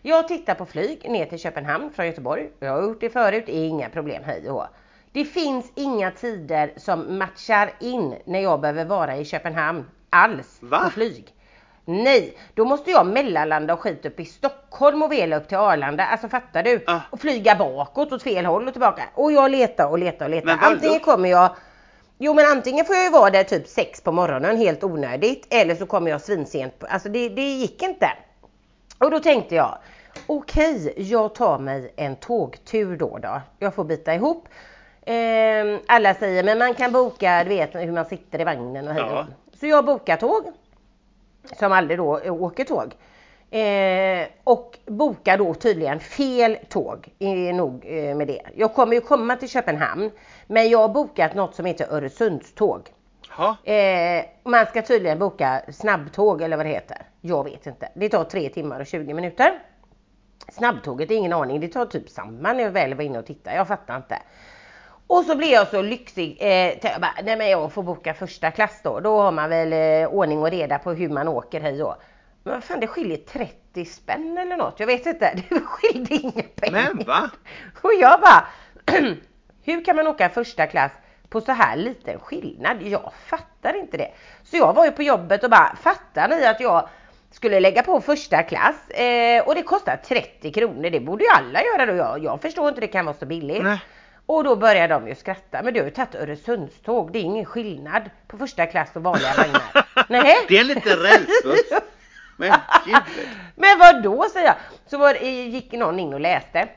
Jag 0.03 0.29
tittar 0.29 0.55
på 0.55 0.67
flyg 0.67 1.11
ner 1.11 1.27
till 1.27 1.39
Köpenhamn 1.39 1.91
från 1.93 2.07
Göteborg. 2.07 2.51
Jag 2.61 2.71
har 2.73 2.83
gjort 2.83 3.01
det 3.01 3.11
förut, 3.11 3.45
det 3.47 3.57
är 3.57 3.69
inga 3.69 3.89
problem, 3.89 4.23
hej 4.25 4.51
och. 4.51 4.67
Det 5.13 5.25
finns 5.25 5.73
inga 5.75 6.11
tider 6.11 6.73
som 6.77 7.19
matchar 7.19 7.71
in 7.81 8.15
när 8.25 8.41
jag 8.41 8.61
behöver 8.61 8.85
vara 8.85 9.17
i 9.17 9.25
Köpenhamn 9.25 9.85
alls 10.11 10.59
Va? 10.61 10.81
på 10.85 10.91
flyg. 10.91 11.35
Nej, 11.85 12.39
då 12.55 12.65
måste 12.65 12.91
jag 12.91 13.07
mellanlanda 13.07 13.75
och 13.75 13.81
skit 13.81 14.07
upp 14.07 14.21
i 14.21 14.25
Stockholm 14.25 15.03
och 15.03 15.13
vela 15.13 15.37
upp 15.37 15.49
till 15.49 15.57
Arlanda. 15.57 16.05
Alltså 16.07 16.29
fattar 16.29 16.63
du? 16.63 16.85
Ah. 16.87 17.01
Och 17.11 17.21
flyga 17.21 17.55
bakåt 17.55 18.13
åt 18.13 18.23
fel 18.23 18.45
håll 18.47 18.67
och 18.67 18.75
tillbaka. 18.75 19.03
Och 19.15 19.33
jag 19.33 19.51
letar 19.51 19.89
och 19.89 19.99
letar 19.99 20.25
och 20.27 20.31
letar. 20.31 20.59
Antingen 20.63 21.01
kommer 21.01 21.29
jag 21.31 21.51
Jo 22.19 22.35
men 22.35 22.47
antingen 22.47 22.85
får 22.85 22.95
jag 22.97 23.05
ju 23.05 23.11
vara 23.11 23.31
där 23.31 23.45
typ 23.45 23.69
sex 23.69 24.01
på 24.01 24.13
morgonen 24.13 24.57
helt 24.57 24.85
onödigt 24.85 25.47
eller 25.51 25.75
så 25.75 25.87
kommer 25.87 26.11
jag 26.11 26.21
svinsent. 26.21 26.79
på- 26.79 26.87
Alltså 26.87 27.09
det, 27.09 27.29
det 27.29 27.43
gick 27.43 27.83
inte. 27.83 28.11
Och 28.99 29.11
då 29.11 29.21
tänkte 29.21 29.55
jag 29.55 29.79
okej, 30.27 30.95
jag 30.97 31.35
tar 31.35 31.59
mig 31.59 31.93
en 31.97 32.17
tågtur 32.17 32.97
då 32.97 33.19
då. 33.19 33.41
Jag 33.59 33.75
får 33.75 33.85
bita 33.85 34.15
ihop. 34.15 34.49
Ehm, 35.07 35.79
alla 35.89 36.15
säger 36.15 36.43
men 36.45 36.59
man 36.59 36.75
kan 36.75 36.93
boka, 36.93 37.43
du 37.45 37.49
vet 37.49 37.75
hur 37.75 37.93
man 37.93 38.05
sitter 38.05 38.41
i 38.41 38.45
vagnen 38.45 38.89
och 38.89 38.95
hej 38.95 39.03
Ja. 39.07 39.27
Så 39.61 39.67
jag 39.67 39.85
bokar 39.85 40.17
tåg. 40.17 40.43
Som 41.59 41.73
aldrig 41.73 41.99
då 41.99 42.21
åker 42.21 42.65
tåg. 42.65 42.95
Eh, 43.53 44.27
och 44.45 44.79
bokar 44.87 45.39
då 45.39 45.55
tydligen 45.55 46.01
fel 46.01 46.59
tåg. 46.69 47.09
Är 47.19 47.53
nog 47.53 47.85
eh, 47.87 48.17
med 48.17 48.27
det. 48.27 48.43
Jag 48.57 48.75
kommer 48.75 48.95
ju 48.95 49.01
komma 49.01 49.37
till 49.37 49.49
Köpenhamn. 49.49 50.11
Men 50.47 50.71
jag 50.71 50.79
har 50.79 50.89
bokat 50.89 51.35
något 51.35 51.55
som 51.55 51.65
heter 51.65 51.87
Öresundståg. 51.91 52.89
Eh, 53.65 54.25
man 54.45 54.67
ska 54.67 54.83
tydligen 54.83 55.19
boka 55.19 55.63
snabbtåg 55.73 56.43
eller 56.43 56.57
vad 56.57 56.67
det 56.67 56.71
heter. 56.71 57.03
Jag 57.21 57.45
vet 57.45 57.67
inte. 57.67 57.89
Det 57.95 58.09
tar 58.09 58.25
3 58.25 58.49
timmar 58.49 58.81
och 58.81 58.87
20 58.87 59.15
minuter. 59.15 59.63
Snabbtåget 60.53 61.11
är 61.11 61.15
ingen 61.15 61.33
aning. 61.33 61.61
Det 61.61 61.69
tar 61.69 61.87
typ 61.87 62.09
samma 62.09 62.53
när 62.53 62.63
jag 62.63 62.71
väl 62.71 62.95
var 62.95 63.05
inne 63.05 63.19
och 63.19 63.27
tittade. 63.27 63.57
Jag 63.57 63.69
fattar 63.69 63.97
inte. 63.97 64.19
Och 65.07 65.25
så 65.25 65.37
blir 65.37 65.53
jag 65.53 65.69
så 65.69 65.83
lyxig. 65.83 66.37
Eh, 66.41 66.79
jag 66.83 67.01
bara, 67.01 67.15
nej 67.25 67.37
men 67.37 67.51
jag 67.51 67.73
får 67.73 67.83
boka 67.83 68.15
första 68.15 68.51
klass 68.51 68.81
då. 68.85 69.01
Då 69.01 69.21
har 69.21 69.33
man 69.33 69.51
väl 69.51 69.73
eh, 69.73 70.09
ordning 70.09 70.39
och 70.39 70.51
reda 70.51 70.79
på 70.79 70.93
hur 70.93 71.09
man 71.09 71.29
åker 71.29 71.61
hej 71.61 71.83
och. 71.83 71.97
Men 72.43 72.55
vad 72.55 72.65
fan 72.65 72.81
det 72.81 72.87
skiljer 72.87 73.17
30 73.17 73.85
spänn 73.85 74.39
eller 74.39 74.57
något. 74.57 74.81
Jag 74.81 74.87
vet 74.87 75.07
inte. 75.07 75.35
Det 75.49 75.61
skiljer 75.61 76.21
inga 76.25 76.43
pengar. 76.43 76.91
Men 76.95 77.07
va? 77.07 77.31
Och 77.83 77.95
jag 78.01 78.21
bara, 78.21 78.47
hur 79.65 79.85
kan 79.85 79.97
man 79.97 80.07
åka 80.07 80.29
första 80.29 80.67
klass 80.67 80.93
på 81.29 81.41
så 81.41 81.53
här 81.53 81.77
liten 81.77 82.21
skillnad? 82.21 82.83
Jag 82.83 83.13
fattar 83.27 83.77
inte 83.77 83.97
det. 83.97 84.11
Så 84.45 84.57
jag 84.57 84.73
var 84.73 84.85
ju 84.85 84.91
på 84.91 85.03
jobbet 85.03 85.45
och 85.45 85.51
bara, 85.51 85.77
fattar 85.77 86.29
ni 86.29 86.47
att 86.47 86.61
jag 86.61 86.89
skulle 87.31 87.61
lägga 87.61 87.83
på 87.83 88.01
första 88.01 88.43
klass 88.43 88.91
eh, 88.91 89.43
och 89.47 89.55
det 89.55 89.63
kostar 89.63 89.97
30 89.97 90.53
kronor. 90.53 90.91
Det 90.91 91.01
borde 91.01 91.25
ju 91.25 91.31
alla 91.31 91.63
göra 91.63 91.87
då. 91.87 91.95
Jag, 91.95 92.25
jag 92.25 92.41
förstår 92.43 92.69
inte 92.69 92.81
det 92.81 92.87
kan 92.87 93.05
vara 93.05 93.17
så 93.17 93.27
billigt. 93.27 93.63
Nej. 93.63 93.81
Och 94.27 94.45
då 94.45 94.57
börjar 94.57 94.89
de 94.89 95.09
ju 95.09 95.15
skratta. 95.15 95.63
Men 95.63 95.75
du 95.75 95.81
har 95.81 95.85
ju 95.85 95.91
tagit 95.95 96.15
Öresundståg. 96.15 97.13
Det 97.13 97.19
är 97.19 97.23
ingen 97.23 97.45
skillnad 97.45 98.03
på 98.27 98.39
första 98.39 98.67
klass 98.67 98.89
och 98.95 99.03
vanliga 99.03 99.35
vagnar. 99.37 99.87
Nej. 100.09 100.37
Det 100.49 100.57
är 100.57 100.61
en 100.61 100.67
liten 100.67 100.97
rälsbuss. 100.97 101.81
Men 102.37 102.53
gud. 102.87 102.97
Men 103.57 103.79
vad 103.79 104.03
då 104.03 104.25
säger 104.33 104.47
jag. 104.47 104.57
Så 104.87 104.99
var, 104.99 105.15
det- 105.15 105.29
gick 105.31 105.73
någon 105.73 105.99
in 106.01 106.15
och 106.15 106.21
läste. 106.21 106.69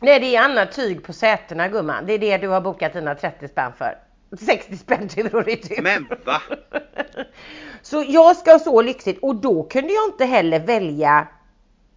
Nej 0.00 0.20
det 0.20 0.36
är 0.36 0.42
annat 0.42 0.72
tyg 0.72 1.04
på 1.04 1.12
sätena 1.12 1.68
gumman. 1.68 2.06
Det 2.06 2.12
är 2.12 2.18
det 2.18 2.38
du 2.38 2.48
har 2.48 2.60
bokat 2.60 2.92
dina 2.92 3.14
30 3.14 3.48
spänn 3.48 3.72
för. 3.78 3.98
60 4.46 4.76
spänn 4.76 5.08
tur 5.08 5.34
och 5.34 5.44
retur. 5.44 5.82
Men 5.82 6.06
va? 6.24 6.42
Så 7.82 8.04
jag 8.08 8.36
ska 8.36 8.58
så 8.58 8.82
lyxigt 8.82 9.18
och 9.22 9.34
då 9.34 9.62
kunde 9.62 9.92
jag 9.92 10.08
inte 10.08 10.24
heller 10.24 10.60
välja 10.60 11.26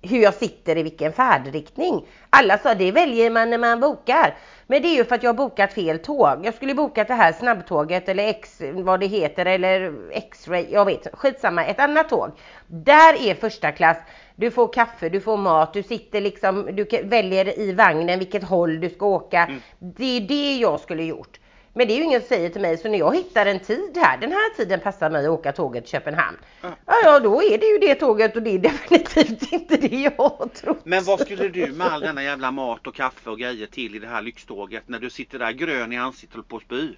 hur 0.02 0.20
jag 0.20 0.34
sitter 0.34 0.78
i 0.78 0.84
vilken 0.84 1.14
färdriktning. 1.14 2.06
Alla 2.30 2.58
sa 2.58 2.74
det 2.74 2.92
väljer 2.92 3.30
man 3.30 3.50
när 3.50 3.58
man 3.58 3.80
bokar. 3.80 4.38
Men 4.68 4.82
det 4.82 4.88
är 4.88 4.96
ju 4.96 5.06
för 5.06 5.16
att 5.16 5.24
jag 5.24 5.30
har 5.30 5.38
bokat 5.38 5.74
fel 5.74 6.00
tåg. 6.00 6.46
Jag 6.46 6.54
skulle 6.54 6.74
bokat 6.74 7.08
det 7.08 7.14
här 7.14 7.32
snabbtåget 7.32 8.10
eller 8.10 8.28
X, 8.28 8.62
vad 8.74 9.00
det 9.00 9.06
heter, 9.06 9.46
eller 9.46 9.94
X-ray, 10.12 10.66
jag 10.72 10.86
vet 10.86 11.08
skitsamma, 11.14 11.66
ett 11.66 11.80
annat 11.80 12.10
tåg. 12.10 12.32
Där 12.68 13.28
är 13.28 13.36
första 13.36 13.72
klass, 13.72 13.98
du 14.36 14.52
får 14.52 14.74
kaffe, 14.74 15.10
du 15.10 15.22
får 15.22 15.38
mat, 15.38 15.74
du 15.74 15.84
sitter 15.84 16.22
liksom, 16.22 16.70
du 16.72 16.88
väljer 17.04 17.60
i 17.60 17.74
vagnen 17.74 18.20
vilket 18.20 18.44
håll 18.44 18.80
du 18.80 18.90
ska 18.90 19.06
åka. 19.06 19.50
Det 19.80 20.18
är 20.18 20.22
det 20.22 20.56
jag 20.56 20.80
skulle 20.80 21.04
gjort. 21.04 21.40
Men 21.78 21.88
det 21.88 21.94
är 21.94 21.98
ju 21.98 22.04
ingen 22.04 22.22
som 22.22 22.28
säger 22.28 22.50
till 22.50 22.62
mig, 22.62 22.78
så 22.78 22.88
när 22.88 23.00
jag 23.00 23.16
hittar 23.16 23.46
en 23.46 23.60
tid 23.60 23.98
här, 23.98 24.18
den 24.18 24.32
här 24.32 24.56
tiden 24.56 24.80
passar 24.80 25.10
mig 25.10 25.26
att 25.26 25.32
åka 25.32 25.52
tåget 25.52 25.84
till 25.84 25.92
Köpenhamn. 25.92 26.38
Ja. 26.62 26.70
Ja, 26.86 26.94
ja, 27.04 27.20
då 27.20 27.44
är 27.44 27.58
det 27.58 27.66
ju 27.66 27.78
det 27.78 27.96
tåget 27.96 28.36
och 28.36 28.42
det 28.42 28.50
är 28.50 28.60
definitivt 28.60 29.52
inte 29.54 29.78
det 29.78 29.96
jag 30.18 30.50
trott. 30.54 30.82
Men 30.84 31.04
vad 31.04 31.20
skulle 31.20 31.50
du 31.50 31.72
med 31.72 31.88
all 31.88 32.02
denna 32.02 32.24
jävla 32.24 32.52
mat 32.52 32.88
och 32.88 32.96
kaffe 32.96 33.30
och 33.30 33.40
grejer 33.40 33.68
till 33.68 33.96
i 33.96 34.00
det 34.00 34.08
här 34.08 34.22
lyxtåget 34.22 34.84
när 34.88 35.00
du 35.00 35.10
sitter 35.10 35.40
där 35.40 35.52
grön 35.52 35.94
i 35.94 35.98
ansiktet 35.98 36.40
och 36.40 36.48
på 36.48 36.58
att 36.58 36.64
spy? 36.64 36.94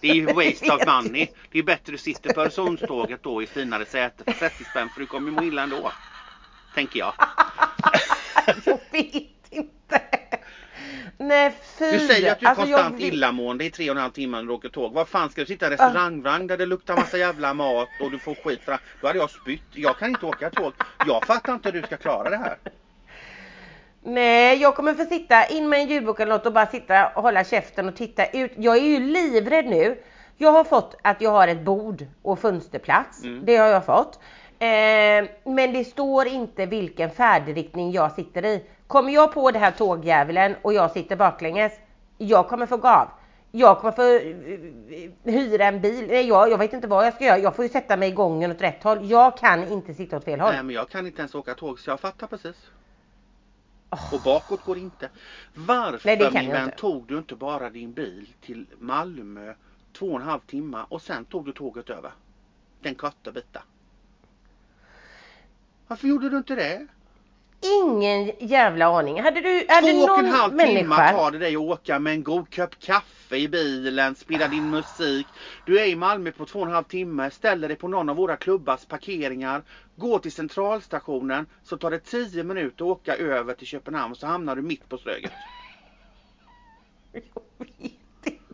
Det 0.00 0.10
är 0.10 0.14
ju 0.14 0.26
waste 0.26 0.72
of 0.72 0.86
money. 0.86 1.26
Det 1.52 1.58
är 1.58 1.62
bättre 1.62 1.92
du 1.92 1.98
sitter 1.98 2.32
på 2.32 2.40
Öresundståget 2.40 3.22
då 3.22 3.42
i 3.42 3.46
finare 3.46 3.84
säte 3.84 4.24
för 4.24 4.32
30 4.32 4.64
spänn 4.64 4.88
för 4.88 5.00
du 5.00 5.06
kommer 5.06 5.30
ju 5.30 5.36
må 5.36 5.42
illa 5.42 5.62
ändå. 5.62 5.92
Tänker 6.74 6.98
jag. 6.98 7.14
Jag 8.64 8.80
vet 8.92 9.26
inte. 9.50 10.19
Nej 11.22 11.52
fy. 11.62 11.90
Du 11.90 11.98
säger 11.98 12.32
att 12.32 12.40
du 12.40 12.46
är 12.46 12.50
Alltså, 12.50 12.64
konstant 12.64 12.94
vet- 12.94 13.00
illamående 13.02 13.64
i 13.64 13.70
tre 13.70 13.90
och 13.90 13.96
en 13.96 14.02
halv 14.02 14.10
timme 14.12 14.36
när 14.36 14.44
du 14.44 14.52
åker 14.52 14.68
tåg. 14.68 14.92
Vad 14.92 15.08
fan 15.08 15.30
ska 15.30 15.40
du 15.40 15.46
sitta 15.46 15.64
i 15.64 15.66
en 15.66 15.70
restaurangvagn 15.70 16.46
där 16.46 16.56
det 16.56 16.66
luktar 16.66 16.96
massa 16.96 17.18
jävla 17.18 17.54
mat 17.54 17.88
och 18.02 18.10
du 18.10 18.18
får 18.18 18.34
skit 18.34 18.60
för? 18.64 18.78
Då 19.00 19.06
hade 19.06 19.18
jag 19.18 19.30
spytt. 19.30 19.62
Jag 19.74 19.98
kan 19.98 20.08
inte 20.08 20.26
åka 20.26 20.50
tåg. 20.50 20.72
Jag 21.06 21.24
fattar 21.26 21.52
inte 21.52 21.70
hur 21.70 21.80
du 21.80 21.86
ska 21.86 21.96
klara 21.96 22.30
det 22.30 22.36
här. 22.36 22.56
Nej, 24.02 24.58
jag 24.62 24.74
kommer 24.76 24.94
få 24.94 25.04
sitta 25.04 25.46
in 25.46 25.68
med 25.68 25.80
en 25.80 25.88
ljudbok 25.88 26.20
eller 26.20 26.32
något 26.32 26.46
och 26.46 26.52
bara 26.52 26.66
sitta 26.66 27.08
och 27.08 27.22
hålla 27.22 27.44
käften 27.44 27.88
och 27.88 27.96
titta 27.96 28.26
ut. 28.26 28.52
Jag 28.56 28.76
är 28.76 28.80
ju 28.84 28.98
livrädd 29.00 29.66
nu. 29.66 29.98
Jag 30.36 30.52
har 30.52 30.64
fått 30.64 30.96
att 31.02 31.20
jag 31.20 31.30
har 31.30 31.48
ett 31.48 31.60
bord 31.62 32.06
och 32.22 32.38
fönsterplats. 32.38 33.22
Mm. 33.24 33.44
Det 33.44 33.56
har 33.56 33.66
jag 33.66 33.86
fått. 33.86 34.18
Eh, 34.60 35.28
men 35.44 35.72
det 35.72 35.84
står 35.84 36.26
inte 36.26 36.66
vilken 36.66 37.10
färdriktning 37.10 37.92
jag 37.92 38.12
sitter 38.12 38.44
i. 38.44 38.64
Kommer 38.86 39.12
jag 39.12 39.34
på 39.34 39.50
det 39.50 39.58
här 39.58 39.70
tågjävulen 39.70 40.56
och 40.62 40.72
jag 40.72 40.90
sitter 40.90 41.16
baklänges, 41.16 41.72
jag 42.18 42.48
kommer 42.48 42.66
få 42.66 42.76
gå 42.76 42.88
av. 42.88 43.08
Jag 43.52 43.78
kommer 43.78 43.92
få 43.92 44.02
eh, 44.02 45.32
hyra 45.32 45.64
en 45.64 45.80
bil. 45.80 46.06
Nej, 46.08 46.28
jag, 46.28 46.50
jag 46.50 46.58
vet 46.58 46.72
inte 46.72 46.86
vad 46.88 47.06
jag 47.06 47.14
ska 47.14 47.24
göra. 47.24 47.38
Jag 47.38 47.56
får 47.56 47.64
ju 47.64 47.68
sätta 47.68 47.96
mig 47.96 48.08
i 48.08 48.12
gången 48.12 48.50
åt 48.50 48.62
rätt 48.62 48.82
håll. 48.82 49.10
Jag 49.10 49.38
kan 49.38 49.68
inte 49.68 49.94
sitta 49.94 50.16
åt 50.16 50.24
fel 50.24 50.40
håll. 50.40 50.52
Nej 50.52 50.62
men 50.62 50.74
jag 50.74 50.88
kan 50.88 51.06
inte 51.06 51.18
ens 51.20 51.34
åka 51.34 51.54
tåg 51.54 51.80
så 51.80 51.90
jag 51.90 52.00
fattar 52.00 52.26
precis. 52.26 52.56
Och 53.90 54.20
bakåt 54.24 54.64
går 54.64 54.78
inte. 54.78 55.08
Varför 55.54 56.16
Nej, 56.16 56.30
min 56.32 56.52
vän 56.52 56.70
tog 56.76 57.06
du 57.06 57.18
inte 57.18 57.34
bara 57.34 57.70
din 57.70 57.92
bil 57.92 58.28
till 58.40 58.66
Malmö 58.78 59.54
två 59.92 60.06
och 60.06 60.20
en 60.20 60.26
halv 60.26 60.40
timme 60.40 60.78
och 60.88 61.02
sen 61.02 61.24
tog 61.24 61.44
du 61.44 61.52
tåget 61.52 61.90
över? 61.90 62.12
Den 62.80 62.94
korta 62.94 63.32
biten. 63.32 63.62
Varför 65.90 66.08
gjorde 66.08 66.28
du 66.28 66.36
inte 66.36 66.54
det? 66.54 66.86
Ingen 67.60 68.32
jävla 68.38 68.86
aning. 68.86 69.22
Hade 69.22 69.40
du, 69.40 69.66
hade 69.68 69.92
Två 69.92 69.98
och 69.98 70.06
någon 70.08 70.24
en 70.24 70.30
halv 70.30 70.54
människa... 70.54 70.78
timme 70.80 71.12
tar 71.12 71.30
det 71.30 71.38
dig 71.38 71.56
att 71.56 71.62
åka 71.62 71.98
med 71.98 72.12
en 72.12 72.22
god 72.22 72.54
kopp 72.54 72.80
kaffe 72.80 73.36
i 73.36 73.48
bilen, 73.48 74.14
spela 74.14 74.48
din 74.48 74.70
musik. 74.70 75.26
Du 75.66 75.80
är 75.80 75.86
i 75.86 75.96
Malmö 75.96 76.32
på 76.32 76.46
två 76.46 76.60
och 76.60 76.66
en 76.66 76.72
halv 76.72 76.84
timme, 76.84 77.30
ställer 77.30 77.68
dig 77.68 77.76
på 77.76 77.88
någon 77.88 78.08
av 78.08 78.16
våra 78.16 78.36
klubbars 78.36 78.84
parkeringar, 78.84 79.62
går 79.96 80.18
till 80.18 80.32
centralstationen, 80.32 81.46
så 81.62 81.76
tar 81.76 81.90
det 81.90 81.98
10 81.98 82.44
minuter 82.44 82.84
att 82.84 82.90
åka 82.90 83.16
över 83.16 83.54
till 83.54 83.66
Köpenhamn 83.66 84.14
så 84.14 84.26
hamnar 84.26 84.56
du 84.56 84.62
mitt 84.62 84.88
på 84.88 84.98
Ströget. 84.98 85.32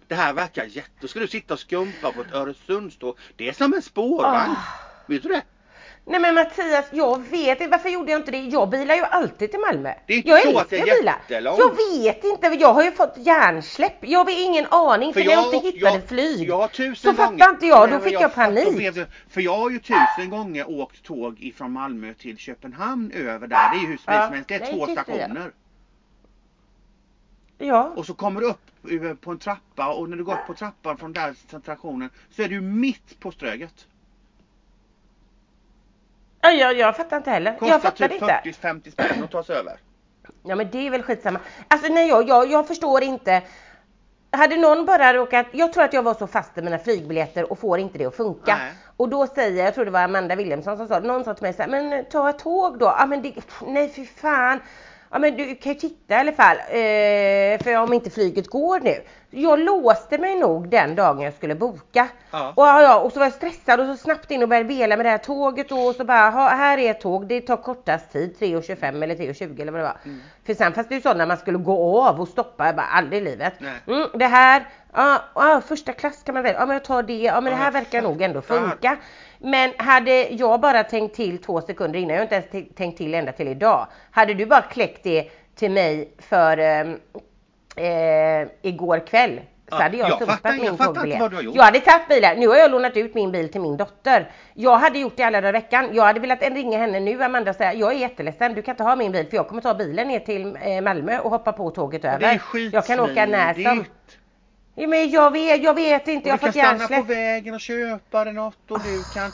Det 0.09 0.15
här 0.15 0.33
verkar 0.33 0.65
jätte... 0.65 0.91
Då 1.01 1.09
ska 1.09 1.21
du 1.21 1.29
sitta 1.29 1.55
och 1.55 1.61
skumpa 1.61 2.13
på 2.13 2.21
ett 2.21 2.35
Öresundståg. 2.35 3.19
Det 3.37 3.49
är 3.49 3.53
som 3.53 3.75
en 3.75 3.83
spårvagn. 3.83 4.51
Ah. 4.51 4.57
Vet 5.07 5.23
du 5.23 5.29
det? 5.29 5.43
Nej 6.09 6.21
men 6.21 6.35
Mattias, 6.35 6.87
jag 6.93 7.23
vet 7.31 7.61
inte, 7.61 7.71
varför 7.71 7.89
gjorde 7.89 8.11
jag 8.13 8.21
inte 8.21 8.31
det? 8.31 8.39
Jag 8.39 8.71
bilar 8.71 8.95
ju 8.95 9.03
alltid 9.03 9.51
till 9.51 9.61
Malmö. 9.61 9.95
Det 10.07 10.13
är 10.13 10.17
inte 10.17 10.29
jag 10.29 10.43
så 10.43 10.59
att 10.59 10.71
det 10.71 10.79
är 10.79 11.05
jättelångt. 11.05 11.59
Jag 11.59 11.77
vet 11.77 12.25
inte, 12.25 12.47
jag 12.47 12.73
har 12.73 12.85
ju 12.85 12.91
fått 12.93 13.15
hjärnsläpp. 13.17 13.97
Jag 14.01 14.25
har 14.25 14.47
ingen 14.47 14.67
aning 14.67 15.13
för, 15.13 15.21
när 15.21 15.31
jag 15.31 15.55
inte 15.55 15.69
hittade 15.69 16.01
flyg. 16.01 16.49
Jag 16.49 16.73
tusen 16.73 17.11
så 17.11 17.23
fattar 17.23 17.51
inte 17.51 17.67
jag, 17.67 17.91
då 17.91 17.99
fick 17.99 18.13
jag, 18.13 18.33
fattar 18.33 18.63
panik. 18.65 19.09
För 19.29 19.41
jag 19.41 19.57
har 19.57 19.71
ju 19.71 19.79
tusen 19.79 20.31
gånger 20.31 20.71
åkt 20.71 21.03
tåg 21.03 21.41
ifrån 21.41 21.73
Malmö 21.73 22.15
till 22.15 22.39
Köpenhamn 22.39 23.11
över 23.11 23.47
där. 23.47 23.71
Det 23.73 23.77
är 23.77 23.81
ju 23.81 23.87
hur 23.87 24.01
Ja, 24.07 24.25
som 24.27 24.35
helst. 24.35 24.49
Det 24.49 24.55
är 24.55 24.73
två 24.73 24.79
jag. 24.79 24.91
stationer. 24.91 25.53
Ja. 27.59 27.93
Och 27.97 28.07
så 28.07 28.15
kommer 28.15 28.41
du 28.41 28.47
upp 28.47 28.71
över 28.91 29.15
på 29.15 29.31
en 29.31 29.39
trappa 29.39 29.89
och 29.95 30.11
när 30.11 30.17
du 30.17 30.25
går 30.25 30.33
upp 30.33 30.47
på 30.47 30.55
trappan 30.55 30.97
från 30.97 31.13
där 31.13 31.35
stationen 31.63 32.11
så 32.31 32.43
är 32.43 32.49
du 32.49 32.61
mitt 32.61 33.21
på 33.21 33.31
Ströget. 33.33 33.87
Ja, 36.41 36.51
jag, 36.51 36.79
jag 36.79 36.97
fattar 36.97 37.17
inte 37.17 37.31
heller. 37.31 37.51
jag 37.51 37.59
Kostar 37.59 37.79
fattar 37.79 38.09
typ 38.09 38.23
inte. 38.23 38.41
40-50 38.45 38.91
spänn 38.91 39.25
att 39.25 39.31
ta 39.31 39.43
sig 39.43 39.57
över. 39.57 39.79
Ja 40.43 40.57
men 40.57 40.71
det 40.71 40.87
är 40.87 40.91
väl 40.91 41.03
skitsamma. 41.03 41.41
Alltså 41.69 41.93
nej 41.93 42.09
jag, 42.09 42.29
jag, 42.29 42.51
jag 42.51 42.67
förstår 42.67 43.03
inte. 43.03 43.43
Hade 44.31 44.57
någon 44.57 44.87
bara 44.87 45.15
råkat, 45.15 45.47
jag 45.53 45.73
tror 45.73 45.85
att 45.85 45.93
jag 45.93 46.03
var 46.03 46.15
så 46.15 46.27
fast 46.27 46.59
i 46.59 46.63
mina 46.63 46.79
flygbiljetter 46.79 47.53
och 47.53 47.59
får 47.59 47.79
inte 47.79 47.99
det 47.99 48.07
att 48.07 48.17
funka. 48.17 48.57
Nej. 48.57 48.73
Och 48.97 49.09
då 49.09 49.27
säger, 49.27 49.65
jag 49.65 49.75
tror 49.75 49.85
det 49.85 49.91
var 49.91 50.01
Amanda 50.03 50.35
Williamson 50.37 50.77
som 50.77 50.89
sa 50.89 50.99
någon 50.99 51.25
sa 51.25 51.35
till 51.35 51.43
mig 51.43 51.53
så 51.53 51.63
här, 51.63 51.69
men 51.69 52.05
ta 52.05 52.31
ett 52.31 52.39
tåg 52.39 52.79
då. 52.79 52.87
Ja 52.99 53.07
men 53.07 53.23
det, 53.23 53.35
nej 53.67 53.93
fy 53.97 54.07
fan. 54.07 54.61
Ja 55.11 55.19
men 55.19 55.37
du 55.37 55.55
kan 55.55 55.73
ju 55.73 55.79
titta 55.79 56.15
i 56.15 56.19
alla 56.19 56.33
fall, 56.33 56.57
eh, 56.57 57.63
för 57.65 57.77
om 57.77 57.93
inte 57.93 58.11
flyget 58.11 58.47
går 58.47 58.81
nu. 58.81 59.03
Jag 59.39 59.59
låste 59.59 60.19
mig 60.19 60.37
nog 60.37 60.69
den 60.69 60.95
dagen 60.95 61.21
jag 61.21 61.35
skulle 61.35 61.55
boka. 61.55 62.09
Ja. 62.31 62.53
Och, 62.57 62.67
ja, 62.67 63.01
och 63.01 63.13
så 63.13 63.19
var 63.19 63.27
jag 63.27 63.33
stressad 63.33 63.81
och 63.81 63.87
så 63.87 63.97
snabbt 63.97 64.31
in 64.31 64.43
och 64.43 64.49
började 64.49 64.69
vela 64.69 64.97
med 64.97 65.07
det 65.07 65.11
här 65.11 65.19
tåget 65.19 65.73
och 65.73 65.95
så 65.95 66.05
bara, 66.05 66.31
ha, 66.31 66.49
här 66.49 66.79
är 66.79 66.91
ett 66.91 67.01
tåg, 67.01 67.27
det 67.27 67.41
tar 67.41 67.57
kortast 67.57 68.13
tid, 68.13 68.37
3.25 68.41 69.03
eller 69.03 69.15
3.20 69.15 69.61
eller 69.61 69.73
vad 69.73 69.81
det 69.81 69.85
var. 69.85 69.97
Mm. 70.05 70.21
För 70.47 70.55
sen 70.55 70.73
fast 70.73 70.89
det 70.89 70.93
är 70.93 70.97
ju 70.97 71.03
så 71.03 71.15
när 71.15 71.27
man 71.27 71.37
skulle 71.37 71.59
gå 71.59 72.03
av 72.03 72.21
och 72.21 72.29
stoppa, 72.29 72.67
jag 72.67 72.77
bara 72.77 72.87
aldrig 72.87 73.23
i 73.23 73.25
livet. 73.25 73.55
Mm, 73.87 74.09
det 74.15 74.27
här, 74.27 74.69
ja, 74.93 75.23
ja, 75.35 75.63
första 75.69 75.93
klass 75.93 76.23
kan 76.23 76.35
man 76.35 76.43
välja, 76.43 76.61
ja 76.61 76.67
men 76.67 76.75
jag 76.75 76.85
tar 76.85 77.03
det, 77.03 77.23
ja 77.23 77.41
men 77.41 77.53
det 77.53 77.59
här 77.59 77.71
verkar 77.71 78.03
nog 78.03 78.23
ändå 78.23 78.41
funka. 78.41 78.97
Men 79.39 79.73
hade 79.77 80.29
jag 80.29 80.61
bara 80.61 80.85
tänkt 80.85 81.17
till 81.17 81.43
två 81.43 81.61
sekunder 81.61 81.99
innan, 81.99 82.11
jag 82.11 82.27
har 82.27 82.37
inte 82.37 82.57
ens 82.57 82.75
tänkt 82.77 82.99
till 82.99 83.15
ända 83.15 83.33
till 83.33 83.49
idag. 83.49 83.87
Hade 84.11 84.35
du 84.35 84.47
bara 84.47 84.63
kläckt 84.63 85.03
det 85.03 85.31
till 85.55 85.71
mig 85.71 86.13
för 86.19 86.59
ehm, 86.59 86.99
eh, 87.77 88.49
igår 88.63 89.07
kväll 89.07 89.41
så 89.69 89.77
Ja, 89.77 89.83
hade 89.83 89.97
jag, 89.97 90.09
jag 90.11 90.19
sumpat 90.19 90.37
fattar- 90.37 90.55
jag 90.55 90.61
min 90.65 90.77
tågbiljett. 90.79 91.31
du 91.31 91.41
gjort. 91.41 91.57
Jag 91.57 91.63
hade 91.63 91.81
tagit 91.81 92.09
bilen, 92.09 92.41
nu 92.41 92.49
har 92.49 92.57
jag 92.57 92.71
lånat 92.71 92.97
ut 92.97 93.15
min 93.15 93.33
bil 93.33 93.49
till 93.49 93.61
min 93.61 93.77
dotter. 93.77 94.31
Jag 94.55 94.77
hade 94.77 94.99
gjort 94.99 95.17
det 95.17 95.23
alla 95.23 95.41
dagar 95.41 95.49
i 95.49 95.53
veckan. 95.53 95.91
Jag 95.93 96.05
hade 96.05 96.21
velat 96.21 96.43
ringa 96.43 96.79
henne 96.79 97.01
nu 97.01 97.23
Amanda 97.23 97.51
och 97.51 97.57
säga 97.57 97.75
jag 97.75 97.93
är 97.93 97.97
jätteledsen, 97.99 98.55
du 98.55 98.63
kan 98.63 98.73
inte 98.73 98.83
ha 98.83 98.97
min 98.97 99.13
bil 99.13 99.27
för 99.31 99.37
jag 99.37 99.49
kommer 99.49 99.63
ta 99.63 99.75
bilen 99.75 100.09
ner 100.09 100.21
till 100.21 100.57
eh, 100.63 100.81
Malmö 100.81 101.19
och 101.19 101.31
hoppa 101.31 101.53
på 101.53 101.71
tåget 101.71 102.05
över. 102.05 102.19
Det 102.19 102.27
är 102.27 102.75
jag 102.75 102.87
kan 102.87 103.01
åka 103.01 103.27
när 103.27 103.55
som. 103.55 103.63
skitsmidigt. 103.63 103.91
Ja, 104.79 104.87
men 104.87 105.11
jag 105.11 105.31
vet, 105.31 105.63
jag 105.63 105.75
vet 105.75 106.09
inte, 106.09 106.29
jag 106.29 106.39
du 106.39 106.47
har 106.47 106.53
kan 106.53 106.53
fått 106.53 106.61
stanna 106.63 106.87
på 106.87 106.93
hjärnsläpp. 106.95 107.17
vägen 107.17 107.55
och 107.55 107.61
köpa 107.61 108.25
dig 108.25 108.33
något 108.33 108.71
och 108.71 108.81
du 108.81 109.05
kan 109.05 109.33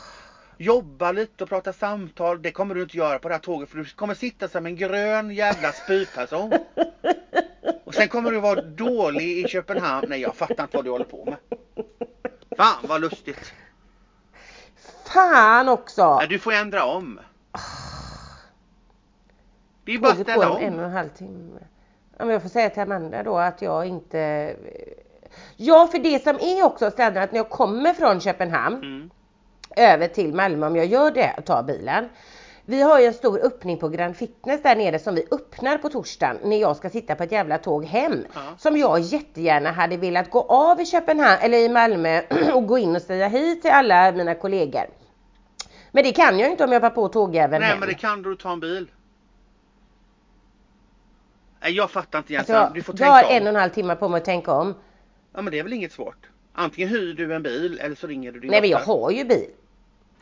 jobba 0.62 1.12
lite 1.12 1.44
och 1.44 1.50
prata 1.50 1.72
samtal. 1.72 2.42
Det 2.42 2.52
kommer 2.52 2.74
du 2.74 2.82
inte 2.82 2.96
göra 2.96 3.18
på 3.18 3.28
det 3.28 3.34
här 3.34 3.40
tåget 3.40 3.70
för 3.70 3.78
du 3.78 3.84
kommer 3.84 4.14
sitta 4.14 4.48
som 4.48 4.66
en 4.66 4.76
grön 4.76 5.30
jävla 5.30 5.72
spyperson. 5.72 6.52
Och 7.84 7.94
sen 7.94 8.08
kommer 8.08 8.30
du 8.30 8.40
vara 8.40 8.62
dålig 8.62 9.38
i 9.38 9.48
Köpenhamn. 9.48 10.06
Nej 10.08 10.20
jag 10.20 10.36
fattar 10.36 10.64
inte 10.64 10.76
vad 10.76 10.84
du 10.84 10.90
håller 10.90 11.04
på 11.04 11.24
med. 11.24 11.36
Fan 12.56 12.84
vad 12.88 13.00
lustigt. 13.00 13.52
Fan 15.04 15.68
också! 15.68 16.16
Nej, 16.16 16.28
du 16.28 16.38
får 16.38 16.52
ändra 16.52 16.84
om. 16.84 17.20
Det 19.84 19.92
är 19.92 19.98
bara 19.98 20.12
att 20.12 20.20
ställa 20.20 20.50
om 20.50 20.62
en 20.62 20.78
och 20.78 20.84
en 20.84 20.90
halv 20.90 21.08
timme. 21.08 21.60
Ja, 22.18 22.24
men 22.24 22.28
jag 22.28 22.42
får 22.42 22.48
säga 22.48 22.70
till 22.70 22.82
Amanda 22.82 23.22
då 23.22 23.38
att 23.38 23.62
jag 23.62 23.86
inte... 23.86 24.56
Ja, 25.56 25.86
för 25.86 25.98
det 25.98 26.22
som 26.22 26.36
är 26.36 26.62
också 26.64 26.90
sen 26.90 27.16
att 27.16 27.32
när 27.32 27.38
jag 27.38 27.50
kommer 27.50 27.92
från 27.92 28.20
Köpenhamn 28.20 28.76
Mm. 28.76 29.10
Över 29.76 30.08
till 30.08 30.34
Malmö 30.34 30.66
om 30.66 30.76
jag 30.76 30.86
gör 30.86 31.10
det 31.10 31.34
och 31.38 31.44
tar 31.44 31.62
bilen. 31.62 32.08
Vi 32.64 32.82
har 32.82 33.00
ju 33.00 33.06
en 33.06 33.14
stor 33.14 33.38
öppning 33.46 33.78
på 33.78 33.88
Grand 33.88 34.16
Fitness 34.16 34.62
där 34.62 34.76
nere 34.76 34.98
som 34.98 35.14
vi 35.14 35.26
öppnar 35.30 35.78
på 35.78 35.88
torsdagen 35.88 36.38
när 36.44 36.56
jag 36.56 36.76
ska 36.76 36.90
sitta 36.90 37.14
på 37.14 37.22
ett 37.22 37.32
jävla 37.32 37.58
tåg 37.58 37.84
hem. 37.84 38.24
Ja. 38.34 38.40
Som 38.58 38.76
jag 38.76 39.00
jättegärna 39.00 39.70
hade 39.72 39.96
velat 39.96 40.30
gå 40.30 40.40
av 40.40 40.80
i 40.80 40.86
Köpenhamn 40.86 41.38
eller 41.42 41.58
i 41.58 41.68
Malmö 41.68 42.22
och 42.54 42.66
gå 42.66 42.78
in 42.78 42.96
och 42.96 43.02
säga 43.02 43.28
hej 43.28 43.60
till 43.60 43.70
alla 43.70 44.12
mina 44.12 44.34
kollegor. 44.34 44.84
Men 45.92 46.04
det 46.04 46.12
kan 46.12 46.38
jag 46.38 46.50
inte 46.50 46.64
om 46.64 46.72
jag 46.72 46.80
var 46.80 46.90
på 46.90 47.08
tågjäveln 47.08 47.60
Nej 47.60 47.70
hem. 47.70 47.80
men 47.80 47.88
det 47.88 47.94
kan 47.94 48.22
du 48.22 48.36
ta 48.36 48.52
en 48.52 48.60
bil. 48.60 48.86
Nej 51.62 51.72
jag 51.72 51.90
fattar 51.90 52.18
inte 52.18 52.38
Alltså, 52.38 52.52
egentligen. 52.52 52.72
Du 52.74 52.82
får 52.82 53.00
jag 53.00 53.06
har 53.06 53.22
tänka 53.22 53.34
en 53.36 53.42
och 53.42 53.48
om. 53.48 53.54
en 53.56 53.60
halv 53.60 53.70
timme 53.70 53.96
på 53.96 54.08
mig 54.08 54.18
att 54.18 54.24
tänka 54.24 54.52
om. 54.52 54.74
Ja 55.34 55.42
men 55.42 55.50
det 55.52 55.58
är 55.58 55.62
väl 55.62 55.72
inget 55.72 55.92
svårt. 55.92 56.28
Antingen 56.52 56.88
hyr 56.90 57.14
du 57.14 57.34
en 57.34 57.42
bil 57.42 57.80
eller 57.80 57.96
så 57.96 58.06
ringer 58.06 58.32
du 58.32 58.40
din 58.40 58.50
Nej 58.50 58.60
men 58.60 58.70
jag 58.70 58.78
har 58.78 59.10
ju 59.10 59.24
bil. 59.24 59.50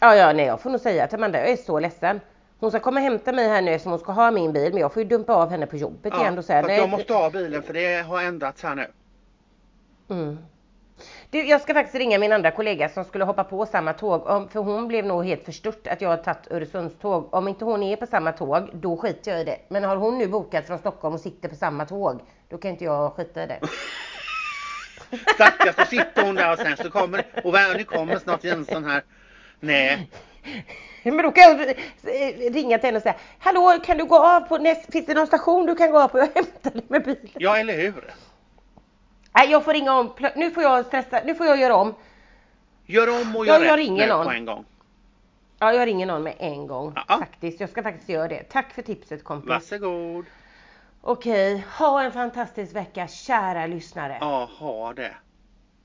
Ja, 0.02 0.16
ja, 0.16 0.32
nej 0.32 0.46
jag 0.46 0.60
får 0.60 0.70
nog 0.70 0.80
säga 0.80 1.06
till 1.06 1.18
Amanda, 1.18 1.38
jag 1.38 1.50
är 1.50 1.56
så 1.56 1.80
ledsen. 1.80 2.20
Hon 2.58 2.70
ska 2.70 2.80
komma 2.80 3.00
och 3.00 3.04
hämta 3.04 3.32
mig 3.32 3.48
här 3.48 3.62
nu 3.62 3.78
som 3.78 3.90
hon 3.90 4.00
ska 4.00 4.12
ha 4.12 4.30
min 4.30 4.52
bil 4.52 4.72
men 4.72 4.80
jag 4.80 4.92
får 4.92 5.02
ju 5.02 5.08
dumpa 5.08 5.34
av 5.34 5.50
henne 5.50 5.66
på 5.66 5.76
jobbet 5.76 6.14
igen 6.14 6.38
och 6.38 6.44
säga 6.44 6.62
nej. 6.62 6.78
jag 6.78 6.88
måste 6.88 7.14
ha 7.14 7.30
bilen 7.30 7.62
för 7.62 7.74
det 7.74 8.02
har 8.02 8.22
ändrats 8.22 8.62
här 8.62 8.74
nu. 8.74 8.86
Mm. 10.10 10.38
Du, 11.30 11.46
jag 11.46 11.60
ska 11.60 11.74
faktiskt 11.74 11.94
ringa 11.94 12.18
min 12.18 12.32
andra 12.32 12.50
kollega 12.50 12.88
som 12.88 13.04
skulle 13.04 13.24
hoppa 13.24 13.44
på 13.44 13.66
samma 13.66 13.92
tåg. 13.92 14.50
För 14.52 14.60
hon 14.60 14.88
blev 14.88 15.04
nog 15.04 15.24
helt 15.24 15.44
förstört 15.44 15.86
att 15.86 16.00
jag 16.00 16.08
har 16.08 16.16
tagit 16.16 16.50
Öresundståg. 16.50 17.34
Om 17.34 17.48
inte 17.48 17.64
hon 17.64 17.82
är 17.82 17.96
på 17.96 18.06
samma 18.06 18.32
tåg, 18.32 18.70
då 18.72 18.96
skiter 18.96 19.30
jag 19.30 19.40
i 19.40 19.44
det. 19.44 19.58
Men 19.68 19.84
har 19.84 19.96
hon 19.96 20.18
nu 20.18 20.28
bokat 20.28 20.66
från 20.66 20.78
Stockholm 20.78 21.14
och 21.14 21.20
sitter 21.20 21.48
på 21.48 21.54
samma 21.54 21.86
tåg, 21.86 22.20
då 22.48 22.58
kan 22.58 22.70
inte 22.70 22.84
jag 22.84 23.12
skita 23.12 23.42
i 23.42 23.46
det. 23.46 23.60
Stackars, 25.34 25.74
så 25.74 25.84
sitter 25.84 26.26
hon 26.26 26.34
där 26.34 26.52
och 26.52 26.58
sen 26.58 26.76
så 26.76 26.90
kommer 26.90 27.26
och 27.44 27.54
nu 27.76 27.84
kommer 27.84 28.18
snart 28.18 28.44
Jönsson 28.44 28.84
här. 28.84 29.02
Nej, 29.60 30.10
Men 31.02 31.16
då 31.16 31.32
kan 31.32 31.42
jag 31.42 31.76
ringa 32.54 32.78
till 32.78 32.86
henne 32.86 32.96
och 32.96 33.02
säga 33.02 33.14
Hallå, 33.38 33.78
kan 33.84 33.98
du 33.98 34.04
gå 34.04 34.18
av 34.18 34.40
på 34.40 34.58
näst, 34.58 34.92
finns 34.92 35.06
det 35.06 35.14
någon 35.14 35.26
station 35.26 35.66
du 35.66 35.74
kan 35.76 35.90
gå 35.90 35.98
av 36.00 36.08
på? 36.08 36.18
Jag 36.18 36.28
hämtar 36.34 36.70
dig 36.70 36.84
med 36.88 37.02
bilen. 37.04 37.28
ja 37.34 37.56
eller 37.58 37.76
hur? 37.76 38.04
Nej, 39.32 39.50
jag 39.50 39.64
får 39.64 39.72
ringa 39.72 39.92
om. 39.98 40.12
Nu 40.36 40.50
får 40.50 40.62
jag 40.62 40.86
stressa, 40.86 41.20
nu 41.24 41.34
får 41.34 41.46
jag 41.46 41.60
göra 41.60 41.76
om. 41.76 41.94
Gör 42.86 43.20
om 43.20 43.36
och 43.36 43.46
Ja, 43.46 43.52
gör 43.58 43.64
jag 43.64 43.72
rätt 43.72 43.78
ringer 43.78 44.06
nu 44.06 44.12
någon. 44.12 44.24
på 44.26 44.30
en 44.32 44.44
gång. 44.44 44.64
Ja, 45.58 45.72
jag 45.72 45.86
ringer 45.86 46.06
någon 46.06 46.22
med 46.22 46.34
en 46.38 46.66
gång. 46.66 46.92
Ja. 47.08 47.18
Faktiskt, 47.18 47.60
jag 47.60 47.70
ska 47.70 47.82
faktiskt 47.82 48.08
göra 48.08 48.28
det. 48.28 48.42
Tack 48.42 48.72
för 48.74 48.82
tipset 48.82 49.24
kompis. 49.24 49.48
Varsågod. 49.48 50.24
Okej, 51.02 51.64
ha 51.78 52.02
en 52.02 52.12
fantastisk 52.12 52.74
vecka 52.76 53.08
kära 53.08 53.66
lyssnare. 53.66 54.16
Ja, 54.20 54.48
ha 54.58 54.92
det. 54.92 55.14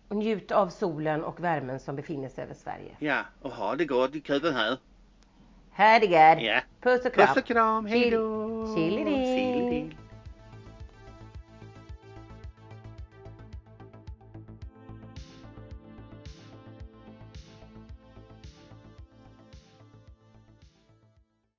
Och 0.08 0.16
njut 0.16 0.51
av 0.51 0.68
solen 0.70 1.24
och 1.24 1.43
värmen 1.43 1.80
som 1.80 1.95
befinner 1.95 2.30
sig 2.30 2.43
över 2.43 2.53
Sverige. 2.53 2.95
Ja, 2.99 3.22
och 3.41 3.51
ha 3.51 3.76
det 3.76 3.86
gott 3.86 4.16
i 4.16 4.22
här. 4.51 4.78
Ha 5.78 5.99
det 5.99 6.06
gött! 6.06 6.41
Ja. 6.41 6.62
Puss 6.82 7.06
och 7.06 7.14
kram! 7.14 7.28
Puss 7.28 7.38
och 7.38 7.45
kram, 7.45 7.86
hej 7.86 8.12
då. 8.12 8.68